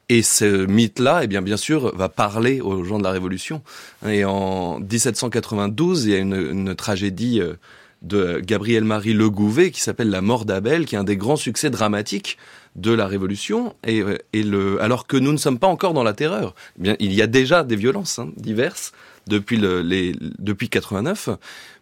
Et 0.09 0.21
ce 0.21 0.65
mythe-là, 0.65 1.21
eh 1.23 1.27
bien, 1.27 1.41
bien 1.41 1.57
sûr, 1.57 1.95
va 1.95 2.09
parler 2.09 2.61
aux 2.61 2.83
gens 2.83 2.99
de 2.99 3.03
la 3.03 3.11
Révolution. 3.11 3.61
Et 4.07 4.25
en 4.25 4.79
1792, 4.79 6.05
il 6.05 6.11
y 6.11 6.15
a 6.15 6.17
une, 6.17 6.75
tragédie 6.75 7.39
euh, 7.39 7.53
de 8.01 8.39
Gabriel-Marie 8.39 9.13
Legouvet 9.13 9.71
qui 9.71 9.79
s'appelle 9.79 10.09
La 10.09 10.21
mort 10.21 10.45
d'Abel, 10.45 10.85
qui 10.85 10.95
est 10.95 10.97
un 10.97 11.05
des 11.05 11.15
grands 11.15 11.37
succès 11.37 11.69
dramatiques 11.69 12.37
de 12.75 12.91
la 12.91 13.07
Révolution, 13.07 13.75
et, 13.85 14.01
euh, 14.01 14.17
et 14.33 14.43
le, 14.43 14.81
alors 14.81 15.07
que 15.07 15.15
nous 15.15 15.31
ne 15.31 15.37
sommes 15.37 15.59
pas 15.59 15.67
encore 15.67 15.93
dans 15.93 16.03
la 16.03 16.13
terreur. 16.13 16.53
Eh 16.79 16.83
bien, 16.83 16.95
il 16.99 17.13
y 17.13 17.21
a 17.21 17.27
déjà 17.27 17.63
des 17.63 17.75
violences 17.75 18.19
hein, 18.19 18.29
diverses 18.35 18.91
depuis, 19.27 19.57
le, 19.57 19.81
les, 19.81 20.15
depuis 20.39 20.69
89, 20.69 21.29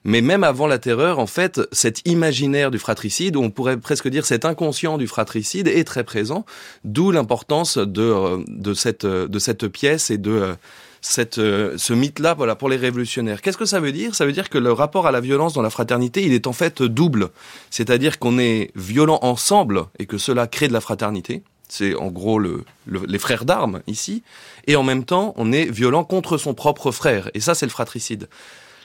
mais 0.03 0.21
même 0.21 0.43
avant 0.43 0.67
la 0.67 0.79
terreur, 0.79 1.19
en 1.19 1.27
fait, 1.27 1.61
cet 1.71 2.07
imaginaire 2.07 2.71
du 2.71 2.79
fratricide, 2.79 3.37
on 3.37 3.51
pourrait 3.51 3.77
presque 3.77 4.07
dire 4.07 4.25
cet 4.25 4.45
inconscient 4.45 4.97
du 4.97 5.07
fratricide, 5.07 5.67
est 5.67 5.83
très 5.83 6.03
présent, 6.03 6.45
d'où 6.83 7.11
l'importance 7.11 7.77
de, 7.77 8.01
euh, 8.01 8.43
de, 8.47 8.73
cette, 8.73 9.05
de 9.05 9.39
cette 9.39 9.67
pièce 9.67 10.09
et 10.09 10.17
de 10.17 10.31
euh, 10.31 10.53
cette, 11.01 11.37
euh, 11.37 11.77
ce 11.77 11.93
mythe-là 11.93 12.33
voilà, 12.33 12.55
pour 12.55 12.69
les 12.69 12.77
révolutionnaires. 12.77 13.41
Qu'est-ce 13.41 13.57
que 13.57 13.65
ça 13.65 13.79
veut 13.79 13.91
dire? 13.91 14.15
Ça 14.15 14.25
veut 14.25 14.31
dire 14.31 14.49
que 14.49 14.57
le 14.57 14.71
rapport 14.71 15.05
à 15.05 15.11
la 15.11 15.19
violence 15.19 15.53
dans 15.53 15.61
la 15.61 15.69
fraternité, 15.69 16.23
il 16.23 16.33
est 16.33 16.47
en 16.47 16.53
fait 16.53 16.81
double. 16.81 17.29
C'est-à-dire 17.69 18.17
qu'on 18.17 18.39
est 18.39 18.71
violent 18.75 19.19
ensemble 19.21 19.85
et 19.99 20.05
que 20.05 20.17
cela 20.17 20.47
crée 20.47 20.67
de 20.67 20.73
la 20.73 20.81
fraternité. 20.81 21.43
C'est 21.69 21.95
en 21.95 22.07
gros 22.07 22.37
le, 22.37 22.65
les 22.87 23.19
frères 23.19 23.45
d'armes 23.45 23.81
ici. 23.87 24.23
Et 24.67 24.75
en 24.75 24.83
même 24.83 25.05
temps, 25.05 25.33
on 25.37 25.51
est 25.51 25.65
violent 25.65 26.03
contre 26.03 26.37
son 26.37 26.53
propre 26.53 26.91
frère. 26.91 27.31
Et 27.33 27.39
ça, 27.39 27.55
c'est 27.55 27.65
le 27.65 27.71
fratricide 27.71 28.27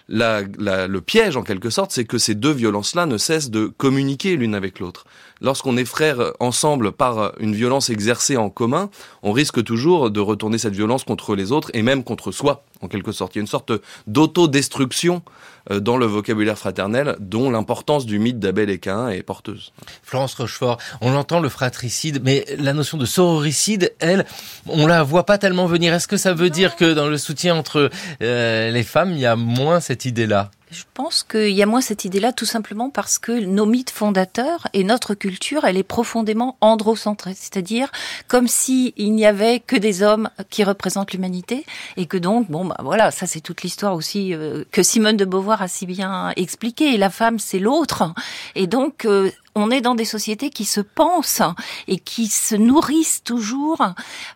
le 0.08 0.98
piège 1.00 1.36
en 1.36 1.42
quelque 1.42 1.70
sorte, 1.70 1.90
c'est 1.90 2.04
que 2.04 2.18
ces 2.18 2.34
deux 2.34 2.52
violences-là 2.52 3.06
ne 3.06 3.18
cessent 3.18 3.50
de 3.50 3.66
communiquer 3.66 4.36
l'une 4.36 4.54
avec 4.54 4.78
l'autre. 4.78 5.04
Lorsqu'on 5.40 5.76
est 5.76 5.84
frères 5.84 6.32
ensemble 6.40 6.92
par 6.92 7.32
une 7.40 7.54
violence 7.54 7.90
exercée 7.90 8.36
en 8.36 8.48
commun, 8.48 8.88
on 9.22 9.32
risque 9.32 9.62
toujours 9.62 10.10
de 10.10 10.20
retourner 10.20 10.58
cette 10.58 10.74
violence 10.74 11.04
contre 11.04 11.34
les 11.34 11.52
autres 11.52 11.70
et 11.74 11.82
même 11.82 12.04
contre 12.04 12.32
soi, 12.32 12.64
en 12.80 12.88
quelque 12.88 13.12
sorte. 13.12 13.34
Il 13.34 13.38
y 13.38 13.40
a 13.40 13.42
une 13.42 13.46
sorte 13.46 13.72
d'autodestruction 14.06 15.22
dans 15.70 15.96
le 15.96 16.06
vocabulaire 16.06 16.58
fraternel 16.58 17.16
dont 17.18 17.50
l'importance 17.50 18.06
du 18.06 18.18
mythe 18.18 18.38
d'Abel 18.38 18.70
et 18.70 18.78
Cain 18.78 19.08
est 19.08 19.22
porteuse. 19.22 19.72
Florence 20.02 20.34
Rochefort, 20.34 20.78
on 21.00 21.14
entend 21.14 21.40
le 21.40 21.48
fratricide, 21.48 22.20
mais 22.24 22.44
la 22.58 22.72
notion 22.72 22.98
de 22.98 23.06
sororicide, 23.06 23.92
elle, 23.98 24.24
on 24.66 24.86
la 24.86 25.02
voit 25.02 25.26
pas 25.26 25.38
tellement 25.38 25.66
venir. 25.66 25.92
Est-ce 25.94 26.08
que 26.08 26.16
ça 26.16 26.34
veut 26.34 26.50
dire 26.50 26.76
que 26.76 26.94
dans 26.94 27.08
le 27.08 27.18
soutien 27.18 27.54
entre 27.56 27.90
euh, 28.22 28.70
les 28.70 28.82
femmes, 28.82 29.12
il 29.12 29.18
y 29.18 29.26
a 29.26 29.36
moins 29.36 29.80
cette 29.80 30.04
idée-là? 30.04 30.50
Je 30.70 30.82
pense 30.94 31.22
qu'il 31.22 31.50
y 31.50 31.62
a 31.62 31.66
moins 31.66 31.80
cette 31.80 32.04
idée-là 32.04 32.32
tout 32.32 32.44
simplement 32.44 32.90
parce 32.90 33.18
que 33.18 33.32
nos 33.32 33.66
mythes 33.66 33.90
fondateurs 33.90 34.66
et 34.72 34.82
notre 34.82 35.14
culture, 35.14 35.64
elle 35.64 35.76
est 35.76 35.84
profondément 35.84 36.56
androcentrée, 36.60 37.34
c'est-à-dire 37.34 37.90
comme 38.26 38.48
si 38.48 38.92
il 38.96 39.12
n'y 39.12 39.26
avait 39.26 39.60
que 39.60 39.76
des 39.76 40.02
hommes 40.02 40.28
qui 40.50 40.64
représentent 40.64 41.12
l'humanité 41.12 41.64
et 41.96 42.06
que 42.06 42.16
donc 42.16 42.50
bon 42.50 42.64
bah 42.64 42.78
voilà, 42.82 43.10
ça 43.10 43.26
c'est 43.26 43.40
toute 43.40 43.62
l'histoire 43.62 43.94
aussi 43.94 44.34
euh, 44.34 44.64
que 44.72 44.82
Simone 44.82 45.16
de 45.16 45.24
Beauvoir 45.24 45.62
a 45.62 45.68
si 45.68 45.86
bien 45.86 46.32
expliqué. 46.36 46.96
La 46.96 47.10
femme 47.10 47.38
c'est 47.38 47.60
l'autre 47.60 48.12
et 48.56 48.66
donc 48.66 49.04
euh, 49.04 49.30
on 49.56 49.70
est 49.70 49.80
dans 49.80 49.94
des 49.94 50.04
sociétés 50.04 50.50
qui 50.50 50.66
se 50.66 50.80
pensent 50.80 51.42
et 51.88 51.98
qui 51.98 52.28
se 52.28 52.54
nourrissent 52.54 53.24
toujours 53.24 53.82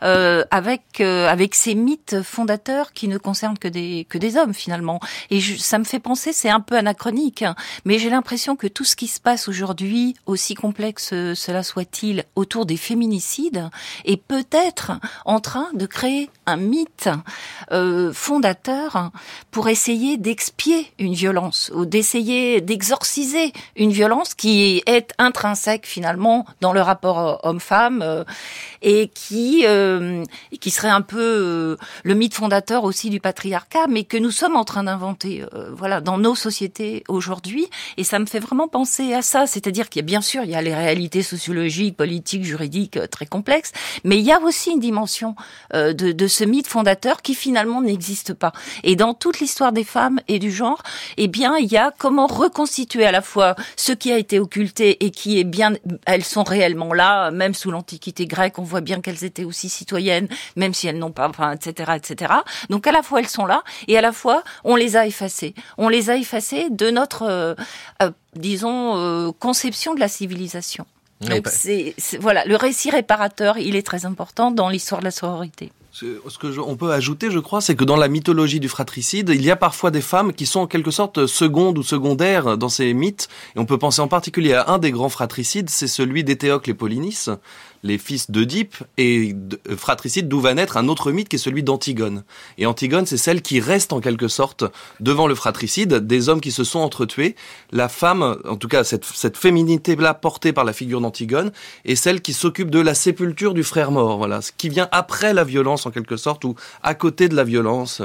euh, 0.03 0.45
avec 0.51 1.01
euh, 1.01 1.29
avec 1.29 1.55
ces 1.55 1.75
mythes 1.75 2.23
fondateurs 2.23 2.93
qui 2.93 3.07
ne 3.07 3.19
concernent 3.19 3.59
que 3.59 3.69
des 3.69 4.07
que 4.09 4.19
des 4.19 4.37
hommes 4.37 4.55
finalement. 4.55 4.99
Et 5.31 5.41
ça 5.41 5.79
me 5.79 5.85
fait 5.85 6.01
penser, 6.01 6.33
c'est 6.33 6.49
un 6.49 6.61
peu 6.61 6.77
anachronique, 6.77 7.43
hein, 7.43 7.55
mais 7.85 7.99
j'ai 7.99 8.11
l'impression 8.11 8.57
que 8.57 8.67
tout 8.67 8.85
ce 8.85 8.97
qui 8.97 9.07
se 9.07 9.21
passe 9.21 9.47
aujourd'hui, 9.47 10.17
aussi 10.25 10.55
complexe 10.55 11.11
cela 11.35 11.63
soit-il, 11.63 12.25
autour 12.35 12.65
des 12.65 12.79
féminicides, 12.79 13.69
est 14.07 14.17
peut-être 14.17 14.93
en 15.27 15.41
train 15.41 15.69
de 15.75 15.85
créer 15.85 16.31
un 16.51 16.57
mythe 16.57 17.09
euh, 17.73 18.13
fondateur 18.13 19.11
pour 19.51 19.69
essayer 19.69 20.17
d'expier 20.17 20.93
une 20.99 21.15
violence 21.15 21.71
ou 21.75 21.87
d'essayer 21.87 22.61
d'exorciser 22.61 23.53
une 23.77 23.93
violence 23.93 24.35
qui 24.35 24.83
est 24.87 25.13
intrinsèque 25.19 25.87
finalement 25.87 26.45
dans 26.61 26.73
le 26.73 26.81
rapport 26.81 27.41
homme-femme 27.45 28.03
euh, 28.03 28.25
et 28.83 29.09
qui 29.09 29.65
euh, 29.67 30.25
qui 30.61 30.71
serait 30.71 30.89
un 30.89 31.03
peu 31.03 31.77
le 32.05 32.15
mythe 32.15 32.35
fondateur 32.35 32.85
aussi 32.85 33.11
du 33.11 33.21
patriarcat, 33.21 33.87
mais 33.89 34.05
que 34.05 34.17
nous 34.17 34.31
sommes 34.31 34.57
en 34.57 34.65
train 34.65 34.85
d'inventer, 34.85 35.45
voilà, 35.73 36.01
dans 36.01 36.19
nos 36.19 36.35
sociétés 36.35 37.05
aujourd'hui. 37.09 37.69
Et 37.97 38.05
ça 38.05 38.19
me 38.19 38.27
fait 38.27 38.39
vraiment 38.39 38.69
penser 38.69 39.15
à 39.15 39.23
ça, 39.23 39.47
c'est-à-dire 39.47 39.89
qu'il 39.89 40.01
y 40.01 40.05
a 40.05 40.07
bien 40.07 40.21
sûr 40.21 40.43
il 40.45 40.51
y 40.51 40.55
a 40.55 40.63
les 40.63 40.75
réalités 40.75 41.23
sociologiques, 41.23 41.97
politiques, 41.97 42.45
juridiques 42.45 42.99
très 43.11 43.27
complexes, 43.27 43.73
mais 44.05 44.19
il 44.19 44.25
y 44.25 44.33
a 44.33 44.41
aussi 44.41 44.71
une 44.71 44.81
dimension 44.81 45.35
de, 45.73 45.93
de 45.93 46.27
ce 46.27 46.45
mythe 46.45 46.67
fondateur 46.67 47.23
qui 47.23 47.35
finalement 47.35 47.83
n'existe 47.83 48.35
pas. 48.35 48.53
Et 48.85 48.97
dans 48.97 49.15
toute 49.15 49.41
l'histoire 49.41 49.73
des 49.73 49.85
femmes 49.85 50.21
et 50.29 50.39
du 50.39 50.51
genre, 50.51 50.83
eh 51.17 51.29
bien, 51.29 51.57
il 51.57 51.71
y 51.71 51.77
a 51.77 51.93
comment 51.97 52.27
reconstituer 52.27 53.05
à 53.05 53.13
la 53.13 53.23
fois 53.23 53.55
ce 53.77 53.93
qui 53.93 54.13
a 54.13 54.19
été 54.19 54.39
occulté 54.39 55.05
et 55.05 55.11
qui 55.11 55.39
est 55.39 55.45
bien, 55.45 55.75
elles 56.07 56.25
sont 56.25 56.43
réellement 56.43 56.93
là, 56.93 57.31
même 57.31 57.55
sous 57.55 57.71
l'Antiquité 57.71 58.27
grecque, 58.27 58.59
voit 58.71 58.81
bien 58.81 59.01
qu'elles 59.01 59.25
étaient 59.25 59.45
aussi 59.45 59.69
citoyennes, 59.69 60.29
même 60.57 60.73
si 60.73 60.87
elles 60.87 60.99
n'ont 60.99 61.13
pas, 61.13 61.29
enfin, 61.29 61.53
etc., 61.53 61.93
etc. 61.97 62.33
Donc 62.71 62.87
à 62.87 62.93
la 62.93 63.03
fois 63.03 63.21
elles 63.21 63.29
sont 63.29 63.47
là, 63.47 63.63
et 63.89 63.99
à 63.99 64.01
la 64.01 64.13
fois 64.13 64.43
on 64.65 64.77
les 64.77 64.97
a 64.97 65.07
effacées. 65.07 65.55
On 65.77 65.89
les 65.89 66.11
a 66.11 66.17
effacées 66.17 66.69
de 66.71 66.91
notre, 66.91 67.23
euh, 67.23 67.55
euh, 68.03 68.11
disons, 68.35 68.97
euh, 68.97 69.33
conception 69.39 69.95
de 69.95 70.01
la 70.01 70.09
civilisation. 70.09 70.87
Donc 71.21 71.49
c'est 71.49 71.95
voilà, 72.19 72.47
le 72.47 72.57
récit 72.57 72.91
réparateur, 72.91 73.59
il 73.59 73.77
est 73.77 73.87
très 73.87 74.07
important 74.07 74.51
dans 74.51 74.71
l'histoire 74.71 75.01
de 75.01 75.05
la 75.05 75.11
sororité. 75.11 75.71
Ce 75.93 76.39
que 76.39 76.53
je, 76.53 76.61
on 76.61 76.77
peut 76.77 76.93
ajouter, 76.93 77.31
je 77.31 77.41
crois, 77.41 77.61
c'est 77.61 77.75
que 77.75 77.85
dans 77.85 77.97
la 77.97 78.09
mythologie 78.09 78.61
du 78.61 78.69
fratricide, 78.69 79.31
il 79.35 79.45
y 79.45 79.51
a 79.51 79.57
parfois 79.57 79.91
des 79.91 80.01
femmes 80.01 80.33
qui 80.33 80.47
sont 80.47 80.61
en 80.61 80.67
quelque 80.67 80.93
sorte 80.93 81.27
secondes 81.27 81.77
ou 81.79 81.83
secondaires 81.83 82.57
dans 82.57 82.69
ces 82.69 82.95
mythes. 82.95 83.29
Et 83.57 83.59
on 83.59 83.67
peut 83.67 83.77
penser 83.77 84.01
en 84.01 84.07
particulier 84.07 84.55
à 84.55 84.71
un 84.71 84.79
des 84.79 84.93
grands 84.93 85.09
fratricides, 85.09 85.69
c'est 85.69 85.89
celui 85.89 86.23
d'Éthéocle 86.23 86.71
et 86.71 86.75
Polynice, 86.75 87.29
les 87.83 87.99
fils 87.99 88.31
d'Oedipe, 88.31 88.77
et 88.99 89.35
euh, 89.69 89.77
fratricide 89.77 90.29
d'où 90.29 90.41
va 90.41 90.55
naître 90.55 90.77
un 90.77 90.89
autre 90.89 91.13
mythe 91.13 91.29
qui 91.29 91.37
est 91.37 91.41
celui 91.41 91.63
d'Antigone. 91.63 92.25
Et 92.59 92.67
Antigone, 92.67 93.07
c'est 93.07 93.17
celle 93.17 93.43
qui 93.43 93.61
reste 93.61 93.93
en 93.93 94.01
quelque 94.01 94.29
sorte 94.29 94.65
devant 95.01 95.27
le 95.27 95.35
fratricide, 95.35 95.95
des 95.95 96.29
hommes 96.29 96.41
qui 96.41 96.53
se 96.53 96.65
sont 96.65 96.81
entretués. 96.81 97.37
La 97.73 97.89
femme, 97.89 98.39
en 98.49 98.57
tout 98.57 98.69
cas 98.69 98.85
cette, 98.85 99.05
cette 99.05 99.37
féminité-là 99.37 100.15
portée 100.15 100.53
par 100.53 100.65
la 100.65 100.73
figure 100.73 101.01
d'Antigone, 101.01 101.53
est 101.85 101.97
celle 101.97 102.21
qui 102.21 102.33
s'occupe 102.33 102.71
de 102.71 102.81
la 102.81 102.95
sépulture 102.95 103.55
du 103.55 103.65
frère 103.65 103.91
mort. 103.91 104.19
Voilà, 104.19 104.43
ce 104.43 104.53
qui 104.57 104.69
vient 104.69 104.89
après 104.93 105.33
la 105.33 105.45
violence 105.45 105.87
en 105.87 105.91
quelque 105.91 106.17
sorte, 106.17 106.45
ou 106.45 106.55
à 106.83 106.95
côté 106.95 107.29
de 107.29 107.37
la 107.37 107.45
violence. 107.45 108.03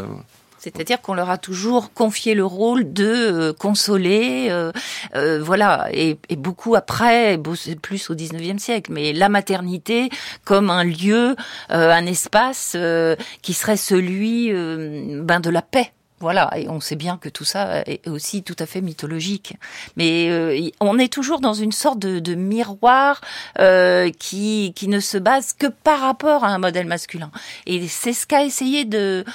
C'est-à-dire 0.66 1.00
qu'on 1.00 1.14
leur 1.14 1.30
a 1.30 1.38
toujours 1.38 1.94
confié 1.94 2.34
le 2.34 2.44
rôle 2.44 2.92
de 2.92 3.06
euh, 3.06 3.54
consoler, 3.54 4.48
euh, 4.50 4.72
euh, 5.14 5.40
voilà, 5.40 5.90
et, 5.92 6.18
beaucoup 6.36 6.74
après, 6.74 7.40
plus 7.84 8.10
au 8.10 8.16
19e 8.16 8.58
siècle, 8.58 8.92
mais 8.92 9.14
la 9.14 9.30
maternité 9.30 10.10
comme 10.44 10.72
un 10.72 10.84
lieu, 10.84 11.36
un 11.70 12.06
espace 12.08 12.76
qui 13.42 13.54
serait 13.54 13.78
celui 13.78 14.52
ben, 14.52 15.40
de 15.40 15.50
la 15.50 15.62
paix. 15.62 15.95
Voilà, 16.22 16.50
et 16.56 16.70
on 16.70 16.80
sait 16.80 16.96
bien 16.96 17.18
que 17.18 17.28
tout 17.28 17.44
ça 17.44 17.82
est 17.82 18.08
aussi 18.08 18.42
tout 18.42 18.56
à 18.60 18.66
fait 18.66 18.80
mythologique. 18.80 19.58
Mais 19.98 20.30
euh, 20.30 20.70
on 20.80 20.98
est 20.98 21.12
toujours 21.12 21.42
dans 21.42 21.54
une 21.54 21.74
sorte 21.74 22.00
de, 22.00 22.36
miroir 22.36 23.20
euh, 23.60 24.10
qui, 24.18 24.72
qui 24.78 24.88
ne 24.88 25.02
se 25.02 25.18
base 25.18 25.52
que 25.52 25.68
par 25.68 26.00
rapport 26.00 26.46
à 26.46 26.48
un 26.48 26.58
modèle 26.58 26.88
masculin. 26.88 27.32
Et 27.66 27.86
c'est 27.90 28.14
ce 28.14 28.26
qu'a 28.26 28.46
essayé 28.46 28.86
de, 28.86 29.26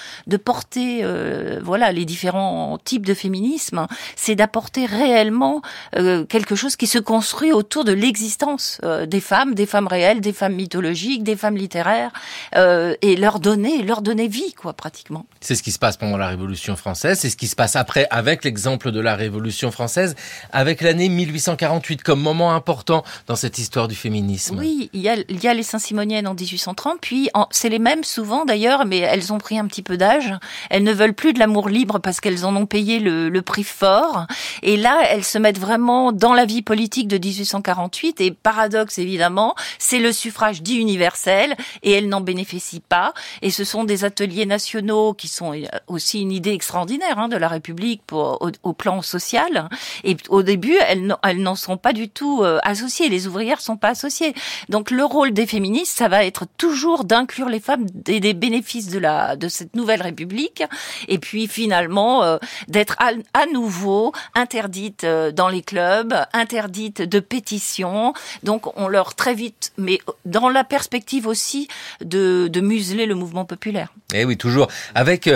porter, 0.43 1.01
euh, 1.03 1.61
voilà, 1.63 1.93
les 1.93 2.07
différents 2.07 2.79
types 2.83 3.05
de 3.05 3.13
féminisme, 3.13 3.87
c'est 4.17 4.35
d'apporter 4.35 4.87
réellement 4.87 5.61
quelque 5.93 6.55
chose 6.55 6.77
qui 6.77 6.87
se 6.87 6.99
construit 6.99 7.53
autour 7.53 7.85
de 7.85 7.93
l'existence 7.93 8.81
des 9.07 9.21
femmes, 9.21 9.55
des 9.55 9.67
femmes 9.67 9.87
réelles, 9.87 10.21
des 10.21 10.33
femmes 10.33 10.55
mythologiques, 10.55 11.25
des 11.25 11.37
femmes 11.37 11.57
littéraires, 11.57 12.13
et 12.57 13.17
leur 13.17 13.39
donner, 13.39 13.83
leur 13.83 14.01
donner 14.01 14.29
vie, 14.29 14.55
quoi, 14.55 14.73
pratiquement. 14.73 15.27
C'est 15.41 15.55
ce 15.55 15.63
qui 15.63 15.73
se 15.73 15.79
passe 15.79 15.97
pendant 15.97 16.17
la 16.17 16.29
Révolution 16.29 16.70
française. 16.77 17.19
C'est 17.19 17.31
ce 17.31 17.37
qui 17.37 17.49
se 17.49 17.57
passe 17.57 17.77
après 17.77 18.07
avec 18.11 18.45
l'exemple 18.45 18.93
de 18.93 19.01
la 19.01 19.17
Révolution 19.17 19.71
française, 19.71 20.15
avec 20.53 20.81
l'année 20.81 21.09
1848 21.09 22.03
comme 22.03 22.21
moment 22.21 22.55
important 22.55 23.05
dans 23.27 23.37
cette 23.37 23.59
histoire 23.59 23.89
du 23.89 23.95
féminisme. 23.95 24.59
Oui, 24.59 24.91
il 24.93 25.01
y 25.01 25.09
a, 25.09 25.55
les 25.55 25.63
Saint-Simoniennes 25.63 26.27
en 26.27 26.35
1830, 26.35 26.99
puis 27.01 27.29
c'est 27.51 27.69
les 27.69 27.79
mêmes 27.79 28.05
souvent 28.05 28.45
d'ailleurs, 28.45 28.85
mais 28.87 28.99
elles 28.99 29.33
ont 29.33 29.39
pris 29.39 29.59
un 29.59 29.67
petit 29.67 29.83
peu 29.83 29.97
d'âge. 29.97 30.33
Elles 30.71 30.85
ne 30.85 30.93
veulent 30.93 31.15
plus 31.15 31.33
de 31.33 31.39
l'amour 31.39 31.69
libre 31.69 31.99
parce 31.99 32.21
qu'elles 32.21 32.45
en 32.45 32.55
ont 32.57 32.67
payé 32.67 32.99
le, 32.99 33.29
le 33.29 33.43
prix 33.43 33.65
fort. 33.65 34.27
Et 34.63 34.77
là, 34.77 35.01
elles 35.09 35.25
se 35.25 35.39
mettent 35.39 35.59
vraiment 35.59 36.13
dans 36.13 36.35
la 36.35 36.45
vie 36.45 36.63
politique 36.63 37.09
de 37.09 37.19
1848. 37.19 38.21
Et 38.21 38.31
paradoxe 38.31 38.99
évidemment, 38.99 39.55
c'est 39.79 39.99
le 39.99 40.13
suffrage 40.13 40.63
dit 40.63 40.77
universel 40.77 41.57
et 41.83 41.93
elles 41.93 42.09
n'en 42.09 42.21
bénéficient 42.21 42.81
pas. 42.81 43.13
Et 43.43 43.51
ce 43.51 43.65
sont 43.65 43.85
des 43.85 44.05
ateliers 44.05 44.47
nationaux 44.47 45.15
qui 45.15 45.29
sont 45.29 45.55
aussi 45.87 46.21
une 46.21 46.33
idée 46.33 46.53
extraordinaire 46.61 47.19
hein, 47.19 47.29
de 47.29 47.39
la 47.39 47.49
République 47.49 48.03
au, 48.13 48.73
plan 48.75 49.01
social. 49.01 49.71
Et 50.05 50.15
au 50.29 50.43
début, 50.43 50.77
elles, 50.87 51.43
n'en 51.43 51.55
sont 51.55 51.79
pas 51.79 51.95
du 51.95 52.11
tout 52.11 52.43
euh, 52.43 52.59
associées. 52.63 53.09
Les 53.09 53.27
ouvrières 53.27 53.63
sont 53.63 53.79
pas 53.79 53.89
associées. 53.89 54.35
Donc 54.69 54.91
le 54.91 55.03
rôle 55.03 55.33
des 55.33 55.47
féministes, 55.47 55.97
ça 55.97 56.09
va 56.09 56.23
être 56.27 56.45
toujours 56.59 57.05
d'inclure 57.05 57.49
les 57.49 57.61
femmes 57.61 57.87
des, 57.95 58.35
bénéfices 58.35 58.89
de 58.89 58.99
la 58.99 59.37
de 59.37 59.49
cette 59.49 59.75
nouvelle 59.75 60.03
République. 60.03 60.63
Et 61.09 61.19
puis 61.19 61.49
finalement 61.49 62.25
euh, 62.25 62.37
d'être 62.69 62.97
à, 62.99 63.47
nouveau 63.47 64.13
interdites 64.35 65.05
euh, 65.05 65.33
dans 65.33 65.49
les 65.49 65.63
clubs, 65.63 66.15
interdites 66.35 67.01
de 67.01 67.21
pétitions. 67.21 68.13
Donc 68.43 68.79
on 68.79 68.87
leur 68.87 69.15
très 69.15 69.35
vite, 69.35 69.73
mais 69.79 69.99
dans 70.27 70.51
la 70.51 70.65
perspective 70.65 71.27
aussi 71.27 71.69
de, 72.05 72.49
de 72.49 72.61
museler 72.61 73.07
le 73.07 73.15
mouvement 73.15 73.47
populaire. 73.47 73.95
Et 74.13 74.21
eh 74.21 74.25
oui, 74.25 74.37
toujours 74.37 74.69
avec 74.95 75.31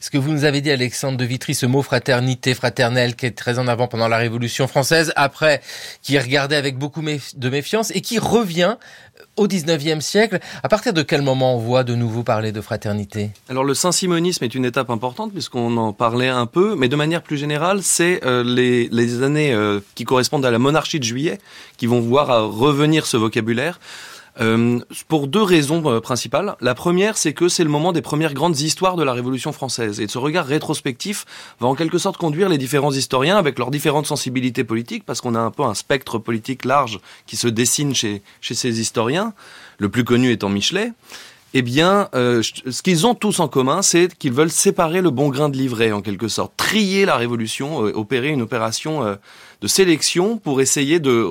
ce 0.00 0.10
que 0.10 0.18
vous 0.18 0.30
nous 0.30 0.44
avez 0.44 0.60
dit 0.60 0.67
Alexandre 0.70 1.18
de 1.18 1.24
Vitry, 1.24 1.54
ce 1.54 1.66
mot 1.66 1.82
fraternité, 1.82 2.54
fraternelle, 2.54 3.16
qui 3.16 3.26
est 3.26 3.36
très 3.36 3.58
en 3.58 3.68
avant 3.68 3.88
pendant 3.88 4.08
la 4.08 4.16
Révolution 4.16 4.66
française, 4.66 5.12
après, 5.16 5.60
qui 6.02 6.16
est 6.16 6.20
regardé 6.20 6.56
avec 6.56 6.78
beaucoup 6.78 7.02
de 7.02 7.48
méfiance 7.48 7.90
et 7.94 8.00
qui 8.00 8.18
revient 8.18 8.76
au 9.36 9.46
19e 9.46 10.00
siècle. 10.00 10.38
À 10.62 10.68
partir 10.68 10.92
de 10.92 11.02
quel 11.02 11.22
moment 11.22 11.54
on 11.54 11.58
voit 11.58 11.84
de 11.84 11.94
nouveau 11.94 12.22
parler 12.22 12.52
de 12.52 12.60
fraternité? 12.60 13.30
Alors 13.48 13.64
le 13.64 13.74
saint-simonisme 13.74 14.44
est 14.44 14.54
une 14.54 14.64
étape 14.64 14.90
importante 14.90 15.32
puisqu'on 15.32 15.76
en 15.76 15.92
parlait 15.92 16.28
un 16.28 16.46
peu, 16.46 16.74
mais 16.76 16.88
de 16.88 16.96
manière 16.96 17.22
plus 17.22 17.36
générale, 17.36 17.82
c'est 17.82 18.24
euh, 18.24 18.42
les, 18.44 19.22
années 19.22 19.52
euh, 19.52 19.80
qui 19.94 20.04
correspondent 20.04 20.44
à 20.44 20.50
la 20.50 20.58
monarchie 20.58 20.98
de 20.98 21.04
juillet 21.04 21.38
qui 21.76 21.86
vont 21.86 22.00
voir 22.00 22.50
revenir 22.50 23.06
ce 23.06 23.16
vocabulaire. 23.16 23.78
Euh, 24.40 24.78
pour 25.08 25.26
deux 25.26 25.42
raisons 25.42 25.82
euh, 25.90 26.00
principales. 26.00 26.56
La 26.60 26.74
première, 26.74 27.16
c'est 27.16 27.32
que 27.32 27.48
c'est 27.48 27.64
le 27.64 27.70
moment 27.70 27.92
des 27.92 28.02
premières 28.02 28.34
grandes 28.34 28.60
histoires 28.60 28.94
de 28.94 29.02
la 29.02 29.12
Révolution 29.12 29.52
française. 29.52 30.00
Et 30.00 30.06
ce 30.06 30.18
regard 30.18 30.46
rétrospectif 30.46 31.24
va 31.60 31.66
en 31.66 31.74
quelque 31.74 31.98
sorte 31.98 32.18
conduire 32.18 32.48
les 32.48 32.58
différents 32.58 32.92
historiens 32.92 33.36
avec 33.36 33.58
leurs 33.58 33.72
différentes 33.72 34.06
sensibilités 34.06 34.62
politiques, 34.62 35.04
parce 35.04 35.20
qu'on 35.20 35.34
a 35.34 35.40
un 35.40 35.50
peu 35.50 35.64
un 35.64 35.74
spectre 35.74 36.18
politique 36.18 36.64
large 36.64 37.00
qui 37.26 37.36
se 37.36 37.48
dessine 37.48 37.94
chez, 37.94 38.22
chez 38.40 38.54
ces 38.54 38.80
historiens, 38.80 39.34
le 39.78 39.88
plus 39.88 40.04
connu 40.04 40.30
étant 40.30 40.48
Michelet 40.48 40.92
eh 41.54 41.62
bien, 41.62 42.10
euh, 42.14 42.42
ce 42.42 42.82
qu'ils 42.82 43.06
ont 43.06 43.14
tous 43.14 43.40
en 43.40 43.48
commun, 43.48 43.80
c'est 43.80 44.14
qu'ils 44.14 44.34
veulent 44.34 44.50
séparer 44.50 45.00
le 45.00 45.08
bon 45.08 45.30
grain 45.30 45.48
de 45.48 45.56
livret, 45.56 45.92
en 45.92 46.02
quelque 46.02 46.28
sorte, 46.28 46.52
trier 46.58 47.06
la 47.06 47.16
révolution, 47.16 47.78
opérer 47.78 48.28
une 48.28 48.42
opération 48.42 49.16
de 49.60 49.66
sélection 49.66 50.38
pour 50.38 50.60
essayer 50.60 51.00
de, 51.00 51.22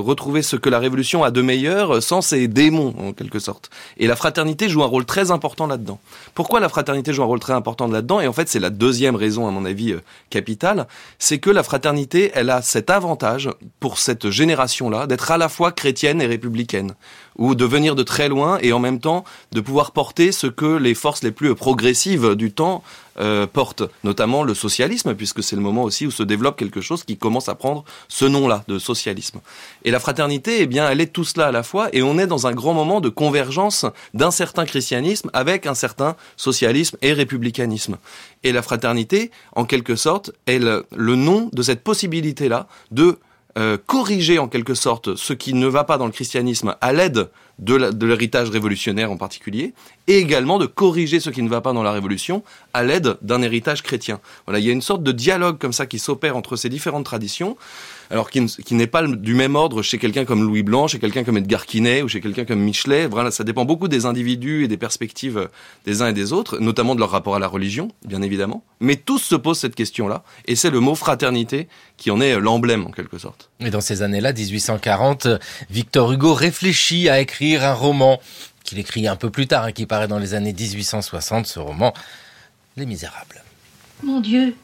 retrouver 0.00 0.42
ce 0.42 0.56
que 0.56 0.70
la 0.70 0.78
révolution 0.78 1.22
a 1.22 1.30
de 1.30 1.42
meilleur 1.42 2.02
sans 2.02 2.22
ses 2.22 2.48
démons, 2.48 2.94
en 2.98 3.12
quelque 3.12 3.38
sorte. 3.38 3.70
Et 3.98 4.06
la 4.06 4.16
fraternité 4.16 4.68
joue 4.68 4.82
un 4.82 4.86
rôle 4.86 5.04
très 5.04 5.30
important 5.30 5.66
là-dedans. 5.66 6.00
Pourquoi 6.34 6.60
la 6.60 6.68
fraternité 6.68 7.12
joue 7.12 7.22
un 7.22 7.26
rôle 7.26 7.40
très 7.40 7.52
important 7.52 7.86
là-dedans? 7.86 8.20
Et 8.20 8.26
en 8.26 8.32
fait, 8.32 8.48
c'est 8.48 8.60
la 8.60 8.70
deuxième 8.70 9.16
raison, 9.16 9.46
à 9.46 9.50
mon 9.50 9.64
avis, 9.64 9.94
capitale, 10.30 10.86
c'est 11.18 11.38
que 11.38 11.50
la 11.50 11.62
fraternité, 11.62 12.30
elle 12.34 12.50
a 12.50 12.62
cet 12.62 12.88
avantage, 12.88 13.50
pour 13.78 13.98
cette 13.98 14.30
génération-là, 14.30 15.06
d'être 15.06 15.30
à 15.30 15.38
la 15.38 15.48
fois 15.48 15.72
chrétienne 15.72 16.22
et 16.22 16.26
républicaine 16.26 16.94
ou 17.36 17.54
de 17.54 17.64
venir 17.64 17.94
de 17.94 18.02
très 18.02 18.28
loin 18.28 18.58
et 18.62 18.72
en 18.72 18.78
même 18.78 19.00
temps 19.00 19.24
de 19.52 19.60
pouvoir 19.60 19.92
porter 19.92 20.32
ce 20.32 20.46
que 20.46 20.76
les 20.76 20.94
forces 20.94 21.22
les 21.22 21.30
plus 21.30 21.54
progressives 21.54 22.34
du 22.34 22.52
temps 22.52 22.82
euh, 23.18 23.46
portent, 23.46 23.82
notamment 24.02 24.44
le 24.44 24.54
socialisme, 24.54 25.14
puisque 25.14 25.42
c'est 25.42 25.56
le 25.56 25.60
moment 25.60 25.82
aussi 25.82 26.06
où 26.06 26.10
se 26.10 26.22
développe 26.22 26.56
quelque 26.56 26.80
chose 26.80 27.04
qui 27.04 27.16
commence 27.16 27.48
à 27.48 27.54
prendre 27.54 27.84
ce 28.08 28.24
nom-là 28.24 28.64
de 28.66 28.78
socialisme. 28.78 29.40
Et 29.84 29.90
la 29.90 30.00
fraternité, 30.00 30.62
eh 30.62 30.66
bien, 30.66 30.88
elle 30.88 31.00
est 31.00 31.12
tout 31.12 31.24
cela 31.24 31.48
à 31.48 31.52
la 31.52 31.62
fois, 31.62 31.88
et 31.92 32.02
on 32.02 32.18
est 32.18 32.26
dans 32.26 32.46
un 32.46 32.52
grand 32.52 32.72
moment 32.72 33.00
de 33.00 33.08
convergence 33.08 33.84
d'un 34.14 34.30
certain 34.30 34.64
christianisme 34.64 35.28
avec 35.32 35.66
un 35.66 35.74
certain 35.74 36.16
socialisme 36.36 36.96
et 37.02 37.12
républicanisme. 37.12 37.98
Et 38.42 38.52
la 38.52 38.62
fraternité, 38.62 39.30
en 39.54 39.64
quelque 39.64 39.96
sorte, 39.96 40.30
est 40.46 40.58
le, 40.58 40.86
le 40.96 41.16
nom 41.16 41.50
de 41.52 41.62
cette 41.62 41.82
possibilité-là 41.82 42.68
de 42.90 43.18
euh, 43.60 43.76
corriger 43.76 44.38
en 44.38 44.48
quelque 44.48 44.74
sorte 44.74 45.16
ce 45.16 45.34
qui 45.34 45.52
ne 45.52 45.66
va 45.66 45.84
pas 45.84 45.98
dans 45.98 46.06
le 46.06 46.12
christianisme 46.12 46.76
à 46.80 46.92
l'aide 46.94 47.28
de 47.58 48.06
l'héritage 48.06 48.48
révolutionnaire 48.48 49.12
en 49.12 49.18
particulier, 49.18 49.74
et 50.06 50.16
également 50.16 50.58
de 50.58 50.64
corriger 50.64 51.20
ce 51.20 51.28
qui 51.28 51.42
ne 51.42 51.48
va 51.50 51.60
pas 51.60 51.74
dans 51.74 51.82
la 51.82 51.92
révolution 51.92 52.42
à 52.72 52.82
l'aide 52.82 53.18
d'un 53.20 53.42
héritage 53.42 53.82
chrétien. 53.82 54.18
Voilà, 54.46 54.60
il 54.60 54.64
y 54.64 54.70
a 54.70 54.72
une 54.72 54.80
sorte 54.80 55.02
de 55.02 55.12
dialogue 55.12 55.58
comme 55.58 55.74
ça 55.74 55.84
qui 55.84 55.98
s'opère 55.98 56.38
entre 56.38 56.56
ces 56.56 56.70
différentes 56.70 57.04
traditions 57.04 57.58
alors 58.10 58.28
qui, 58.30 58.74
n'est 58.74 58.86
pas 58.88 59.06
du 59.06 59.34
même 59.34 59.54
ordre 59.54 59.82
chez 59.82 59.98
quelqu'un 59.98 60.24
comme 60.24 60.42
Louis 60.42 60.64
Blanc, 60.64 60.88
chez 60.88 60.98
quelqu'un 60.98 61.22
comme 61.22 61.36
Edgar 61.36 61.64
Quinet 61.64 62.02
ou 62.02 62.08
chez 62.08 62.20
quelqu'un 62.20 62.44
comme 62.44 62.58
Michelet. 62.58 63.06
Voilà, 63.06 63.30
ça 63.30 63.44
dépend 63.44 63.64
beaucoup 63.64 63.86
des 63.86 64.04
individus 64.04 64.64
et 64.64 64.68
des 64.68 64.76
perspectives 64.76 65.48
des 65.84 66.02
uns 66.02 66.08
et 66.08 66.12
des 66.12 66.32
autres, 66.32 66.58
notamment 66.58 66.96
de 66.96 67.00
leur 67.00 67.10
rapport 67.10 67.36
à 67.36 67.38
la 67.38 67.46
religion, 67.46 67.88
bien 68.04 68.20
évidemment. 68.22 68.64
Mais 68.80 68.96
tous 68.96 69.20
se 69.20 69.36
posent 69.36 69.60
cette 69.60 69.76
question-là, 69.76 70.24
et 70.46 70.56
c'est 70.56 70.70
le 70.70 70.80
mot 70.80 70.96
fraternité 70.96 71.68
qui 71.96 72.10
en 72.10 72.20
est 72.20 72.38
l'emblème 72.40 72.84
en 72.86 72.90
quelque 72.90 73.18
sorte. 73.18 73.50
Et 73.60 73.70
dans 73.70 73.80
ces 73.80 74.02
années-là, 74.02 74.32
1840, 74.32 75.28
Victor 75.70 76.12
Hugo 76.12 76.34
réfléchit 76.34 77.08
à 77.08 77.20
écrire 77.20 77.64
un 77.64 77.74
roman 77.74 78.20
qu'il 78.64 78.78
écrit 78.78 79.06
un 79.06 79.16
peu 79.16 79.30
plus 79.30 79.46
tard, 79.46 79.66
et 79.66 79.68
hein, 79.68 79.72
qui 79.72 79.86
paraît 79.86 80.08
dans 80.08 80.18
les 80.18 80.34
années 80.34 80.52
1860, 80.52 81.46
ce 81.46 81.60
roman, 81.60 81.94
Les 82.76 82.86
Misérables. 82.86 83.42
Mon 84.02 84.20
Dieu, 84.20 84.54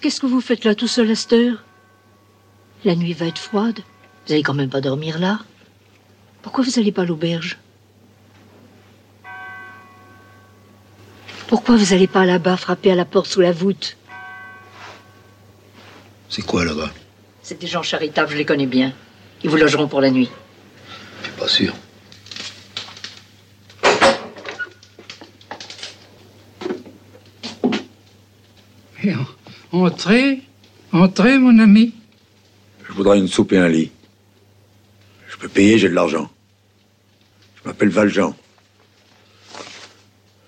qu'est-ce 0.00 0.20
que 0.20 0.26
vous 0.26 0.40
faites 0.40 0.64
là 0.64 0.74
tout 0.74 0.88
seul 0.88 1.10
à 1.10 1.14
cette 1.14 1.32
heure 1.32 1.64
la 2.84 2.94
nuit 2.94 3.12
va 3.12 3.26
être 3.26 3.38
froide. 3.38 3.80
Vous 4.26 4.32
allez 4.32 4.42
quand 4.42 4.54
même 4.54 4.70
pas 4.70 4.80
dormir 4.80 5.18
là. 5.18 5.40
Pourquoi 6.42 6.64
vous 6.64 6.70
n'allez 6.76 6.92
pas 6.92 7.02
à 7.02 7.04
l'auberge? 7.04 7.58
Pourquoi 11.46 11.76
vous 11.76 11.92
n'allez 11.92 12.06
pas 12.06 12.24
là-bas 12.24 12.56
frapper 12.56 12.92
à 12.92 12.94
la 12.94 13.04
porte 13.04 13.26
sous 13.26 13.40
la 13.40 13.52
voûte? 13.52 13.96
C'est 16.28 16.42
quoi 16.42 16.64
là-bas? 16.64 16.90
C'est 17.42 17.60
des 17.60 17.66
gens 17.66 17.82
charitables, 17.82 18.30
je 18.30 18.36
les 18.36 18.44
connais 18.44 18.66
bien. 18.66 18.92
Ils 19.42 19.50
vous 19.50 19.56
logeront 19.56 19.88
pour 19.88 20.00
la 20.00 20.10
nuit. 20.10 20.30
Je 21.22 21.28
ne 21.28 21.32
suis 21.32 21.40
pas 21.40 21.48
sûr. 21.48 21.74
Entrez, 29.72 30.40
entrez, 30.92 31.38
mon 31.38 31.58
ami. 31.58 31.94
Je 32.90 32.94
voudrais 32.96 33.18
une 33.18 33.28
soupe 33.28 33.52
et 33.52 33.58
un 33.58 33.68
lit. 33.68 33.92
Je 35.28 35.36
peux 35.36 35.48
payer, 35.48 35.78
j'ai 35.78 35.88
de 35.88 35.94
l'argent. 35.94 36.28
Je 37.54 37.68
m'appelle 37.68 37.88
Valjean. 37.88 38.34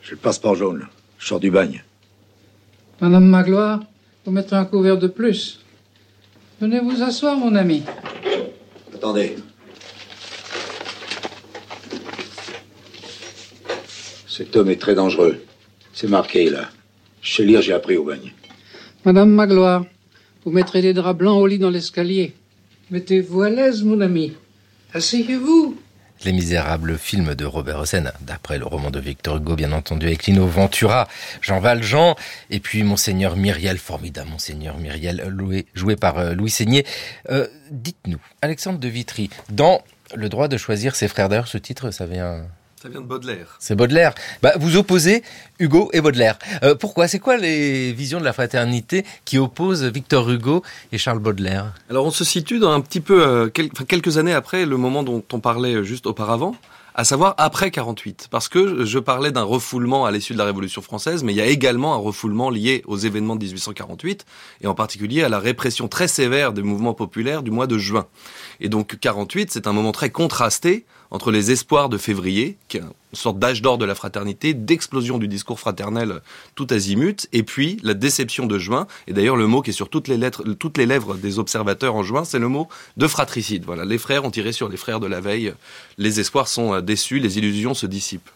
J'ai 0.03 0.11
le 0.11 0.17
passeport 0.17 0.57
jaune. 0.57 0.89
Je 1.19 1.27
sors 1.29 1.39
du 1.39 1.53
bagne. 1.53 1.85
Madame 3.01 3.27
Magloire, 3.27 3.81
vous 4.25 4.33
mettrez 4.33 4.57
un 4.57 4.65
couvert 4.65 4.99
de 4.99 5.07
plus. 5.07 5.61
Venez 6.61 6.81
vous 6.81 7.01
asseoir, 7.01 7.37
mon 7.37 7.55
ami. 7.55 7.85
Attendez. 8.93 9.37
Cet 14.27 14.57
homme 14.57 14.71
est 14.71 14.81
très 14.81 14.97
dangereux. 14.97 15.45
C'est 15.93 16.09
marqué, 16.09 16.51
là. 16.51 16.71
Je 17.21 17.35
sais 17.35 17.45
lire, 17.45 17.63
j'ai 17.63 17.73
appris 17.73 17.97
au 17.97 18.05
bagne. 18.05 18.33
Madame 19.05 19.31
Magloire, 19.31 19.85
vous 20.45 20.51
mettrez 20.51 20.83
des 20.83 20.93
draps 20.93 21.19
blancs 21.19 21.41
au 21.41 21.47
lit 21.47 21.59
dans 21.59 21.71
l'escalier. 21.71 22.35
Mettez-vous 22.91 23.43
à 23.43 23.51
l'aise, 23.51 23.83
mon 23.83 24.01
ami. 24.01 24.33
Asseyez-vous. 24.93 25.77
Les 26.25 26.33
Misérables, 26.33 26.99
film 26.99 27.35
de 27.35 27.45
Robert 27.45 27.81
Hossein, 27.81 28.13
d'après 28.21 28.59
le 28.59 28.65
roman 28.65 28.91
de 28.91 29.01
Victor 29.01 29.39
Hugo, 29.39 29.57
bien 29.57 29.73
entendu, 29.73 30.07
avec 30.07 30.27
Lino 30.27 30.47
Ventura, 30.47 31.09
Jean 31.41 31.59
Valjean, 31.59 32.15
et 32.51 32.61
puis 32.61 32.85
Monseigneur 32.85 33.37
Myriel, 33.37 33.79
formidable 33.79 34.31
Monseigneur 34.31 34.79
Myriel, 34.79 35.35
joué 35.75 35.97
par 35.97 36.19
euh, 36.19 36.35
Louis 36.35 36.51
Seigné. 36.51 36.87
Euh, 37.31 37.49
dites-nous, 37.73 38.21
Alexandre 38.41 38.79
de 38.79 38.89
Vitry, 38.89 39.31
dans 39.51 39.83
Le 40.15 40.29
droit 40.29 40.47
de 40.47 40.59
choisir 40.59 40.95
ses 40.95 41.09
frères, 41.09 41.29
d'ailleurs 41.29 41.49
ce 41.49 41.59
titre, 41.59 41.91
ça 41.91 42.07
vient 42.07 42.45
ça 42.83 42.89
vient 42.89 43.01
de 43.01 43.07
Baudelaire. 43.07 43.55
C'est 43.61 43.77
Baudelaire. 43.77 44.13
Bah, 44.43 44.55
vous 44.59 44.77
opposez 44.77 45.23
Hugo 45.61 45.89
et 45.93 46.01
Baudelaire. 46.01 46.37
Euh, 46.65 46.75
pourquoi? 46.75 47.07
C'est 47.07 47.21
quoi 47.21 47.37
les 47.37 47.93
visions 47.93 48.19
de 48.19 48.25
la 48.25 48.33
fraternité 48.33 49.05
qui 49.25 49.39
opposent 49.39 49.85
Victor 49.85 50.29
Hugo 50.29 50.65
et 50.91 50.99
Charles 50.99 51.21
Baudelaire? 51.21 51.75
Alors 51.89 52.07
on 52.07 52.11
se 52.11 52.25
situe 52.25 52.59
dans 52.59 52.73
un 52.73 52.81
petit 52.81 53.01
peu 53.01 53.25
euh, 53.25 53.49
quelques 53.51 54.19
années 54.19 54.35
après 54.35 54.67
le 54.67 54.77
moment 54.77 55.05
dont 55.05 55.23
on 55.33 55.39
parlait 55.39 55.85
juste 55.85 56.09
auparavant 56.09 56.57
à 56.95 57.05
savoir 57.05 57.35
après 57.39 57.71
48. 57.71 58.29
Parce 58.31 58.49
que 58.49 58.85
je 58.85 58.99
parlais 58.99 59.31
d'un 59.31 59.45
refoulement 59.45 60.05
à 60.05 60.11
l'issue 60.11 60.33
de 60.33 60.39
la 60.39 60.45
Révolution 60.45 60.83
française, 60.83 61.23
mais 61.23 61.33
il 61.33 61.37
y 61.37 61.41
a 61.41 61.47
également 61.47 61.95
un 61.95 61.99
refoulement 61.99 62.51
lié 62.51 62.83
aux 62.87 62.99
événements 62.99 63.37
de 63.37 63.45
1848, 63.45 64.27
et 64.61 64.67
en 64.67 64.75
particulier 64.75 65.23
à 65.23 65.29
la 65.29 65.39
répression 65.39 65.89
très 65.89 66.09
sévère 66.09 66.53
des 66.53 66.63
mouvements 66.63 66.95
populaires 66.95 67.43
du 67.43 67.51
mois 67.51 67.67
de 67.67 67.79
juin. 67.79 68.07
Et 68.61 68.69
donc 68.69 68.99
48, 69.01 69.51
c'est 69.53 69.67
un 69.67 69.73
moment 69.73 69.93
très 69.93 70.11
contrasté 70.11 70.85
entre 71.13 71.31
les 71.31 71.51
espoirs 71.51 71.91
de 71.91 71.99
février, 71.99 72.57
qui 72.69 72.79
est 72.79 72.81
une 72.81 72.89
sorte 73.13 73.39
d'âge 73.39 73.61
d'or 73.61 73.77
de 73.77 73.85
la 73.85 73.95
fraternité, 73.95 74.55
d'explosion 74.55 75.19
du 75.19 75.29
discours 75.29 75.61
fraternel 75.61 76.23
tout 76.55 76.67
azimut, 76.71 77.29
et 77.35 77.43
puis 77.43 77.79
la 77.83 77.93
déception 77.93 78.47
de 78.47 78.59
juin. 78.59 78.87
Et 79.07 79.13
d'ailleurs, 79.13 79.37
le 79.37 79.47
mot 79.47 79.61
qui 79.61 79.71
est 79.71 79.75
sur 79.75 79.91
toutes 79.91 80.09
les 80.09 80.17
lettres, 80.17 80.43
toutes 80.55 80.79
les 80.79 80.87
lèvres 80.87 81.15
des 81.15 81.39
observateurs 81.39 81.95
en 81.95 82.03
juin, 82.03 82.25
c'est 82.25 82.39
le 82.39 82.49
mot 82.49 82.67
de 82.97 83.07
fratricide. 83.07 83.65
Voilà, 83.67 83.85
les 83.85 83.99
frères 83.99 84.25
ont 84.25 84.31
tiré 84.31 84.53
sur 84.53 84.71
les 84.71 84.79
frères 84.79 85.01
de 85.01 85.07
la 85.07 85.21
veille. 85.21 85.53
Les 85.99 86.19
espoirs 86.19 86.49
sont 86.49 86.73
euh, 86.73 86.81
déçus, 86.81 87.19
les 87.19 87.37
illusions 87.37 87.75
se 87.75 87.85
dissipent. 87.85 88.31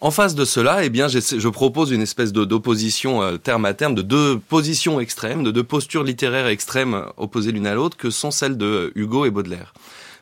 En 0.00 0.10
face 0.10 0.34
de 0.34 0.46
cela, 0.46 0.82
eh 0.82 0.88
bien, 0.88 1.08
je 1.08 1.48
propose 1.48 1.90
une 1.90 2.00
espèce 2.00 2.32
d'opposition 2.32 3.22
euh, 3.22 3.36
terme 3.36 3.66
à 3.66 3.74
terme 3.74 3.94
de 3.94 4.00
deux 4.00 4.38
positions 4.38 5.00
extrêmes, 5.00 5.44
de 5.44 5.50
deux 5.50 5.64
postures 5.64 6.04
littéraires 6.04 6.46
extrêmes 6.46 7.04
opposées 7.18 7.52
l'une 7.52 7.66
à 7.66 7.74
l'autre, 7.74 7.98
que 7.98 8.08
sont 8.08 8.30
celles 8.30 8.56
de 8.56 8.90
Hugo 8.94 9.26
et 9.26 9.30
Baudelaire. 9.30 9.74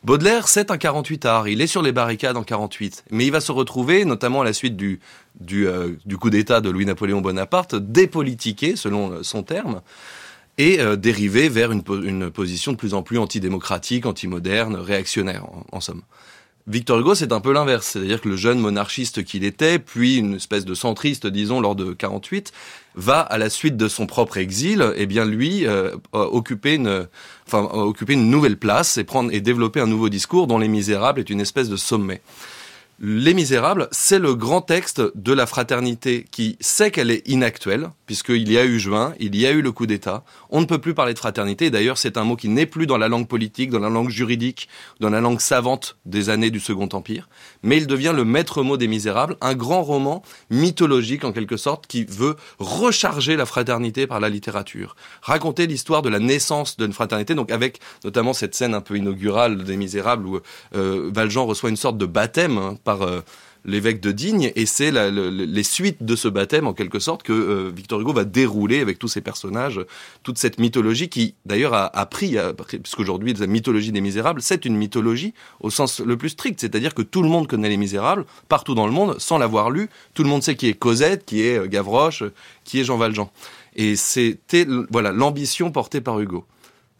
Baudelaire, 0.04 0.48
c'est 0.48 0.70
un 0.70 0.78
48 0.78 1.24
art. 1.26 1.48
Il 1.48 1.60
est 1.60 1.66
sur 1.66 1.82
les 1.82 1.92
barricades 1.92 2.36
en 2.36 2.44
48. 2.44 3.04
Mais 3.10 3.26
il 3.26 3.32
va 3.32 3.40
se 3.40 3.52
retrouver, 3.52 4.04
notamment 4.04 4.42
à 4.42 4.44
la 4.44 4.52
suite 4.52 4.76
du, 4.76 5.00
euh, 5.52 5.96
coup 6.20 6.30
d'État 6.30 6.60
de 6.60 6.70
Louis-Napoléon 6.70 7.20
Bonaparte, 7.20 7.74
dépolitiqué, 7.74 8.76
selon 8.76 9.12
euh, 9.12 9.22
son 9.22 9.42
terme, 9.42 9.82
et 10.56 10.80
euh, 10.80 10.96
dérivé 10.96 11.48
vers 11.48 11.72
une, 11.72 11.82
une, 12.04 12.30
position 12.30 12.72
de 12.72 12.76
plus 12.76 12.94
en 12.94 13.02
plus 13.02 13.18
antidémocratique, 13.18 14.06
antimoderne, 14.06 14.76
réactionnaire, 14.76 15.46
en 15.72 15.80
somme. 15.80 16.02
Victor 16.68 17.00
Hugo, 17.00 17.14
c'est 17.14 17.32
un 17.32 17.40
peu 17.40 17.52
l'inverse. 17.52 17.86
C'est-à-dire 17.86 18.20
que 18.20 18.28
le 18.28 18.36
jeune 18.36 18.58
monarchiste 18.58 19.24
qu'il 19.24 19.42
était, 19.42 19.78
puis 19.78 20.16
une 20.16 20.34
espèce 20.34 20.66
de 20.66 20.74
centriste, 20.74 21.26
disons, 21.26 21.60
lors 21.60 21.74
de 21.74 21.94
48, 21.94 22.52
va, 22.94 23.20
à 23.20 23.38
la 23.38 23.48
suite 23.48 23.76
de 23.78 23.88
son 23.88 24.06
propre 24.06 24.36
exil, 24.36 24.92
eh 24.96 25.06
bien, 25.06 25.24
lui, 25.24 25.66
euh, 25.66 25.96
occuper 26.12 26.74
une, 26.74 27.06
enfin, 27.46 27.62
occuper 27.62 28.12
une 28.12 28.28
nouvelle 28.28 28.58
place 28.58 28.98
et 28.98 29.04
prendre, 29.04 29.32
et 29.32 29.40
développer 29.40 29.80
un 29.80 29.86
nouveau 29.86 30.10
discours 30.10 30.46
dont 30.46 30.58
Les 30.58 30.68
Misérables 30.68 31.20
est 31.20 31.30
une 31.30 31.40
espèce 31.40 31.70
de 31.70 31.76
sommet. 31.76 32.20
Les 33.00 33.32
Misérables, 33.32 33.86
c'est 33.92 34.18
le 34.18 34.34
grand 34.34 34.60
texte 34.60 35.00
de 35.14 35.32
la 35.32 35.46
fraternité 35.46 36.24
qui 36.32 36.56
sait 36.58 36.90
qu'elle 36.90 37.12
est 37.12 37.22
inactuelle, 37.28 37.90
puisqu'il 38.06 38.50
y 38.50 38.58
a 38.58 38.64
eu 38.64 38.80
juin, 38.80 39.14
il 39.20 39.36
y 39.36 39.46
a 39.46 39.52
eu 39.52 39.62
le 39.62 39.70
coup 39.70 39.86
d'État. 39.86 40.24
On 40.50 40.60
ne 40.60 40.66
peut 40.66 40.78
plus 40.78 40.94
parler 40.94 41.14
de 41.14 41.18
fraternité. 41.20 41.70
D'ailleurs, 41.70 41.96
c'est 41.96 42.16
un 42.16 42.24
mot 42.24 42.34
qui 42.34 42.48
n'est 42.48 42.66
plus 42.66 42.88
dans 42.88 42.98
la 42.98 43.06
langue 43.06 43.28
politique, 43.28 43.70
dans 43.70 43.78
la 43.78 43.88
langue 43.88 44.08
juridique, 44.08 44.68
dans 44.98 45.10
la 45.10 45.20
langue 45.20 45.38
savante 45.38 45.96
des 46.06 46.28
années 46.28 46.50
du 46.50 46.58
Second 46.58 46.88
Empire. 46.92 47.28
Mais 47.62 47.76
il 47.76 47.86
devient 47.86 48.12
le 48.16 48.24
maître 48.24 48.64
mot 48.64 48.76
des 48.76 48.88
Misérables, 48.88 49.36
un 49.42 49.54
grand 49.54 49.84
roman 49.84 50.24
mythologique 50.50 51.22
en 51.22 51.30
quelque 51.30 51.56
sorte 51.56 51.86
qui 51.86 52.04
veut 52.04 52.34
recharger 52.58 53.36
la 53.36 53.46
fraternité 53.46 54.08
par 54.08 54.18
la 54.18 54.28
littérature. 54.28 54.96
Raconter 55.22 55.68
l'histoire 55.68 56.02
de 56.02 56.08
la 56.08 56.18
naissance 56.18 56.76
d'une 56.76 56.92
fraternité, 56.92 57.36
donc 57.36 57.52
avec 57.52 57.78
notamment 58.02 58.32
cette 58.32 58.56
scène 58.56 58.74
un 58.74 58.80
peu 58.80 58.96
inaugurale 58.96 59.62
des 59.62 59.76
Misérables 59.76 60.26
où 60.26 60.40
euh, 60.74 61.12
Valjean 61.14 61.46
reçoit 61.46 61.70
une 61.70 61.76
sorte 61.76 61.96
de 61.96 62.06
baptême 62.06 62.58
hein, 62.58 62.76
par 62.88 63.02
euh, 63.02 63.20
l'évêque 63.66 64.00
de 64.00 64.12
Digne, 64.12 64.50
et 64.56 64.64
c'est 64.64 64.90
les 64.90 65.62
suites 65.62 66.02
de 66.02 66.16
ce 66.16 66.26
baptême, 66.26 66.66
en 66.66 66.72
quelque 66.72 67.00
sorte, 67.00 67.22
que 67.22 67.34
euh, 67.34 67.70
Victor 67.76 68.00
Hugo 68.00 68.14
va 68.14 68.24
dérouler 68.24 68.80
avec 68.80 68.98
tous 68.98 69.08
ces 69.08 69.20
personnages, 69.20 69.82
toute 70.22 70.38
cette 70.38 70.58
mythologie 70.58 71.10
qui, 71.10 71.34
d'ailleurs, 71.44 71.74
a, 71.74 71.84
a 71.94 72.06
pris, 72.06 72.36
puisqu'aujourd'hui, 72.82 73.34
la 73.34 73.46
mythologie 73.46 73.92
des 73.92 74.00
Misérables, 74.00 74.40
c'est 74.40 74.64
une 74.64 74.74
mythologie 74.74 75.34
au 75.60 75.68
sens 75.68 76.00
le 76.00 76.16
plus 76.16 76.30
strict, 76.30 76.58
c'est-à-dire 76.58 76.94
que 76.94 77.02
tout 77.02 77.22
le 77.22 77.28
monde 77.28 77.46
connaît 77.46 77.68
les 77.68 77.76
Misérables, 77.76 78.24
partout 78.48 78.74
dans 78.74 78.86
le 78.86 78.92
monde, 78.92 79.16
sans 79.18 79.36
l'avoir 79.36 79.68
lu, 79.68 79.90
tout 80.14 80.22
le 80.22 80.30
monde 80.30 80.42
sait 80.42 80.56
qui 80.56 80.68
est 80.68 80.72
Cosette, 80.72 81.26
qui 81.26 81.42
est 81.42 81.58
euh, 81.58 81.66
Gavroche, 81.66 82.24
qui 82.64 82.80
est 82.80 82.84
Jean 82.84 82.96
Valjean. 82.96 83.28
Et 83.76 83.96
c'était, 83.96 84.66
voilà, 84.90 85.12
l'ambition 85.12 85.70
portée 85.70 86.00
par 86.00 86.18
Hugo. 86.20 86.46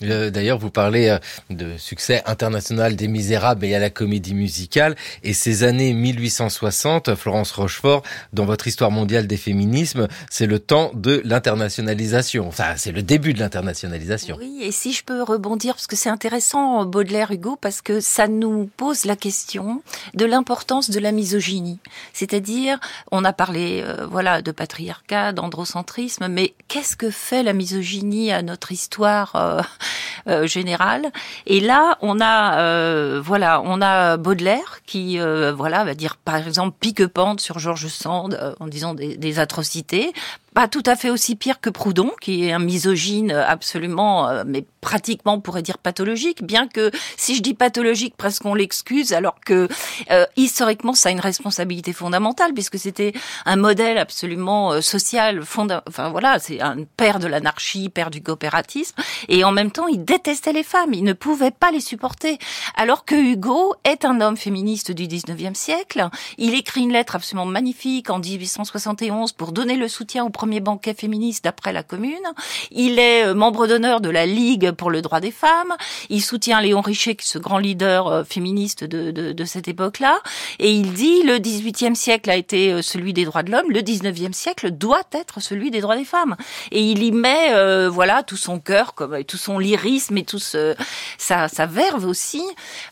Euh, 0.03 0.31
d'ailleurs, 0.31 0.59
vous 0.59 0.71
parlez 0.71 1.09
euh, 1.09 1.19
de 1.51 1.77
succès 1.77 2.23
international 2.27 2.97
des 2.97 3.09
Misérables 3.09 3.65
et 3.65 3.75
à 3.75 3.79
la 3.79 3.91
comédie 3.91 4.35
musicale. 4.35 4.97
Et 5.23 5.33
ces 5.33 5.65
années 5.65 5.93
1860, 5.93 7.15
Florence 7.15 7.53
Rochefort, 7.53 8.03
dans 8.33 8.45
votre 8.45 8.67
histoire 8.67 8.91
mondiale 8.91 9.27
des 9.27 9.37
féminismes, 9.37 10.09
c'est 10.31 10.47
le 10.47 10.59
temps 10.59 10.91
de 10.95 11.21
l'internationalisation. 11.25 12.47
Enfin, 12.47 12.75
c'est 12.77 12.93
le 12.93 13.03
début 13.03 13.35
de 13.35 13.41
l'internationalisation. 13.41 14.37
Oui, 14.39 14.61
et 14.63 14.73
si 14.73 14.93
je 14.93 15.05
peux 15.05 15.23
rebondir, 15.23 15.75
parce 15.75 15.87
que 15.87 15.97
c'est 15.97 16.11
intéressant, 16.11 16.85
Baudelaire-Hugo, 16.85 17.57
parce 17.61 17.83
que 17.83 18.01
ça 18.01 18.29
nous 18.29 18.71
pose 18.77 19.05
la 19.05 19.17
question 19.17 19.83
de 20.15 20.25
l'importance 20.25 20.91
de 20.91 21.01
la 21.01 21.13
misogynie. 21.13 21.79
C'est-à-dire, 22.13 22.79
on 23.11 23.25
a 23.25 23.33
parlé, 23.33 23.83
euh, 23.85 24.07
voilà, 24.07 24.43
de 24.43 24.53
patriarcat, 24.53 25.33
d'androcentrisme, 25.33 26.29
mais 26.29 26.55
qu'est-ce 26.69 26.97
que 26.97 27.11
fait 27.11 27.43
la 27.43 27.53
misogynie 27.53 28.33
à 28.33 28.43
notre 28.43 28.73
histoire 28.73 29.35
euh, 29.37 29.63
général. 30.47 31.11
Et 31.47 31.61
là, 31.61 31.97
on 32.03 32.20
a 32.20 32.59
euh, 32.59 33.20
voilà, 33.22 33.62
on 33.64 33.80
a 33.80 34.16
Baudelaire 34.16 34.80
qui 34.86 35.18
euh, 35.18 35.53
voilà 35.53 35.84
va 35.84 35.95
dire 35.95 36.16
par 36.16 36.36
exemple 36.36 36.76
pique-pente 36.80 37.41
sur 37.41 37.59
Georges 37.59 37.89
Sand 37.89 38.57
en 38.61 38.66
disant 38.66 38.95
des, 38.95 39.16
des 39.16 39.39
atrocités 39.39 40.12
pas 40.59 40.66
tout 40.66 40.82
à 40.86 40.97
fait 40.97 41.11
aussi 41.11 41.36
pire 41.36 41.61
que 41.61 41.70
Proudhon, 41.70 42.11
qui 42.20 42.47
est 42.47 42.53
un 42.53 42.59
misogyne 42.59 43.30
absolument, 43.30 44.28
euh, 44.28 44.43
mais 44.45 44.64
pratiquement 44.89 45.34
on 45.34 45.41
pourrait 45.43 45.61
dire 45.61 45.76
pathologique, 45.76 46.43
bien 46.43 46.66
que 46.66 46.91
si 47.18 47.34
je 47.36 47.43
dis 47.43 47.53
pathologique, 47.53 48.16
presque 48.16 48.47
on 48.47 48.55
l'excuse, 48.55 49.12
alors 49.12 49.39
que 49.45 49.68
euh, 50.11 50.24
historiquement 50.36 50.95
ça 50.95 51.11
a 51.11 51.12
une 51.12 51.20
responsabilité 51.20 51.93
fondamentale, 51.93 52.55
puisque 52.55 52.78
c'était 52.78 53.12
un 53.45 53.57
modèle 53.57 53.99
absolument 53.99 54.72
euh, 54.72 54.80
social, 54.80 55.43
fonda 55.43 55.84
enfin 55.86 56.09
voilà, 56.09 56.39
c'est 56.39 56.62
un 56.62 56.84
père 56.97 57.18
de 57.18 57.26
l'anarchie, 57.26 57.91
père 57.91 58.11
du 58.11 58.22
coopératisme, 58.22 58.95
et 59.28 59.45
en 59.45 59.53
même 59.53 59.70
temps 59.70 59.89
il 59.89 60.07
détestait 60.07 60.55
les 60.55 60.62
femmes, 60.62 60.95
il 60.95 61.05
ne 61.05 61.12
pouvait 61.12 61.51
pas 61.51 61.70
les 61.70 61.80
supporter, 61.80 62.39
alors 62.74 63.05
que 63.05 63.14
Hugo 63.14 63.74
est 63.84 64.07
un 64.07 64.22
homme 64.22 64.39
féministe 64.39 64.91
du 64.91 65.07
19e 65.07 65.53
siècle, 65.53 66.09
il 66.39 66.55
écrit 66.55 66.80
une 66.80 66.93
lettre 66.93 67.14
absolument 67.14 67.45
magnifique 67.45 68.09
en 68.09 68.20
1871 68.20 69.32
pour 69.32 69.53
donner 69.53 69.76
le 69.76 69.86
soutien 69.86 70.24
au 70.24 70.30
premier 70.30 70.61
banquet 70.61 70.95
féministe 70.95 71.45
d'après 71.45 71.74
la 71.74 71.82
Commune. 71.82 72.16
Il 72.70 72.99
est 72.99 73.26
euh, 73.26 73.34
membre 73.34 73.66
d'honneur 73.66 74.01
de 74.01 74.09
la 74.09 74.24
Ligue 74.24 74.78
pour 74.79 74.91
le 74.91 75.03
droit 75.03 75.20
des 75.20 75.31
femmes. 75.31 75.74
Il 76.09 76.22
soutient 76.22 76.62
Léon 76.62 76.81
Richer, 76.81 77.16
ce 77.20 77.39
grand 77.39 77.59
leader 77.59 78.07
euh, 78.07 78.24
féministe 78.24 78.85
de, 78.85 79.11
de, 79.11 79.45
cette 79.45 79.68
époque-là. 79.68 80.18
Et 80.59 80.70
il 80.70 80.95
dit 80.95 81.22
le 81.24 81.37
18e 81.37 81.95
siècle 81.95 82.31
a 82.31 82.37
été 82.37 82.72
euh, 82.72 82.81
celui 82.81 83.12
des 83.12 83.26
droits 83.26 83.43
de 83.43 83.51
l'homme, 83.51 83.70
le 83.70 83.81
19e 83.81 84.33
siècle 84.33 84.70
doit 84.70 85.03
être 85.12 85.41
celui 85.41 85.70
des 85.70 85.83
droits 85.83 85.97
des 85.97 86.07
femmes. 86.07 86.37
Et 86.70 86.81
il 86.81 87.03
y 87.03 87.12
met 87.12 87.89
voilà 87.89 88.22
tout 88.22 88.37
son 88.37 88.61
cœur, 88.61 88.95
comme 88.95 89.24
tout 89.24 89.37
son 89.37 89.59
lyrisme 89.59 90.16
et 90.16 90.24
tout 90.24 90.39
sa, 90.39 90.76
sa 91.18 91.66
verve 91.66 92.07
aussi. 92.07 92.43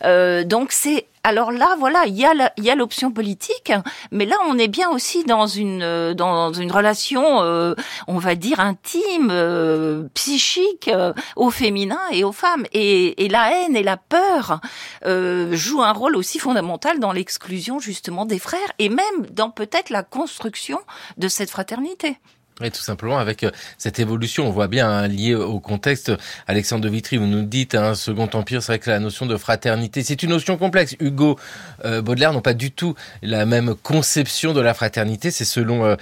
donc 0.03 0.73
c'est 0.73 1.07
alors 1.27 1.51
là, 1.51 1.75
voilà, 1.77 2.07
il 2.07 2.17
y 2.17 2.71
a 2.71 2.75
l'option 2.77 3.11
politique, 3.11 3.73
mais 4.13 4.27
là, 4.27 4.37
on 4.49 4.57
est 4.59 4.69
bien 4.69 4.91
aussi 4.91 5.25
dans 5.25 5.49
une 5.49 5.83
euh, 5.83 6.15
dans 6.15 6.53
une 6.53 6.71
relation, 6.71 7.43
euh, 7.43 7.75
on 8.07 8.19
va 8.19 8.37
dire 8.37 8.61
intime, 8.61 9.31
euh, 9.33 10.05
psychique, 10.15 10.89
aux 11.35 11.51
féminins 11.51 11.99
et 12.13 12.23
aux 12.23 12.31
femmes, 12.31 12.65
et, 12.73 13.25
et 13.25 13.29
la 13.29 13.51
haine 13.51 13.75
et 13.75 13.83
la 13.83 13.97
peur 13.97 14.61
jouent 15.05 15.83
un 15.83 15.93
rôle 15.93 16.15
aussi 16.15 16.39
fondamental 16.39 17.01
dans 17.01 17.11
l'exclusion 17.11 17.81
justement 17.81 18.25
des 18.25 18.39
frères 18.39 18.71
et 18.79 18.89
même 18.89 19.27
dans 19.33 19.51
peut-être 19.51 19.91
la 19.91 20.05
construction 20.05 20.79
de 21.17 21.27
cette 21.27 21.51
fraternité. 21.51 22.19
Et 22.63 22.71
tout 22.71 22.81
simplement 22.81 23.19
avec 23.19 23.45
euh, 23.45 23.51
cette 23.77 23.99
évolution, 23.99 24.47
on 24.47 24.51
voit 24.51 24.67
bien 24.67 24.89
hein, 24.89 25.09
lié 25.09 25.35
au 25.35 25.61
contexte. 25.61 26.11
Alexandre 26.47 26.85
de 26.85 26.89
Vitry, 26.89 27.19
vous 27.19 27.27
nous 27.27 27.43
dites, 27.43 27.75
un 27.75 27.91
hein, 27.91 27.95
Second 27.95 28.31
Empire, 28.33 28.63
c'est 28.63 28.73
vrai 28.73 28.79
que 28.79 28.89
la 28.89 28.99
notion 28.99 29.27
de 29.27 29.37
fraternité, 29.37 30.03
c'est 30.03 30.23
une 30.23 30.31
notion 30.31 30.57
complexe. 30.57 30.97
Hugo, 30.99 31.39
euh, 31.85 32.01
Baudelaire 32.01 32.33
n'ont 32.33 32.41
pas 32.41 32.55
du 32.55 32.71
tout 32.71 32.95
la 33.21 33.45
même 33.45 33.75
conception 33.75 34.55
de 34.55 34.63
la 34.63 34.73
fraternité. 34.73 35.31
C'est 35.31 35.45
selon 35.45 35.85
euh, 35.85 35.97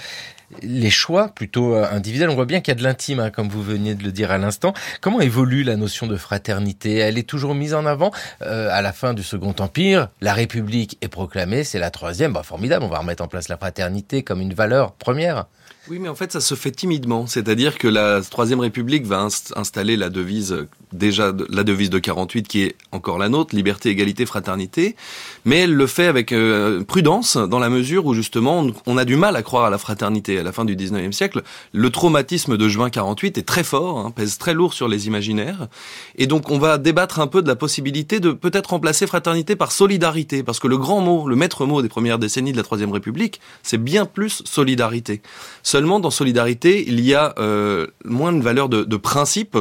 les 0.62 0.90
choix 0.90 1.26
plutôt 1.26 1.74
individuels. 1.74 2.30
On 2.30 2.36
voit 2.36 2.44
bien 2.44 2.60
qu'il 2.60 2.70
y 2.70 2.76
a 2.76 2.78
de 2.78 2.84
l'intime, 2.84 3.18
hein, 3.18 3.30
comme 3.30 3.48
vous 3.48 3.62
veniez 3.62 3.96
de 3.96 4.04
le 4.04 4.12
dire 4.12 4.30
à 4.30 4.38
l'instant. 4.38 4.74
Comment 5.00 5.20
évolue 5.20 5.64
la 5.64 5.74
notion 5.74 6.06
de 6.06 6.16
fraternité? 6.16 6.98
Elle 6.98 7.18
est 7.18 7.28
toujours 7.28 7.56
mise 7.56 7.74
en 7.74 7.84
avant 7.84 8.12
à 8.40 8.80
la 8.80 8.92
fin 8.92 9.14
du 9.14 9.24
Second 9.24 9.56
Empire. 9.58 10.06
La 10.20 10.34
République 10.34 10.98
est 11.00 11.08
proclamée, 11.08 11.64
c'est 11.64 11.80
la 11.80 11.90
troisième. 11.90 12.32
Bah, 12.32 12.44
formidable, 12.44 12.84
on 12.84 12.88
va 12.88 12.98
remettre 12.98 13.24
en 13.24 13.26
place 13.26 13.48
la 13.48 13.56
fraternité 13.56 14.22
comme 14.22 14.40
une 14.40 14.54
valeur 14.54 14.92
première. 14.92 15.46
Oui, 15.88 15.98
mais 15.98 16.08
en 16.08 16.14
fait, 16.14 16.32
ça 16.32 16.40
se 16.40 16.54
fait 16.54 16.70
timidement. 16.70 17.26
C'est-à-dire 17.26 17.78
que 17.78 17.88
la 17.88 18.22
Troisième 18.22 18.60
République 18.60 19.04
va 19.04 19.28
installer 19.54 19.96
la 19.96 20.08
devise, 20.08 20.66
déjà 20.94 21.32
la 21.50 21.64
devise 21.64 21.90
de 21.90 21.98
48, 21.98 22.48
qui 22.48 22.62
est 22.62 22.76
encore 22.92 23.18
la 23.18 23.28
nôtre, 23.28 23.54
liberté, 23.54 23.90
égalité, 23.90 24.26
fraternité. 24.26 24.96
Mais 25.44 25.58
elle 25.60 25.74
le 25.74 25.86
fait 25.86 26.06
avec 26.06 26.32
euh, 26.32 26.82
prudence, 26.84 27.36
dans 27.36 27.58
la 27.58 27.68
mesure 27.68 28.06
où 28.06 28.14
justement, 28.14 28.66
on 28.86 28.96
a 28.96 29.04
du 29.04 29.16
mal 29.16 29.36
à 29.36 29.42
croire 29.42 29.64
à 29.64 29.70
la 29.70 29.78
fraternité. 29.78 30.38
À 30.38 30.42
la 30.42 30.52
fin 30.52 30.64
du 30.64 30.76
19e 30.76 31.12
siècle, 31.12 31.42
le 31.72 31.90
traumatisme 31.90 32.56
de 32.56 32.68
juin 32.68 32.90
48 32.90 33.38
est 33.38 33.42
très 33.42 33.64
fort, 33.64 33.98
hein, 33.98 34.10
pèse 34.10 34.38
très 34.38 34.54
lourd 34.54 34.72
sur 34.72 34.88
les 34.88 35.06
imaginaires. 35.06 35.68
Et 36.16 36.26
donc, 36.26 36.50
on 36.50 36.58
va 36.58 36.78
débattre 36.78 37.20
un 37.20 37.26
peu 37.26 37.42
de 37.42 37.48
la 37.48 37.56
possibilité 37.56 38.20
de 38.20 38.32
peut-être 38.32 38.70
remplacer 38.70 39.06
fraternité 39.06 39.56
par 39.56 39.72
solidarité. 39.72 40.42
Parce 40.42 40.60
que 40.60 40.68
le 40.68 40.78
grand 40.78 41.00
mot, 41.00 41.28
le 41.28 41.36
maître 41.36 41.66
mot 41.66 41.82
des 41.82 41.88
premières 41.88 42.18
décennies 42.18 42.52
de 42.52 42.56
la 42.56 42.62
Troisième 42.62 42.92
République, 42.92 43.40
c'est 43.62 43.82
bien 43.82 44.06
plus 44.06 44.42
solidarité. 44.44 45.20
Seulement, 45.62 46.00
dans 46.00 46.10
solidarité, 46.10 46.84
il 46.86 47.00
y 47.00 47.14
a 47.14 47.34
euh, 47.38 47.86
moins 48.04 48.32
de 48.32 48.42
valeur 48.42 48.68
de, 48.68 48.84
de 48.84 48.96
principe 48.96 49.58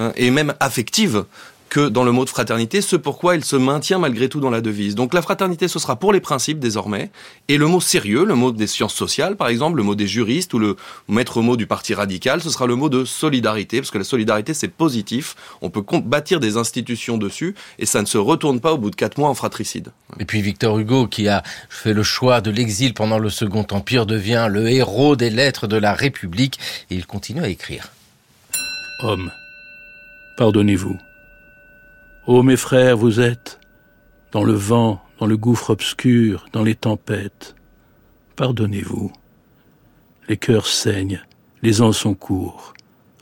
hein, 0.00 0.12
et 0.16 0.30
même 0.30 0.54
affective 0.58 1.24
que 1.70 1.88
dans 1.88 2.02
le 2.02 2.10
mot 2.10 2.24
de 2.24 2.30
fraternité, 2.30 2.80
ce 2.82 2.96
pourquoi 2.96 3.36
il 3.36 3.44
se 3.44 3.54
maintient 3.54 4.00
malgré 4.00 4.28
tout 4.28 4.40
dans 4.40 4.50
la 4.50 4.60
devise. 4.60 4.96
Donc 4.96 5.14
la 5.14 5.22
fraternité, 5.22 5.68
ce 5.68 5.78
sera 5.78 5.94
pour 5.94 6.12
les 6.12 6.20
principes 6.20 6.58
désormais, 6.58 7.10
et 7.46 7.56
le 7.56 7.66
mot 7.68 7.80
sérieux, 7.80 8.24
le 8.24 8.34
mot 8.34 8.50
des 8.50 8.66
sciences 8.66 8.94
sociales 8.94 9.36
par 9.36 9.48
exemple, 9.48 9.76
le 9.76 9.84
mot 9.84 9.94
des 9.94 10.08
juristes 10.08 10.52
ou 10.52 10.58
le 10.58 10.76
maître 11.08 11.40
mot 11.40 11.56
du 11.56 11.68
parti 11.68 11.94
radical, 11.94 12.42
ce 12.42 12.50
sera 12.50 12.66
le 12.66 12.74
mot 12.74 12.88
de 12.88 13.04
solidarité, 13.04 13.80
parce 13.80 13.92
que 13.92 13.98
la 13.98 14.04
solidarité 14.04 14.52
c'est 14.52 14.68
positif, 14.68 15.36
on 15.62 15.70
peut 15.70 15.84
bâtir 16.02 16.40
des 16.40 16.56
institutions 16.56 17.16
dessus, 17.18 17.54
et 17.78 17.86
ça 17.86 18.02
ne 18.02 18.06
se 18.06 18.18
retourne 18.18 18.58
pas 18.58 18.72
au 18.72 18.78
bout 18.78 18.90
de 18.90 18.96
quatre 18.96 19.16
mois 19.16 19.28
en 19.28 19.34
fratricide. 19.34 19.92
Et 20.18 20.24
puis 20.24 20.42
Victor 20.42 20.76
Hugo, 20.76 21.06
qui 21.06 21.28
a 21.28 21.44
fait 21.68 21.94
le 21.94 22.02
choix 22.02 22.40
de 22.40 22.50
l'exil 22.50 22.94
pendant 22.94 23.20
le 23.20 23.30
Second 23.30 23.66
Empire, 23.70 24.06
devient 24.06 24.48
le 24.50 24.68
héros 24.68 25.14
des 25.14 25.30
lettres 25.30 25.68
de 25.68 25.76
la 25.76 25.94
République, 25.94 26.58
et 26.90 26.96
il 26.96 27.06
continue 27.06 27.44
à 27.44 27.48
écrire. 27.48 27.92
Homme, 29.02 29.30
pardonnez-vous. 30.40 30.96
Ô 32.26 32.42
mes 32.42 32.56
frères, 32.56 32.96
vous 32.96 33.20
êtes 33.20 33.60
dans 34.32 34.42
le 34.42 34.54
vent, 34.54 34.98
dans 35.18 35.26
le 35.26 35.36
gouffre 35.36 35.68
obscur, 35.68 36.46
dans 36.54 36.62
les 36.62 36.74
tempêtes. 36.74 37.54
Pardonnez-vous. 38.36 39.12
Les 40.30 40.38
cœurs 40.38 40.66
saignent, 40.66 41.22
les 41.60 41.82
ans 41.82 41.92
sont 41.92 42.14
courts. 42.14 42.72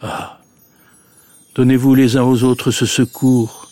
Ah. 0.01 0.39
Donnez-vous 1.57 1.97
les 1.97 2.17
uns 2.17 2.23
aux 2.23 2.45
autres 2.45 2.71
ce 2.71 2.87
secours. 2.87 3.69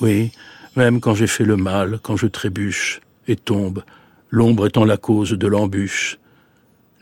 Oui, 0.00 0.30
même 0.76 1.00
quand 1.00 1.16
j'ai 1.16 1.26
fait 1.26 1.42
le 1.44 1.56
mal, 1.56 1.98
quand 2.00 2.16
je 2.16 2.28
trébuche 2.28 3.00
et 3.26 3.34
tombe, 3.34 3.82
l'ombre 4.30 4.68
étant 4.68 4.84
la 4.84 4.96
cause 4.96 5.32
de 5.32 5.46
l'embûche, 5.48 6.20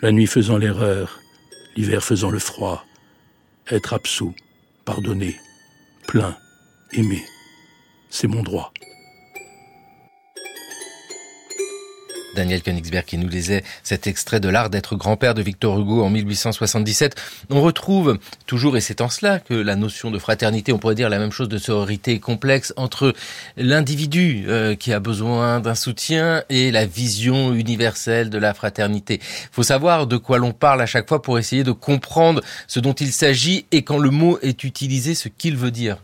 la 0.00 0.12
nuit 0.12 0.26
faisant 0.26 0.56
l'erreur, 0.56 1.20
l'hiver 1.76 2.02
faisant 2.02 2.30
le 2.30 2.38
froid, 2.38 2.86
être 3.70 3.92
absous, 3.92 4.34
pardonné, 4.86 5.36
plein, 6.08 6.34
aimé 6.92 7.22
c'est 8.08 8.28
mon 8.28 8.42
droit. 8.42 8.72
Daniel 12.38 12.62
Königsberg 12.62 13.04
qui 13.04 13.18
nous 13.18 13.28
lisait 13.28 13.64
cet 13.82 14.06
extrait 14.06 14.38
de 14.38 14.48
l'art 14.48 14.70
d'être 14.70 14.94
grand-père 14.94 15.34
de 15.34 15.42
Victor 15.42 15.76
Hugo 15.76 16.04
en 16.04 16.10
1877. 16.10 17.16
On 17.50 17.60
retrouve 17.60 18.18
toujours, 18.46 18.76
et 18.76 18.80
c'est 18.80 19.00
en 19.00 19.08
cela 19.08 19.40
que 19.40 19.54
la 19.54 19.74
notion 19.74 20.12
de 20.12 20.20
fraternité, 20.20 20.72
on 20.72 20.78
pourrait 20.78 20.94
dire 20.94 21.08
la 21.08 21.18
même 21.18 21.32
chose 21.32 21.48
de 21.48 21.58
sororité 21.58 22.20
complexe 22.20 22.72
entre 22.76 23.12
l'individu 23.56 24.44
euh, 24.46 24.76
qui 24.76 24.92
a 24.92 25.00
besoin 25.00 25.58
d'un 25.58 25.74
soutien 25.74 26.44
et 26.48 26.70
la 26.70 26.86
vision 26.86 27.54
universelle 27.54 28.30
de 28.30 28.38
la 28.38 28.54
fraternité. 28.54 29.18
Il 29.20 29.48
faut 29.50 29.64
savoir 29.64 30.06
de 30.06 30.16
quoi 30.16 30.38
l'on 30.38 30.52
parle 30.52 30.80
à 30.80 30.86
chaque 30.86 31.08
fois 31.08 31.20
pour 31.20 31.40
essayer 31.40 31.64
de 31.64 31.72
comprendre 31.72 32.40
ce 32.68 32.78
dont 32.78 32.92
il 32.92 33.12
s'agit 33.12 33.66
et 33.72 33.82
quand 33.82 33.98
le 33.98 34.10
mot 34.10 34.38
est 34.42 34.62
utilisé, 34.62 35.16
ce 35.16 35.28
qu'il 35.28 35.56
veut 35.56 35.72
dire. 35.72 35.98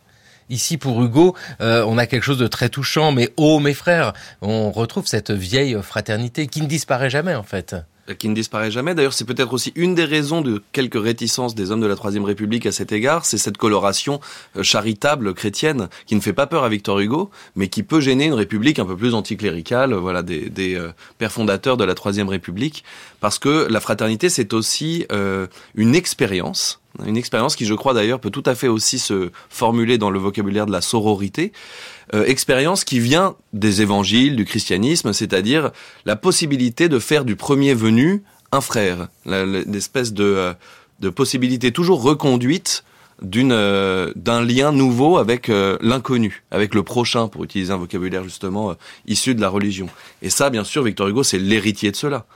Ici, 0.51 0.77
pour 0.77 1.03
Hugo, 1.03 1.35
euh, 1.61 1.85
on 1.87 1.97
a 1.97 2.07
quelque 2.07 2.23
chose 2.23 2.39
de 2.39 2.47
très 2.47 2.69
touchant, 2.69 3.13
mais 3.13 3.31
oh 3.37 3.61
mes 3.61 3.73
frères, 3.75 4.13
on 4.43 4.71
retrouve 4.71 5.07
cette 5.07 5.31
vieille 5.31 5.77
fraternité 5.83 6.47
qui 6.47 6.61
ne 6.61 6.67
disparaît 6.67 7.11
jamais 7.11 7.35
en 7.35 7.43
fait. 7.43 7.75
Qui 8.19 8.29
ne 8.29 8.35
disparaît 8.35 8.71
jamais. 8.71 8.95
D'ailleurs, 8.95 9.15
c'est 9.15 9.25
peut-être 9.25 9.55
aussi 9.55 9.73
une 9.75 9.95
des 9.95 10.05
raisons 10.05 10.43
de 10.43 10.63
quelques 10.73 11.03
réticences 11.03 11.55
des 11.55 11.71
hommes 11.71 11.81
de 11.81 11.87
la 11.87 11.97
Troisième 11.97 12.25
République 12.25 12.67
à 12.67 12.73
cet 12.73 12.93
égard, 12.93 13.25
c'est 13.25 13.39
cette 13.39 13.57
coloration 13.57 14.21
euh, 14.59 14.63
charitable 14.63 15.33
chrétienne 15.33 15.89
qui 16.05 16.15
ne 16.15 16.21
fait 16.21 16.35
pas 16.35 16.47
peur 16.47 16.65
à 16.65 16.69
Victor 16.69 17.01
Hugo, 17.01 17.31
mais 17.57 17.69
qui 17.69 17.83
peut 17.83 18.01
gêner 18.01 18.27
une 18.27 18.35
République 18.35 18.79
un 18.79 18.85
peu 18.85 18.97
plus 18.97 19.15
anticléricale, 19.15 19.95
voilà, 19.95 20.23
des, 20.23 20.75
euh, 20.75 20.93
pères 21.17 21.33
fondateurs 21.33 21.79
de 21.79 21.85
la 21.85 21.95
Troisième 21.95 22.29
République, 22.29 22.85
parce 23.21 23.39
que 23.39 23.67
la 23.71 23.81
fraternité, 23.81 24.29
c'est 24.29 24.53
aussi 24.53 25.07
une 25.75 25.95
expérience 25.95 26.84
une 27.05 27.17
expérience 27.17 27.57
qui, 27.57 27.65
je 27.65 27.75
crois 27.75 27.95
d'ailleurs, 27.95 28.21
peut 28.21 28.31
tout 28.31 28.43
à 28.47 28.55
fait 28.55 28.69
aussi 28.69 28.99
se 28.99 29.31
formuler 29.49 29.99
dans 29.99 30.11
le 30.11 30.19
vocabulaire 30.19 30.67
de 30.67 30.73
la 30.73 30.81
sororité. 30.81 31.53
Euh, 32.15 32.25
expérience 32.25 32.85
qui 32.85 33.01
vient 33.01 33.35
des 33.53 33.83
évangiles, 33.83 34.37
du 34.37 34.45
christianisme, 34.45 35.13
c'est-à-dire 35.13 35.71
la 36.05 36.17
possibilité 36.17 36.89
de 36.89 36.99
faire 36.99 37.25
du 37.25 37.37
premier 37.37 37.75
venu 37.75 38.23
un 38.53 38.61
frère, 38.61 39.09
l'espèce 39.27 40.13
de, 40.13 40.25
euh, 40.25 40.55
de 41.01 41.09
possibilité 41.09 41.73
toujours 41.73 42.03
reconduite 42.03 42.85
d'une 43.23 43.53
euh, 43.53 44.13
d'un 44.15 44.45
lien 44.45 44.71
nouveau 44.71 45.19
avec 45.19 45.49
l'inconnu, 45.81 46.45
avec 46.51 46.75
le 46.75 46.83
prochain, 46.83 47.27
pour 47.29 47.43
utiliser 47.43 47.73
un 47.73 47.77
vocabulaire 47.77 48.23
justement 48.23 48.75
issu 49.07 49.35
de 49.35 49.41
la 49.41 49.49
religion. 49.49 49.89
Et 50.23 50.31
ça, 50.31 50.51
bien 50.51 50.65
sûr, 50.65 50.85
Victor 50.85 51.09
Hugo, 51.09 51.23
c'est 51.23 51.39
l'héritier 51.39 51.91
de 51.91 51.97
cela. 51.97 52.27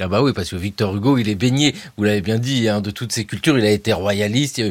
Ah 0.00 0.06
bah 0.06 0.22
oui, 0.22 0.32
parce 0.32 0.50
que 0.50 0.56
Victor 0.56 0.94
Hugo, 0.94 1.18
il 1.18 1.28
est 1.28 1.34
baigné, 1.34 1.74
vous 1.96 2.04
l'avez 2.04 2.20
bien 2.20 2.38
dit, 2.38 2.68
hein, 2.68 2.80
de 2.80 2.90
toutes 2.90 3.10
ces 3.12 3.24
cultures, 3.24 3.58
il 3.58 3.64
a 3.64 3.70
été 3.70 3.92
royaliste. 3.92 4.62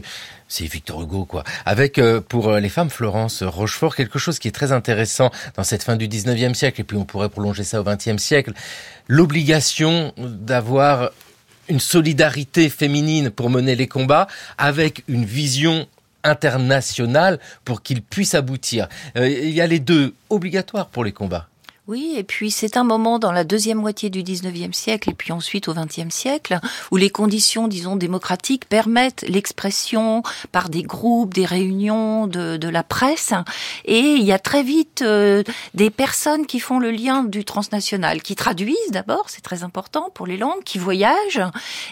C'est 0.47 0.65
Victor 0.65 1.01
Hugo, 1.01 1.25
quoi. 1.25 1.43
Avec, 1.65 1.97
euh, 1.97 2.21
pour 2.21 2.47
euh, 2.47 2.59
les 2.61 2.69
femmes, 2.69 2.89
Florence 2.89 3.43
Rochefort, 3.43 3.93
quelque 3.95 4.19
chose 4.19 4.39
qui 4.39 4.47
est 4.47 4.51
très 4.51 4.71
intéressant 4.71 5.29
dans 5.57 5.65
cette 5.65 5.83
fin 5.83 5.97
du 5.97 6.07
19e 6.07 6.53
siècle, 6.53 6.79
et 6.79 6.83
puis 6.85 6.95
on 6.95 7.03
pourrait 7.03 7.27
prolonger 7.27 7.65
ça 7.65 7.81
au 7.81 7.83
20e 7.83 8.17
siècle, 8.17 8.53
l'obligation 9.07 10.13
d'avoir 10.17 11.11
une 11.67 11.81
solidarité 11.81 12.69
féminine 12.69 13.29
pour 13.29 13.49
mener 13.49 13.75
les 13.75 13.87
combats, 13.87 14.27
avec 14.57 15.03
une 15.09 15.25
vision 15.25 15.85
internationale 16.23 17.39
pour 17.65 17.81
qu'ils 17.81 18.01
puissent 18.01 18.35
aboutir. 18.35 18.87
Euh, 19.17 19.27
il 19.27 19.51
y 19.51 19.59
a 19.59 19.67
les 19.67 19.79
deux 19.79 20.13
obligatoires 20.29 20.87
pour 20.87 21.03
les 21.03 21.11
combats. 21.11 21.47
Oui, 21.87 22.15
et 22.17 22.23
puis 22.25 22.51
c'est 22.51 22.75
un 22.75 22.83
moment 22.83 23.17
dans 23.17 23.31
la 23.31 23.45
deuxième 23.45 23.77
moitié 23.77 24.09
du 24.09 24.21
19e 24.21 24.73
siècle 24.73 25.09
et 25.09 25.13
puis 25.13 25.31
ensuite 25.31 25.69
au 25.69 25.73
20e 25.73 26.09
siècle 26.11 26.59
où 26.91 26.97
les 26.97 27.09
conditions, 27.09 27.69
disons, 27.69 27.95
démocratiques 27.95 28.67
permettent 28.67 29.23
l'expression 29.29 30.21
par 30.51 30.67
des 30.67 30.83
groupes, 30.83 31.33
des 31.33 31.45
réunions 31.45 32.27
de, 32.27 32.57
de, 32.57 32.67
la 32.67 32.83
presse. 32.83 33.31
Et 33.85 34.01
il 34.01 34.23
y 34.23 34.33
a 34.33 34.39
très 34.39 34.63
vite 34.63 35.01
euh, 35.01 35.43
des 35.75 35.89
personnes 35.89 36.45
qui 36.45 36.59
font 36.59 36.77
le 36.77 36.91
lien 36.91 37.23
du 37.23 37.45
transnational, 37.45 38.21
qui 38.21 38.35
traduisent 38.35 38.91
d'abord, 38.91 39.29
c'est 39.29 39.39
très 39.39 39.63
important 39.63 40.09
pour 40.13 40.27
les 40.27 40.35
langues, 40.35 40.63
qui 40.65 40.79
voyagent. 40.79 41.41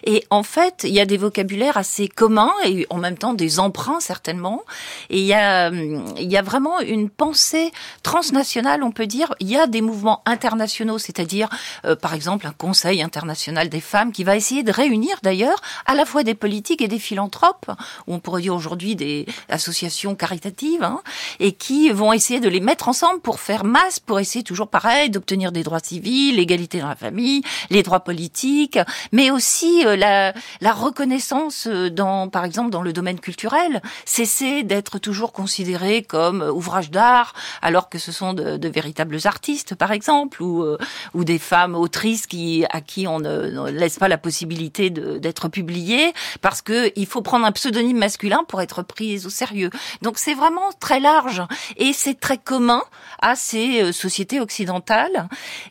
Et 0.04 0.26
en 0.30 0.43
fait, 0.43 0.82
il 0.84 0.93
y 0.93 1.00
a 1.00 1.06
des 1.06 1.16
vocabulaires 1.16 1.78
assez 1.78 2.10
communs 2.10 2.52
et 2.66 2.86
en 2.89 2.98
même 2.98 3.18
temps 3.18 3.34
des 3.34 3.62
emprunts 3.62 4.02
certainement. 4.02 4.64
Et 5.10 5.20
il 5.20 5.26
y 5.26 5.34
a, 5.34 5.70
il 5.70 6.30
y 6.30 6.36
a 6.36 6.41
vraiment 6.41 6.82
une 6.82 7.10
pensée 7.10 7.72
transnationale, 8.04 8.84
on 8.84 8.91
peut 8.91 9.08
dire. 9.08 9.34
Il 9.39 9.48
y 9.48 9.56
a 9.56 9.68
des 9.68 9.85
mouvements 9.86 10.22
internationaux, 10.26 10.98
c'est-à-dire 10.98 11.50
euh, 11.86 11.96
par 11.96 12.14
exemple 12.14 12.48
un 12.48 12.52
Conseil 12.52 13.02
international 13.02 13.70
des 13.70 13.82
femmes 13.82 14.12
qui 14.12 14.24
va 14.24 14.36
essayer 14.36 14.64
de 14.64 14.72
réunir 14.72 15.18
d'ailleurs 15.24 15.62
à 15.86 15.96
la 15.96 16.06
fois 16.06 16.24
des 16.24 16.36
politiques 16.36 16.82
et 16.82 16.88
des 16.88 17.00
philanthropes, 17.00 17.72
ou 18.08 18.16
on 18.16 18.20
pourrait 18.20 18.42
dire 18.42 18.56
aujourd'hui 18.56 18.96
des 18.96 19.26
associations 19.50 20.16
caritatives, 20.16 20.84
hein, 20.84 21.02
et 21.40 21.52
qui 21.52 21.90
vont 21.90 22.14
essayer 22.14 22.40
de 22.40 22.50
les 22.50 22.60
mettre 22.60 22.88
ensemble 22.88 23.22
pour 23.22 23.40
faire 23.40 23.64
masse, 23.64 24.00
pour 24.00 24.20
essayer 24.20 24.44
toujours 24.44 24.68
pareil 24.68 25.10
d'obtenir 25.10 25.52
des 25.52 25.64
droits 25.64 25.80
civils, 25.80 26.36
l'égalité 26.36 26.80
dans 26.80 26.88
la 26.90 26.96
famille, 26.96 27.44
les 27.70 27.84
droits 27.84 28.02
politiques, 28.02 28.80
mais 29.12 29.32
aussi 29.32 29.86
euh, 29.86 29.96
la, 29.96 30.34
la 30.62 30.74
reconnaissance 30.74 31.68
euh, 31.68 31.90
dans, 31.90 32.30
par 32.30 32.46
exemple, 32.46 32.72
dans 32.72 32.82
le 32.82 32.94
domaine 32.94 33.20
culturel, 33.20 33.82
cesser 34.06 34.64
d'être 34.64 35.00
toujours 35.00 35.32
considéré 35.32 36.02
comme 36.04 36.42
ouvrage 36.42 36.92
d'art, 36.92 37.34
alors 37.62 37.90
que 37.90 38.00
ce 38.00 38.12
sont 38.12 38.34
de, 38.34 38.58
de 38.58 38.70
véritables 38.70 39.18
artistes, 39.26 39.74
par 39.76 39.91
exemple, 39.91 40.41
ou, 40.41 40.63
euh, 40.63 40.78
ou 41.13 41.23
des 41.23 41.39
femmes 41.39 41.76
autrices 41.76 42.28
qui, 42.28 42.65
à 42.69 42.82
qui 42.82 43.07
on 43.07 43.19
ne, 43.19 43.69
laisse 43.69 43.99
pas 43.99 44.07
la 44.07 44.17
possibilité 44.17 44.89
d'être 44.89 45.49
publiées, 45.49 46.13
parce 46.41 46.61
que 46.61 46.91
il 46.95 47.05
faut 47.05 47.21
prendre 47.21 47.45
un 47.45 47.51
pseudonyme 47.51 47.97
masculin 47.97 48.43
pour 48.47 48.61
être 48.61 48.84
prise 48.84 49.26
au 49.26 49.30
sérieux. 49.30 49.69
Donc 50.01 50.17
c'est 50.17 50.34
vraiment 50.34 50.71
très 50.80 50.99
large 50.99 51.41
et 51.78 51.93
c'est 51.93 52.19
très 52.19 52.38
commun 52.38 52.84
à 53.21 53.36
ces 53.36 53.82
euh, 53.82 53.91
sociétés 53.91 54.39
occidentales 54.39 55.28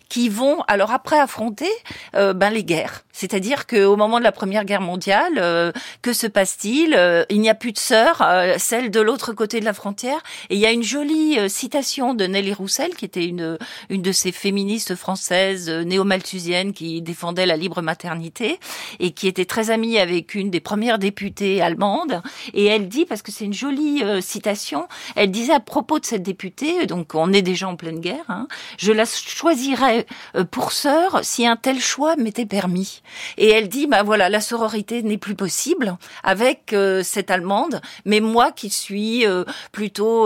qui 0.09 0.28
vont 0.28 0.62
alors 0.68 0.90
après 0.90 1.18
affronter 1.18 1.70
euh, 2.14 2.32
ben 2.32 2.50
les 2.50 2.64
guerres. 2.64 3.05
C'est-à-dire 3.12 3.66
qu'au 3.66 3.96
moment 3.96 4.18
de 4.18 4.24
la 4.24 4.32
Première 4.32 4.64
Guerre 4.64 4.80
mondiale, 4.80 5.34
euh, 5.38 5.72
que 6.02 6.12
se 6.12 6.26
passe-t-il 6.26 7.26
Il 7.30 7.40
n'y 7.40 7.48
a 7.48 7.55
plus 7.55 7.72
de 7.72 7.78
sœurs, 7.78 8.26
celle 8.59 8.90
de 8.90 9.00
l'autre 9.00 9.32
côté 9.32 9.61
de 9.61 9.64
la 9.64 9.72
frontière. 9.72 10.20
Et 10.50 10.57
il 10.57 10.61
y 10.61 10.66
a 10.66 10.72
une 10.72 10.82
jolie 10.82 11.38
citation 11.48 12.14
de 12.14 12.26
Nelly 12.26 12.52
Roussel, 12.52 12.94
qui 12.96 13.05
était 13.05 13.24
une 13.24 13.57
une 13.95 14.03
de 14.03 14.12
ces 14.12 14.32
féministes 14.32 14.95
françaises 14.95 15.70
néo-malthusiennes 15.70 16.72
qui 16.72 17.01
défendait 17.03 17.47
la 17.47 17.57
libre 17.57 17.80
maternité 17.82 18.59
et 19.01 19.12
qui 19.12 19.28
était 19.28 19.45
très 19.45 19.70
amie 19.70 19.99
avec 19.99 20.34
une 20.34 20.51
des 20.51 20.61
premières 20.61 20.99
députées 20.99 21.62
allemandes. 21.62 22.22
Et 22.53 22.66
elle 22.66 22.88
dit, 22.88 23.07
parce 23.07 23.22
que 23.22 23.32
c'est 23.32 23.45
une 23.45 23.55
jolie 23.55 24.03
citation, 24.20 24.88
elle 25.16 25.30
disait 25.30 25.55
à 25.55 25.61
propos 25.61 25.99
de 25.99 26.05
cette 26.05 26.22
députée, 26.22 26.86
donc 26.86 27.14
on 27.14 27.32
est 27.32 27.42
déjà 27.42 27.68
en 27.68 27.76
pleine 27.76 28.01
guerre, 28.01 28.24
hein, 28.28 28.49
je 28.78 28.92
la 28.92 29.05
choisirais 29.07 30.07
euh, 30.36 30.45
pour 30.45 30.72
sœur 30.72 31.20
si 31.22 31.47
un 31.47 31.57
tel 31.57 31.80
choix 31.80 32.16
m'était 32.16 32.47
permis. 32.47 33.03
Et 33.38 33.49
elle 33.49 33.68
dit, 33.68 33.86
bah 33.86 34.03
voilà, 34.03 34.28
la 34.28 34.40
sororité 34.40 35.03
n'est 35.03 35.18
plus 35.18 35.34
possible 35.34 35.97
avec 36.22 36.72
euh, 36.72 37.03
cette 37.03 37.30
Allemande, 37.30 37.80
mais 38.05 38.20
moi 38.20 38.53
qui 38.53 38.70
suis 38.70 39.26
euh, 39.26 39.45
plutôt, 39.72 40.24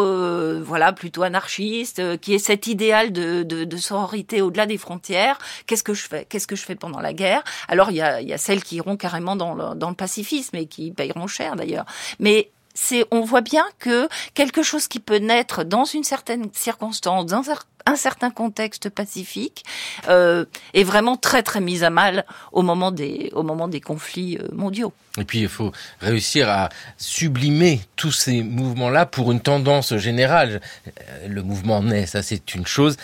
voilà, 0.63 0.93
plutôt 0.93 1.23
anarchiste, 1.23 2.19
qui 2.21 2.35
est 2.35 2.39
cet 2.39 2.67
idéal 2.67 3.13
de, 3.13 3.58
de 3.65 3.77
sororité 3.77 4.43
au-delà 4.43 4.67
des 4.67 4.79
frontières, 4.79 5.39
qu'est-ce 5.67 5.85
que 5.85 5.95
je 5.95 6.07
fais? 6.07 6.25
Qu'est-ce 6.29 6.47
que 6.47 6.57
je 6.57 6.63
fais 6.63 6.75
pendant 6.75 7.01
la 7.01 7.13
guerre? 7.13 7.43
Alors 7.69 7.91
il 7.91 7.97
y 7.97 8.03
a, 8.03 8.21
y 8.21 8.33
a 8.33 8.39
celles 8.39 8.63
qui 8.63 8.77
iront 8.77 8.97
carrément 8.97 9.37
dans 9.37 9.55
le, 9.55 9.75
dans 9.75 9.91
le 9.91 9.97
pacifisme 9.97 10.57
et 10.57 10.67
qui 10.67 10.91
payeront 10.93 11.27
cher 11.27 11.57
d'ailleurs. 11.57 11.87
Mais 12.19 12.51
c'est 12.75 13.05
on 13.11 13.23
voit 13.23 13.41
bien 13.41 13.65
que 13.79 14.09
quelque 14.35 14.63
chose 14.63 14.87
qui 14.87 15.01
peut 15.01 15.19
naître 15.19 15.65
dans 15.65 15.85
une 15.85 16.05
certaine 16.05 16.49
circonstance, 16.53 17.27
dans 17.27 17.43
un 17.87 17.97
certain 17.97 18.31
contexte 18.31 18.89
pacifique, 18.89 19.65
euh, 20.09 20.45
est 20.75 20.85
vraiment 20.85 21.17
très 21.17 21.43
très 21.43 21.61
mis 21.61 21.83
à 21.83 21.91
mal 21.91 22.25
au 22.53 22.63
moment 22.63 22.93
des 22.93 23.31
au 23.33 23.43
moment 23.43 23.67
des 23.67 23.81
conflits 23.81 24.39
euh, 24.39 24.47
mondiaux. 24.53 24.93
Et 25.19 25.25
puis 25.25 25.41
il 25.41 25.49
faut 25.49 25.73
réussir 26.01 26.49
à 26.49 26.69
sublimer 26.99 27.81
tous 27.97 28.13
ces 28.13 28.43
mouvements-là 28.43 29.07
pour 29.07 29.33
une 29.33 29.41
tendance 29.41 29.97
générale. 29.97 30.61
Euh, 30.87 31.29
le 31.29 31.43
mouvement 31.43 31.83
naît, 31.83 32.07
ça 32.07 32.23
c'est 32.23 32.55
une 32.55 32.67
chose, 32.67 32.97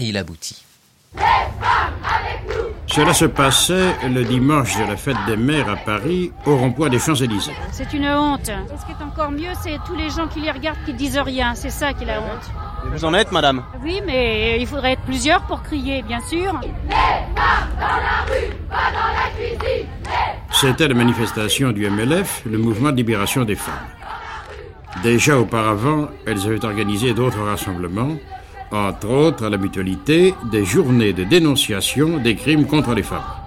et 0.00 0.04
il 0.04 0.16
aboutit. 0.16 0.64
Cela 2.86 3.14
se 3.14 3.24
passait 3.24 3.94
le 4.08 4.24
dimanche 4.24 4.76
de 4.76 4.82
la 4.82 4.96
fête 4.96 5.16
des 5.28 5.36
mères 5.36 5.68
à 5.68 5.76
Paris, 5.76 6.32
au 6.44 6.56
rond-point 6.56 6.88
des 6.88 6.98
Champs-Élysées. 6.98 7.52
C'est 7.70 7.92
une 7.92 8.06
honte. 8.06 8.48
Et 8.48 8.78
ce 8.78 8.84
qui 8.84 8.90
est 8.90 9.04
encore 9.04 9.30
mieux, 9.30 9.52
c'est 9.62 9.78
tous 9.86 9.94
les 9.94 10.10
gens 10.10 10.26
qui 10.26 10.40
les 10.40 10.50
regardent 10.50 10.84
qui 10.84 10.94
disent 10.94 11.18
rien. 11.18 11.54
C'est 11.54 11.70
ça 11.70 11.92
qui 11.92 12.02
est 12.02 12.06
la 12.06 12.20
honte. 12.20 12.50
vous 12.92 13.04
en 13.04 13.14
êtes, 13.14 13.30
madame 13.30 13.62
Oui, 13.84 14.00
mais 14.04 14.60
il 14.60 14.66
faudrait 14.66 14.92
être 14.92 15.02
plusieurs 15.02 15.42
pour 15.42 15.62
crier, 15.62 16.02
bien 16.02 16.20
sûr. 16.28 16.52
Les 16.62 16.68
femmes 16.96 17.68
dans 17.78 17.86
la 17.86 18.24
rue, 18.26 18.54
pas 18.68 18.90
dans 18.92 19.14
la 19.14 19.30
cuisine. 19.36 19.86
C'était 20.50 20.88
la 20.88 20.94
manifestation 20.94 21.70
du 21.70 21.88
MLF, 21.88 22.42
le 22.44 22.58
mouvement 22.58 22.90
de 22.90 22.96
libération 22.96 23.44
des 23.44 23.54
femmes. 23.54 23.74
Déjà 25.04 25.38
auparavant, 25.38 26.08
elles 26.26 26.44
avaient 26.44 26.64
organisé 26.64 27.14
d'autres 27.14 27.40
rassemblements, 27.42 28.16
entre 28.70 29.08
autres 29.08 29.44
à 29.44 29.50
la 29.50 29.58
mutualité, 29.58 30.34
des 30.50 30.64
journées 30.64 31.12
de 31.12 31.24
dénonciation 31.24 32.18
des 32.18 32.36
crimes 32.36 32.66
contre 32.66 32.94
les 32.94 33.02
femmes. 33.02 33.39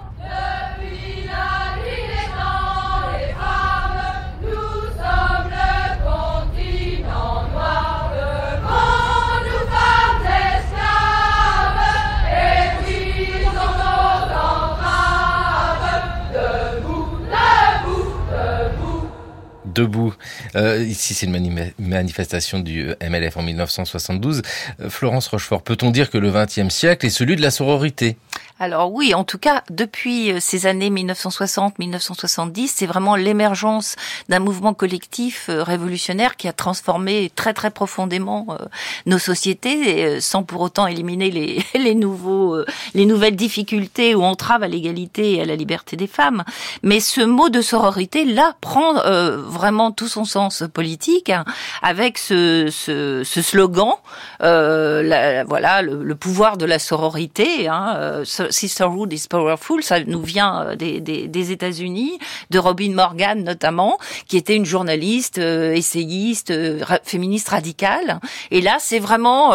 Debout. 19.74 20.14
Euh, 20.56 20.82
ici, 20.82 21.14
c'est 21.14 21.26
une 21.26 21.72
manifestation 21.78 22.60
du 22.60 22.94
MLF 23.02 23.36
en 23.36 23.42
1972. 23.42 24.42
Euh, 24.80 24.90
Florence 24.90 25.26
Rochefort, 25.28 25.62
peut-on 25.62 25.90
dire 25.90 26.10
que 26.10 26.18
le 26.18 26.30
XXe 26.30 26.72
siècle 26.72 27.06
est 27.06 27.10
celui 27.10 27.36
de 27.36 27.42
la 27.42 27.50
sororité? 27.50 28.16
Alors 28.60 28.92
oui, 28.92 29.14
en 29.14 29.24
tout 29.24 29.38
cas, 29.38 29.64
depuis 29.68 30.30
euh, 30.30 30.38
ces 30.38 30.66
années 30.66 30.88
1960-1970, 30.90 32.70
c'est 32.72 32.86
vraiment 32.86 33.16
l'émergence 33.16 33.96
d'un 34.28 34.38
mouvement 34.38 34.74
collectif 34.74 35.46
euh, 35.48 35.64
révolutionnaire 35.64 36.36
qui 36.36 36.46
a 36.46 36.52
transformé 36.52 37.32
très 37.34 37.52
très 37.52 37.72
profondément 37.72 38.46
euh, 38.50 38.64
nos 39.06 39.18
sociétés, 39.18 40.20
sans 40.20 40.44
pour 40.44 40.60
autant 40.60 40.86
éliminer 40.86 41.32
les, 41.32 41.64
les 41.74 41.96
nouveaux, 41.96 42.56
les 42.94 43.06
nouvelles 43.06 43.34
difficultés 43.34 44.14
ou 44.14 44.22
entraves 44.22 44.62
à 44.62 44.68
l'égalité 44.68 45.34
et 45.34 45.42
à 45.42 45.44
la 45.44 45.56
liberté 45.56 45.96
des 45.96 46.06
femmes. 46.06 46.44
Mais 46.84 47.00
ce 47.00 47.22
mot 47.22 47.48
de 47.48 47.60
sororité 47.60 48.24
là 48.24 48.54
prend 48.60 48.94
vraiment 48.94 49.63
tout 49.96 50.08
son 50.08 50.24
sens 50.24 50.64
politique 50.72 51.30
hein, 51.30 51.44
avec 51.82 52.18
ce, 52.18 52.68
ce, 52.70 53.22
slogan, 53.42 53.92
la, 54.40 55.44
voilà, 55.44 55.82
le, 55.82 56.14
pouvoir 56.14 56.56
de 56.56 56.64
la 56.64 56.78
sororité. 56.78 57.68
Hein, 57.68 58.22
Sisterhood 58.24 59.12
is 59.12 59.26
Powerful, 59.28 59.82
ça 59.82 60.00
nous 60.04 60.22
vient 60.22 60.62
euh, 60.62 60.76
des, 60.76 61.00
des, 61.00 61.50
États-Unis, 61.50 62.18
de 62.50 62.58
Robin 62.58 62.92
Morgan 62.92 63.42
notamment, 63.42 63.98
qui 64.26 64.36
était 64.36 64.56
une 64.56 64.64
journaliste, 64.64 65.38
euh, 65.38 65.72
essayiste, 65.72 66.50
euh, 66.50 66.80
féministe 67.02 67.48
radicale. 67.48 68.20
Et 68.50 68.60
là, 68.60 68.76
c'est 68.80 68.98
vraiment 68.98 69.52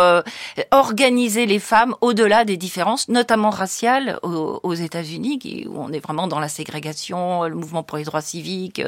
organiser 0.72 1.46
les 1.46 1.60
femmes 1.60 1.96
au-delà 2.02 2.46
des 2.46 2.58
différences, 2.58 3.08
notamment 3.10 3.50
raciales, 3.50 4.20
aux, 4.24 4.60
aux 4.64 4.74
États-Unis, 4.74 5.68
où 5.68 5.82
on 5.82 5.92
est 5.92 6.00
vraiment 6.00 6.28
dans 6.28 6.40
la 6.40 6.50
ségrégation, 6.50 7.44
le 7.44 7.56
mouvement 7.56 7.84
pour 7.84 7.98
les 7.98 8.04
droits 8.04 8.22
civiques. 8.22 8.82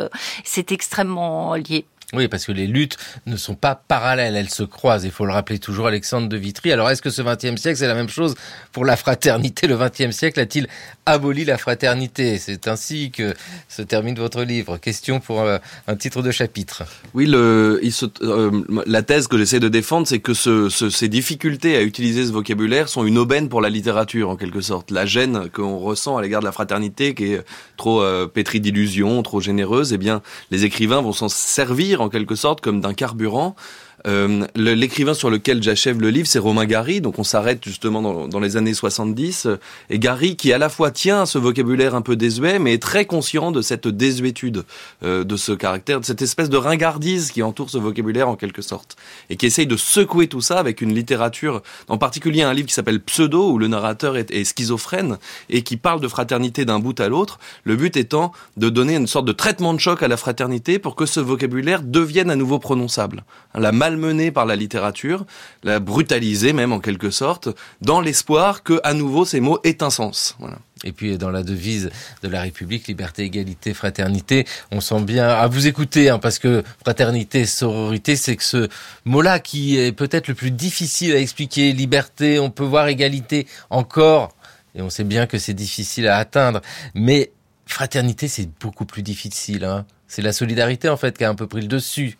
c'est 0.43 0.71
extrêmement 0.71 1.10
lié. 1.57 1.85
Oui, 2.13 2.27
parce 2.27 2.45
que 2.45 2.51
les 2.51 2.67
luttes 2.67 2.97
ne 3.25 3.37
sont 3.37 3.55
pas 3.55 3.75
parallèles, 3.75 4.35
elles 4.35 4.49
se 4.49 4.63
croisent. 4.63 5.05
Il 5.05 5.11
faut 5.11 5.25
le 5.25 5.31
rappeler 5.31 5.59
toujours, 5.59 5.87
Alexandre 5.87 6.27
de 6.27 6.35
Vitry. 6.35 6.71
Alors, 6.73 6.89
est-ce 6.89 7.01
que 7.01 7.09
ce 7.09 7.21
XXe 7.21 7.59
siècle, 7.59 7.77
c'est 7.77 7.87
la 7.87 7.95
même 7.95 8.09
chose 8.09 8.35
pour 8.73 8.83
la 8.83 8.97
fraternité? 8.97 9.65
Le 9.67 9.77
XXe 9.77 10.11
siècle 10.11 10.39
a-t-il 10.41 10.67
aboli 11.05 11.45
la 11.45 11.57
fraternité? 11.57 12.37
C'est 12.37 12.67
ainsi 12.67 13.11
que 13.11 13.33
se 13.69 13.81
termine 13.81 14.15
votre 14.15 14.43
livre. 14.43 14.77
Question 14.77 15.21
pour 15.21 15.39
euh, 15.39 15.57
un 15.87 15.95
titre 15.95 16.21
de 16.21 16.31
chapitre. 16.31 16.83
Oui, 17.13 17.31
euh, 17.33 17.79
la 18.85 19.03
thèse 19.03 19.27
que 19.27 19.37
j'essaie 19.37 19.61
de 19.61 19.69
défendre, 19.69 20.05
c'est 20.05 20.19
que 20.19 20.33
ce, 20.33 20.67
ce, 20.67 20.89
ces 20.89 21.07
difficultés 21.07 21.77
à 21.77 21.81
utiliser 21.81 22.25
ce 22.25 22.33
vocabulaire 22.33 22.89
sont 22.89 23.05
une 23.05 23.17
aubaine 23.17 23.47
pour 23.47 23.61
la 23.61 23.69
littérature, 23.69 24.29
en 24.29 24.35
quelque 24.35 24.59
sorte. 24.59 24.91
La 24.91 25.05
gêne 25.05 25.49
qu'on 25.49 25.77
ressent 25.77 26.17
à 26.17 26.21
l'égard 26.21 26.41
de 26.41 26.45
la 26.45 26.51
fraternité, 26.51 27.15
qui 27.15 27.33
est 27.33 27.41
trop 27.77 28.01
euh, 28.01 28.27
pétrie 28.27 28.59
d'illusions, 28.59 29.23
trop 29.23 29.39
généreuse, 29.39 29.93
eh 29.93 29.97
bien, 29.97 30.21
les 30.49 30.65
écrivains 30.65 31.01
vont 31.01 31.13
s'en 31.13 31.29
servir 31.29 32.00
en 32.01 32.09
quelque 32.09 32.35
sorte 32.35 32.61
comme 32.61 32.81
d'un 32.81 32.93
carburant 32.93 33.55
euh, 34.07 34.45
l'écrivain 34.55 35.13
sur 35.13 35.29
lequel 35.29 35.61
j'achève 35.61 35.99
le 36.01 36.09
livre, 36.09 36.27
c'est 36.27 36.39
Romain 36.39 36.65
Gary, 36.65 37.01
donc 37.01 37.19
on 37.19 37.23
s'arrête 37.23 37.63
justement 37.63 38.01
dans, 38.27 38.39
les 38.39 38.57
années 38.57 38.73
70. 38.73 39.47
Et 39.89 39.99
Gary, 39.99 40.35
qui 40.35 40.53
à 40.53 40.57
la 40.57 40.69
fois 40.69 40.91
tient 40.91 41.21
à 41.21 41.25
ce 41.25 41.37
vocabulaire 41.37 41.95
un 41.95 42.01
peu 42.01 42.15
désuet, 42.15 42.59
mais 42.59 42.73
est 42.73 42.81
très 42.81 43.05
conscient 43.05 43.51
de 43.51 43.61
cette 43.61 43.87
désuétude, 43.87 44.63
euh, 45.03 45.23
de 45.23 45.35
ce 45.35 45.51
caractère, 45.51 45.99
de 45.99 46.05
cette 46.05 46.21
espèce 46.21 46.49
de 46.49 46.57
ringardise 46.57 47.31
qui 47.31 47.43
entoure 47.43 47.69
ce 47.69 47.77
vocabulaire 47.77 48.29
en 48.29 48.35
quelque 48.35 48.61
sorte, 48.61 48.95
et 49.29 49.35
qui 49.35 49.45
essaye 49.45 49.67
de 49.67 49.77
secouer 49.77 50.27
tout 50.27 50.41
ça 50.41 50.59
avec 50.59 50.81
une 50.81 50.93
littérature, 50.93 51.61
en 51.87 51.97
particulier 51.97 52.41
un 52.41 52.53
livre 52.53 52.67
qui 52.67 52.73
s'appelle 52.73 53.01
Pseudo, 53.01 53.51
où 53.51 53.57
le 53.57 53.67
narrateur 53.67 54.17
est, 54.17 54.31
est 54.31 54.43
schizophrène 54.43 55.17
et 55.49 55.61
qui 55.61 55.77
parle 55.77 56.01
de 56.01 56.07
fraternité 56.07 56.65
d'un 56.65 56.79
bout 56.79 56.99
à 56.99 57.09
l'autre. 57.09 57.39
Le 57.63 57.75
but 57.75 57.95
étant 57.97 58.31
de 58.57 58.69
donner 58.69 58.95
une 58.95 59.07
sorte 59.07 59.25
de 59.25 59.31
traitement 59.31 59.73
de 59.73 59.79
choc 59.79 60.01
à 60.03 60.07
la 60.07 60.17
fraternité 60.17 60.79
pour 60.79 60.95
que 60.95 61.05
ce 61.05 61.19
vocabulaire 61.19 61.81
devienne 61.83 62.29
à 62.29 62.35
nouveau 62.35 62.59
prononçable. 62.59 63.23
La 63.53 63.71
mal 63.71 63.90
malmener 63.91 64.31
par 64.31 64.45
la 64.45 64.55
littérature, 64.55 65.25
la 65.63 65.79
brutaliser 65.79 66.53
même 66.53 66.71
en 66.71 66.79
quelque 66.79 67.11
sorte, 67.11 67.49
dans 67.81 68.01
l'espoir 68.01 68.63
que 68.63 68.79
à 68.83 68.93
nouveau 68.93 69.25
ces 69.25 69.39
mots 69.39 69.59
aient 69.63 69.83
un 69.83 69.89
sens. 69.89 70.37
Et 70.83 70.93
puis 70.93 71.17
dans 71.17 71.29
la 71.29 71.43
devise 71.43 71.91
de 72.23 72.27
la 72.27 72.41
République, 72.41 72.87
liberté, 72.87 73.23
égalité, 73.23 73.73
fraternité, 73.73 74.45
on 74.71 74.81
sent 74.81 75.01
bien 75.01 75.27
à 75.27 75.47
vous 75.47 75.67
écouter, 75.67 76.09
hein, 76.09 76.19
parce 76.19 76.39
que 76.39 76.63
fraternité, 76.83 77.45
sororité, 77.45 78.15
c'est 78.15 78.35
que 78.35 78.43
ce 78.43 78.67
mot-là 79.05 79.39
qui 79.39 79.77
est 79.77 79.91
peut-être 79.91 80.27
le 80.27 80.33
plus 80.33 80.51
difficile 80.51 81.13
à 81.13 81.19
expliquer. 81.19 81.73
Liberté, 81.73 82.39
on 82.39 82.49
peut 82.49 82.63
voir 82.63 82.87
égalité 82.87 83.45
encore, 83.69 84.35
et 84.73 84.81
on 84.81 84.89
sait 84.89 85.03
bien 85.03 85.27
que 85.27 85.37
c'est 85.37 85.53
difficile 85.53 86.07
à 86.07 86.17
atteindre. 86.17 86.61
Mais 86.95 87.31
fraternité, 87.67 88.27
c'est 88.27 88.49
beaucoup 88.59 88.85
plus 88.85 89.03
difficile. 89.03 89.65
Hein. 89.65 89.85
C'est 90.07 90.21
la 90.21 90.33
solidarité 90.33 90.89
en 90.89 90.97
fait 90.97 91.17
qui 91.17 91.23
a 91.23 91.29
un 91.29 91.35
peu 91.35 91.47
pris 91.47 91.61
le 91.61 91.67
dessus. 91.67 92.17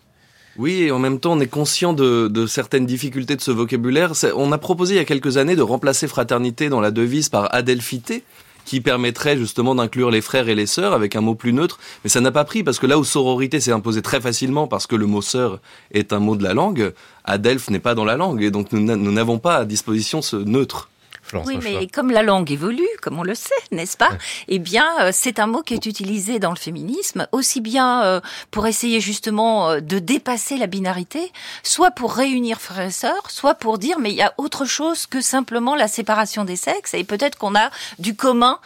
Oui, 0.57 0.83
et 0.83 0.91
en 0.91 0.99
même 0.99 1.19
temps, 1.19 1.33
on 1.33 1.39
est 1.39 1.47
conscient 1.47 1.93
de, 1.93 2.27
de 2.27 2.45
certaines 2.45 2.85
difficultés 2.85 3.35
de 3.35 3.41
ce 3.41 3.51
vocabulaire. 3.51 4.11
On 4.35 4.51
a 4.51 4.57
proposé 4.57 4.95
il 4.95 4.97
y 4.97 5.01
a 5.01 5.05
quelques 5.05 5.37
années 5.37 5.55
de 5.55 5.61
remplacer 5.61 6.07
fraternité 6.07 6.69
dans 6.69 6.81
la 6.81 6.91
devise 6.91 7.29
par 7.29 7.53
adelphité, 7.55 8.23
qui 8.65 8.81
permettrait 8.81 9.37
justement 9.37 9.75
d'inclure 9.75 10.11
les 10.11 10.21
frères 10.21 10.49
et 10.49 10.55
les 10.55 10.65
sœurs 10.65 10.93
avec 10.93 11.15
un 11.15 11.21
mot 11.21 11.35
plus 11.35 11.53
neutre. 11.53 11.79
Mais 12.03 12.09
ça 12.09 12.21
n'a 12.21 12.31
pas 12.31 12.43
pris 12.43 12.63
parce 12.63 12.79
que 12.79 12.85
là 12.85 12.99
où 12.99 13.03
sororité 13.03 13.59
s'est 13.59 13.71
imposé 13.71 14.01
très 14.01 14.21
facilement 14.21 14.67
parce 14.67 14.87
que 14.87 14.95
le 14.95 15.07
mot 15.07 15.21
sœur 15.21 15.59
est 15.91 16.13
un 16.13 16.19
mot 16.19 16.35
de 16.35 16.43
la 16.43 16.53
langue, 16.53 16.93
Adelph 17.23 17.69
n'est 17.69 17.79
pas 17.79 17.95
dans 17.95 18.05
la 18.05 18.17
langue 18.17 18.43
et 18.43 18.51
donc 18.51 18.71
nous 18.71 19.11
n'avons 19.11 19.39
pas 19.39 19.57
à 19.57 19.65
disposition 19.65 20.21
ce 20.21 20.35
neutre 20.35 20.90
oui, 21.33 21.59
mais 21.61 21.87
comme 21.87 22.11
la 22.11 22.23
langue 22.23 22.51
évolue, 22.51 22.87
comme 23.01 23.19
on 23.19 23.23
le 23.23 23.35
sait, 23.35 23.53
n'est-ce 23.71 23.97
pas 23.97 24.11
Eh 24.47 24.59
bien, 24.59 24.85
euh, 25.01 25.11
c'est 25.13 25.39
un 25.39 25.47
mot 25.47 25.61
qui 25.61 25.73
est 25.73 25.85
utilisé 25.85 26.39
dans 26.39 26.51
le 26.51 26.57
féminisme, 26.57 27.27
aussi 27.31 27.61
bien 27.61 28.03
euh, 28.03 28.21
pour 28.51 28.67
essayer 28.67 28.99
justement 28.99 29.69
euh, 29.69 29.79
de 29.79 29.99
dépasser 29.99 30.57
la 30.57 30.67
binarité, 30.67 31.31
soit 31.63 31.91
pour 31.91 32.13
réunir 32.13 32.59
frères 32.59 32.87
et 32.87 32.91
sœurs, 32.91 33.29
soit 33.29 33.55
pour 33.55 33.77
dire 33.77 33.99
mais 33.99 34.11
il 34.11 34.15
y 34.15 34.21
a 34.21 34.33
autre 34.37 34.65
chose 34.65 35.07
que 35.07 35.21
simplement 35.21 35.75
la 35.75 35.87
séparation 35.87 36.45
des 36.45 36.55
sexes, 36.55 36.93
et 36.93 37.03
peut-être 37.03 37.37
qu'on 37.37 37.55
a 37.55 37.69
du 37.99 38.15
commun 38.15 38.59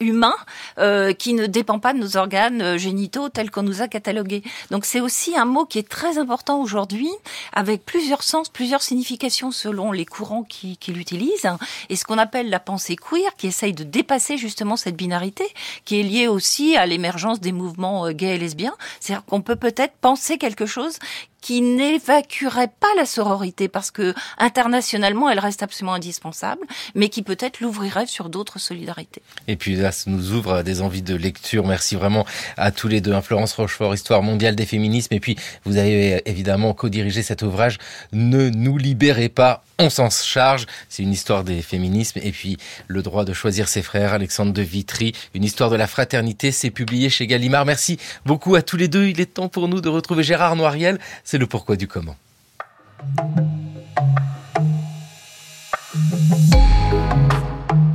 humain 0.00 0.34
qui 1.18 1.34
ne 1.34 1.46
dépend 1.46 1.78
pas 1.78 1.92
de 1.92 1.98
nos 1.98 2.16
organes 2.16 2.76
génitaux 2.76 3.28
tels 3.28 3.50
qu'on 3.50 3.62
nous 3.62 3.82
a 3.82 3.88
catalogués. 3.88 4.42
Donc 4.70 4.84
c'est 4.84 5.00
aussi 5.00 5.36
un 5.36 5.44
mot 5.44 5.64
qui 5.64 5.78
est 5.78 5.88
très 5.88 6.18
important 6.18 6.60
aujourd'hui, 6.60 7.10
avec 7.52 7.84
plusieurs 7.84 8.22
sens, 8.22 8.48
plusieurs 8.48 8.82
significations 8.82 9.50
selon 9.50 9.92
les 9.92 10.06
courants 10.06 10.42
qui, 10.42 10.76
qui 10.76 10.92
l'utilisent 10.92 11.48
et 11.90 11.96
ce 11.96 12.04
qu'on 12.04 12.18
appelle 12.18 12.48
la 12.48 12.60
pensée 12.60 12.96
queer, 12.96 13.34
qui 13.36 13.48
essaye 13.48 13.74
de 13.74 13.84
dépasser 13.84 14.38
justement 14.38 14.76
cette 14.76 14.96
binarité, 14.96 15.44
qui 15.84 16.00
est 16.00 16.04
liée 16.04 16.28
aussi 16.28 16.76
à 16.76 16.86
l'émergence 16.86 17.40
des 17.40 17.52
mouvements 17.52 18.06
euh, 18.06 18.12
gays 18.12 18.36
et 18.36 18.38
lesbiens. 18.38 18.74
C'est-à-dire 19.00 19.24
qu'on 19.26 19.42
peut 19.42 19.56
peut-être 19.56 19.94
penser 20.00 20.38
quelque 20.38 20.66
chose 20.66 20.98
qui 21.40 21.62
n'évacuerait 21.62 22.70
pas 22.80 22.88
la 22.96 23.06
sororité 23.06 23.68
parce 23.68 23.90
que 23.90 24.14
internationalement 24.38 25.30
elle 25.30 25.38
reste 25.38 25.62
absolument 25.62 25.94
indispensable, 25.94 26.66
mais 26.94 27.08
qui 27.08 27.22
peut-être 27.22 27.60
l'ouvrirait 27.60 28.06
sur 28.06 28.28
d'autres 28.28 28.58
solidarités. 28.58 29.22
Et 29.48 29.56
puis 29.56 29.76
là, 29.76 29.92
ça 29.92 30.10
nous 30.10 30.32
ouvre 30.32 30.62
des 30.62 30.82
envies 30.82 31.02
de 31.02 31.14
lecture. 31.14 31.66
Merci 31.66 31.96
vraiment 31.96 32.26
à 32.56 32.70
tous 32.70 32.88
les 32.88 33.00
deux. 33.00 33.12
Hein, 33.12 33.22
Florence 33.22 33.52
Rochefort, 33.54 33.94
Histoire 33.94 34.22
mondiale 34.22 34.56
des 34.56 34.66
féminismes. 34.66 35.14
Et 35.14 35.20
puis 35.20 35.36
vous 35.64 35.76
avez 35.76 36.22
évidemment 36.26 36.74
co-dirigé 36.74 37.22
cet 37.22 37.42
ouvrage. 37.42 37.78
Ne 38.12 38.50
nous 38.50 38.78
libérez 38.78 39.28
pas, 39.28 39.64
on 39.78 39.90
s'en 39.90 40.10
charge. 40.10 40.66
C'est 40.88 41.02
une 41.02 41.12
histoire 41.12 41.44
des 41.44 41.62
féminismes. 41.62 42.20
Et 42.22 42.32
puis 42.32 42.56
le 42.86 43.02
droit 43.02 43.24
de 43.24 43.32
choisir 43.32 43.68
ses 43.68 43.82
frères, 43.82 44.12
Alexandre 44.12 44.52
de 44.52 44.62
Vitry, 44.62 45.12
une 45.34 45.44
histoire 45.44 45.70
de 45.70 45.76
la 45.76 45.86
fraternité. 45.86 46.52
C'est 46.52 46.70
publié 46.70 47.08
chez 47.08 47.26
Gallimard. 47.26 47.64
Merci 47.64 47.98
beaucoup 48.26 48.54
à 48.54 48.62
tous 48.62 48.76
les 48.76 48.88
deux. 48.88 49.06
Il 49.06 49.20
est 49.20 49.34
temps 49.34 49.48
pour 49.48 49.68
nous 49.68 49.80
de 49.80 49.88
retrouver 49.88 50.22
Gérard 50.22 50.56
Noiriel 50.56 50.98
c'est 51.30 51.38
le 51.38 51.46
pourquoi 51.46 51.76
du 51.76 51.86
comment. 51.86 52.16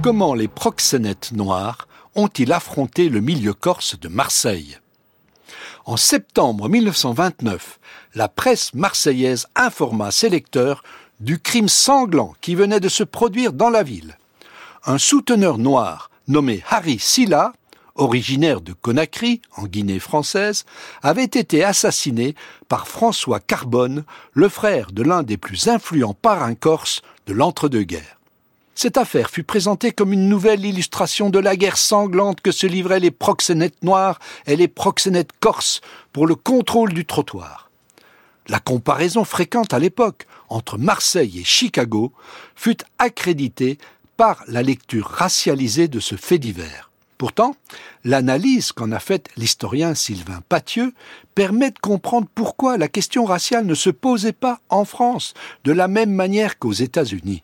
Comment 0.01 0.33
les 0.33 0.47
proxénètes 0.47 1.33
noirs 1.33 1.89
ont-ils 2.15 2.53
affronté 2.53 3.09
le 3.09 3.19
milieu 3.19 3.53
corse 3.53 3.99
de 3.99 4.07
Marseille? 4.07 4.77
En 5.83 5.97
septembre 5.97 6.69
1929, 6.69 7.77
la 8.13 8.29
presse 8.29 8.73
marseillaise 8.73 9.47
informa 9.57 10.11
ses 10.11 10.29
lecteurs 10.29 10.81
du 11.19 11.37
crime 11.37 11.67
sanglant 11.67 12.35
qui 12.39 12.55
venait 12.55 12.79
de 12.79 12.87
se 12.87 13.03
produire 13.03 13.51
dans 13.51 13.69
la 13.69 13.83
ville. 13.83 14.17
Un 14.85 14.97
souteneur 14.97 15.57
noir 15.57 16.09
nommé 16.29 16.63
Harry 16.69 16.99
Silla 16.99 17.51
originaire 17.95 18.61
de 18.61 18.73
Conakry, 18.73 19.41
en 19.55 19.63
Guinée 19.63 19.99
française, 19.99 20.65
avait 21.01 21.23
été 21.23 21.63
assassiné 21.63 22.35
par 22.67 22.87
François 22.87 23.39
Carbone, 23.39 24.03
le 24.33 24.49
frère 24.49 24.91
de 24.91 25.03
l'un 25.03 25.23
des 25.23 25.37
plus 25.37 25.67
influents 25.67 26.13
parrains 26.13 26.55
corses 26.55 27.01
de 27.25 27.33
l'entre-deux-guerres. 27.33 28.19
Cette 28.77 28.97
affaire 28.97 29.29
fut 29.29 29.43
présentée 29.43 29.93
comme 29.93 30.11
une 30.11 30.27
nouvelle 30.27 30.65
illustration 30.65 31.29
de 31.29 31.39
la 31.39 31.55
guerre 31.55 31.77
sanglante 31.77 32.41
que 32.41 32.51
se 32.51 32.67
livraient 32.67 32.99
les 32.99 33.11
proxénètes 33.11 33.81
noirs 33.83 34.19
et 34.47 34.57
les 34.57 34.67
proxénètes 34.67 35.31
corses 35.39 35.79
pour 36.11 36.27
le 36.27 36.35
contrôle 36.35 36.93
du 36.93 37.05
trottoir. 37.05 37.71
La 38.47 38.59
comparaison 38.59 39.23
fréquente 39.23 39.73
à 39.73 39.79
l'époque 39.79 40.27
entre 40.49 40.77
Marseille 40.77 41.39
et 41.39 41.45
Chicago 41.45 42.11
fut 42.55 42.77
accréditée 42.99 43.77
par 44.17 44.43
la 44.47 44.61
lecture 44.61 45.07
racialisée 45.07 45.87
de 45.87 46.01
ce 46.01 46.15
fait 46.15 46.37
divers. 46.37 46.91
Pourtant, 47.17 47.55
l'analyse 48.03 48.71
qu'en 48.71 48.91
a 48.91 48.99
faite 48.99 49.29
l'historien 49.37 49.95
Sylvain 49.95 50.41
Pathieu 50.49 50.93
permet 51.33 51.71
de 51.71 51.79
comprendre 51.79 52.27
pourquoi 52.35 52.77
la 52.77 52.89
question 52.89 53.23
raciale 53.23 53.65
ne 53.65 53.75
se 53.75 53.89
posait 53.89 54.33
pas 54.33 54.59
en 54.69 54.83
France 54.83 55.33
de 55.63 55.71
la 55.71 55.87
même 55.87 56.11
manière 56.11 56.59
qu'aux 56.59 56.73
États-Unis. 56.73 57.41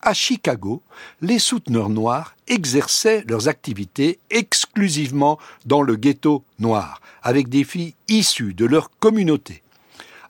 À 0.00 0.14
Chicago, 0.14 0.82
les 1.22 1.38
souteneurs 1.38 1.88
noirs 1.88 2.36
exerçaient 2.46 3.24
leurs 3.26 3.48
activités 3.48 4.18
exclusivement 4.30 5.38
dans 5.64 5.82
le 5.82 5.96
ghetto 5.96 6.44
noir, 6.58 7.00
avec 7.22 7.48
des 7.48 7.64
filles 7.64 7.94
issues 8.08 8.54
de 8.54 8.66
leur 8.66 8.90
communauté 9.00 9.62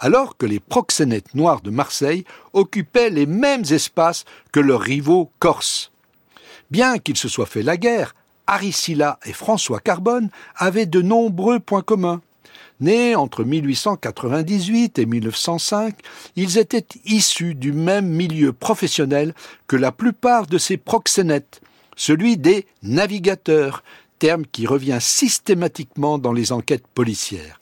alors 0.00 0.36
que 0.36 0.44
les 0.44 0.60
proxénètes 0.60 1.34
noirs 1.34 1.62
de 1.62 1.70
Marseille 1.70 2.24
occupaient 2.52 3.08
les 3.08 3.24
mêmes 3.24 3.64
espaces 3.70 4.26
que 4.52 4.60
leurs 4.60 4.82
rivaux 4.82 5.30
corses. 5.38 5.92
Bien 6.70 6.98
qu'ils 6.98 7.16
se 7.16 7.28
soient 7.28 7.46
fait 7.46 7.62
la 7.62 7.78
guerre 7.78 8.14
Aricilla 8.46 9.18
et 9.24 9.32
François 9.32 9.80
Carbone 9.80 10.30
avaient 10.56 10.86
de 10.86 11.02
nombreux 11.02 11.60
points 11.60 11.82
communs. 11.82 12.20
Nés 12.80 13.14
entre 13.14 13.44
1898 13.44 14.98
et 14.98 15.06
1905, 15.06 15.94
ils 16.36 16.58
étaient 16.58 16.86
issus 17.04 17.54
du 17.54 17.72
même 17.72 18.08
milieu 18.08 18.52
professionnel 18.52 19.34
que 19.66 19.76
la 19.76 19.92
plupart 19.92 20.46
de 20.46 20.58
ces 20.58 20.76
proxénètes, 20.76 21.60
celui 21.96 22.36
des 22.36 22.66
navigateurs, 22.82 23.82
terme 24.18 24.44
qui 24.46 24.66
revient 24.66 24.98
systématiquement 25.00 26.18
dans 26.18 26.32
les 26.32 26.52
enquêtes 26.52 26.86
policières. 26.86 27.60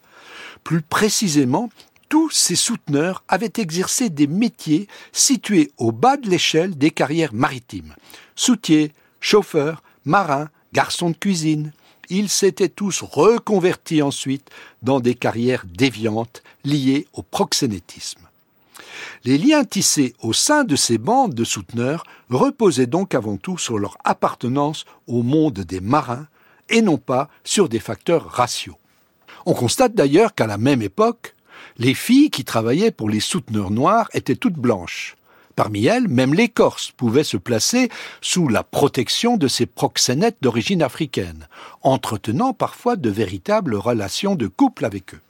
Plus 0.64 0.82
précisément, 0.82 1.70
tous 2.08 2.30
ces 2.30 2.56
souteneurs 2.56 3.24
avaient 3.28 3.52
exercé 3.56 4.10
des 4.10 4.26
métiers 4.26 4.86
situés 5.12 5.72
au 5.78 5.92
bas 5.92 6.16
de 6.16 6.28
l'échelle 6.28 6.76
des 6.76 6.90
carrières 6.90 7.34
maritimes. 7.34 7.94
Soutiers, 8.34 8.92
chauffeurs, 9.20 9.82
marins, 10.04 10.48
garçons 10.72 11.10
de 11.10 11.16
cuisine. 11.16 11.72
Ils 12.08 12.28
s'étaient 12.28 12.68
tous 12.68 13.02
reconvertis 13.02 14.02
ensuite 14.02 14.48
dans 14.82 15.00
des 15.00 15.14
carrières 15.14 15.64
déviantes 15.66 16.42
liées 16.64 17.06
au 17.12 17.22
proxénétisme. 17.22 18.20
Les 19.24 19.38
liens 19.38 19.64
tissés 19.64 20.14
au 20.20 20.32
sein 20.32 20.64
de 20.64 20.76
ces 20.76 20.98
bandes 20.98 21.34
de 21.34 21.44
souteneurs 21.44 22.04
reposaient 22.28 22.86
donc 22.86 23.14
avant 23.14 23.36
tout 23.36 23.56
sur 23.56 23.78
leur 23.78 23.96
appartenance 24.04 24.84
au 25.06 25.22
monde 25.22 25.60
des 25.60 25.80
marins 25.80 26.26
et 26.68 26.82
non 26.82 26.98
pas 26.98 27.28
sur 27.44 27.68
des 27.68 27.78
facteurs 27.78 28.28
raciaux. 28.28 28.76
On 29.46 29.54
constate 29.54 29.94
d'ailleurs 29.94 30.34
qu'à 30.34 30.46
la 30.46 30.58
même 30.58 30.82
époque, 30.82 31.34
les 31.78 31.94
filles 31.94 32.30
qui 32.30 32.44
travaillaient 32.44 32.90
pour 32.90 33.08
les 33.08 33.20
souteneurs 33.20 33.70
noirs 33.70 34.08
étaient 34.12 34.36
toutes 34.36 34.54
blanches. 34.54 35.16
Parmi 35.54 35.86
elles, 35.86 36.08
même 36.08 36.34
les 36.34 36.48
Corses 36.48 36.92
pouvaient 36.92 37.24
se 37.24 37.36
placer 37.36 37.90
sous 38.20 38.48
la 38.48 38.62
protection 38.62 39.36
de 39.36 39.48
ces 39.48 39.66
proxénètes 39.66 40.38
d'origine 40.40 40.82
africaine, 40.82 41.46
entretenant 41.82 42.54
parfois 42.54 42.96
de 42.96 43.10
véritables 43.10 43.74
relations 43.74 44.34
de 44.34 44.46
couple 44.46 44.84
avec 44.84 45.14
eux. 45.14 45.20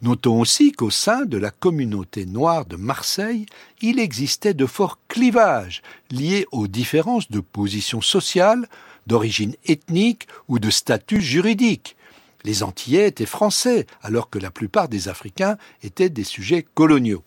Notons 0.00 0.40
aussi 0.40 0.70
qu'au 0.70 0.90
sein 0.90 1.24
de 1.24 1.36
la 1.36 1.50
communauté 1.50 2.24
noire 2.24 2.66
de 2.66 2.76
Marseille, 2.76 3.46
il 3.80 3.98
existait 3.98 4.54
de 4.54 4.66
forts 4.66 4.98
clivages 5.08 5.82
liés 6.10 6.46
aux 6.52 6.68
différences 6.68 7.30
de 7.30 7.40
position 7.40 8.00
sociale, 8.00 8.68
d'origine 9.08 9.56
ethnique 9.66 10.28
ou 10.46 10.60
de 10.60 10.70
statut 10.70 11.20
juridique. 11.20 11.96
Les 12.44 12.62
Antillais 12.62 13.08
étaient 13.08 13.26
français, 13.26 13.86
alors 14.02 14.30
que 14.30 14.38
la 14.38 14.52
plupart 14.52 14.88
des 14.88 15.08
Africains 15.08 15.58
étaient 15.82 16.10
des 16.10 16.24
sujets 16.24 16.64
coloniaux. 16.74 17.24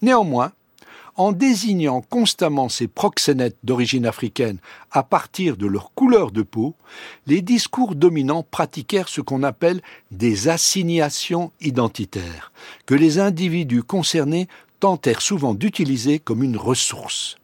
Néanmoins, 0.00 0.52
en 1.16 1.32
désignant 1.32 2.02
constamment 2.02 2.68
ces 2.68 2.88
proxénètes 2.88 3.56
d'origine 3.64 4.06
africaine 4.06 4.58
à 4.90 5.02
partir 5.02 5.56
de 5.56 5.66
leur 5.66 5.92
couleur 5.94 6.30
de 6.30 6.42
peau, 6.42 6.74
les 7.26 7.42
discours 7.42 7.94
dominants 7.94 8.42
pratiquèrent 8.42 9.08
ce 9.08 9.20
qu'on 9.20 9.42
appelle 9.42 9.80
des 10.10 10.48
assignations 10.48 11.52
identitaires, 11.60 12.52
que 12.84 12.94
les 12.94 13.18
individus 13.18 13.82
concernés 13.82 14.48
tentèrent 14.80 15.22
souvent 15.22 15.54
d'utiliser 15.54 16.18
comme 16.18 16.42
une 16.42 16.56
ressource. 16.56 17.36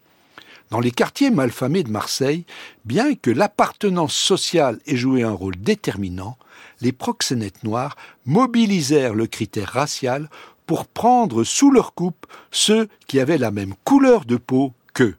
Dans 0.70 0.80
les 0.80 0.90
quartiers 0.90 1.30
malfamés 1.30 1.82
de 1.82 1.90
Marseille, 1.90 2.44
bien 2.84 3.14
que 3.14 3.30
l'appartenance 3.30 4.14
sociale 4.14 4.78
ait 4.86 4.96
joué 4.96 5.22
un 5.22 5.32
rôle 5.32 5.56
déterminant, 5.56 6.36
les 6.80 6.92
proxénètes 6.92 7.62
noirs 7.62 7.96
mobilisèrent 8.26 9.14
le 9.14 9.26
critère 9.26 9.68
racial 9.68 10.28
pour 10.72 10.86
prendre 10.86 11.44
sous 11.44 11.70
leur 11.70 11.92
coupe 11.92 12.26
ceux 12.50 12.88
qui 13.06 13.20
avaient 13.20 13.36
la 13.36 13.50
même 13.50 13.74
couleur 13.84 14.24
de 14.24 14.38
peau 14.38 14.72
qu'eux. 14.94 15.16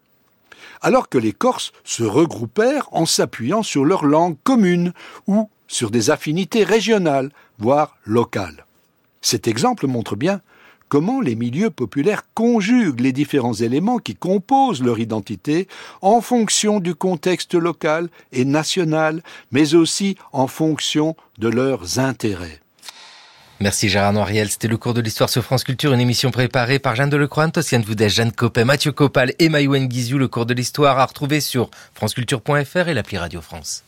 Alors 0.81 1.09
que 1.09 1.19
les 1.19 1.31
Corses 1.31 1.73
se 1.83 2.01
regroupèrent 2.01 2.89
en 2.91 3.05
s'appuyant 3.05 3.61
sur 3.61 3.85
leur 3.85 4.03
langue 4.03 4.35
commune 4.43 4.93
ou 5.27 5.51
sur 5.67 5.91
des 5.91 6.09
affinités 6.09 6.63
régionales, 6.63 7.29
voire 7.59 7.97
locales. 8.03 8.65
Cet 9.21 9.47
exemple 9.47 9.85
montre 9.85 10.15
bien 10.15 10.41
comment 10.89 11.21
les 11.21 11.35
milieux 11.35 11.69
populaires 11.69 12.23
conjuguent 12.33 13.01
les 13.01 13.11
différents 13.11 13.53
éléments 13.53 13.99
qui 13.99 14.15
composent 14.15 14.81
leur 14.81 14.97
identité 14.97 15.67
en 16.01 16.21
fonction 16.21 16.79
du 16.79 16.95
contexte 16.95 17.53
local 17.53 18.09
et 18.31 18.43
national, 18.43 19.21
mais 19.51 19.75
aussi 19.75 20.17
en 20.31 20.47
fonction 20.47 21.15
de 21.37 21.49
leurs 21.49 21.99
intérêts. 21.99 22.62
Merci 23.63 23.87
Gérard 23.87 24.11
Noiriel. 24.11 24.49
C'était 24.49 24.67
le 24.67 24.75
cours 24.75 24.93
de 24.93 24.99
l'histoire 24.99 25.29
sur 25.29 25.41
France 25.41 25.63
Culture, 25.63 25.93
une 25.93 26.01
émission 26.01 26.31
préparée 26.31 26.79
par 26.79 26.97
Jeanne 26.97 27.09
Delecroix, 27.09 27.47
Tosiane 27.47 27.81
Voudès, 27.81 28.09
Jeanne 28.09 28.33
Copet, 28.33 28.65
Mathieu 28.65 28.91
Copal 28.91 29.31
et 29.39 29.47
Maïwen 29.47 29.87
Guizou. 29.87 30.17
Le 30.17 30.27
cours 30.27 30.45
de 30.45 30.53
l'histoire 30.53 30.99
à 30.99 31.05
retrouver 31.05 31.39
sur 31.39 31.69
franceculture.fr 31.93 32.89
et 32.89 32.93
l'appli 32.93 33.17
Radio 33.17 33.39
France. 33.39 33.85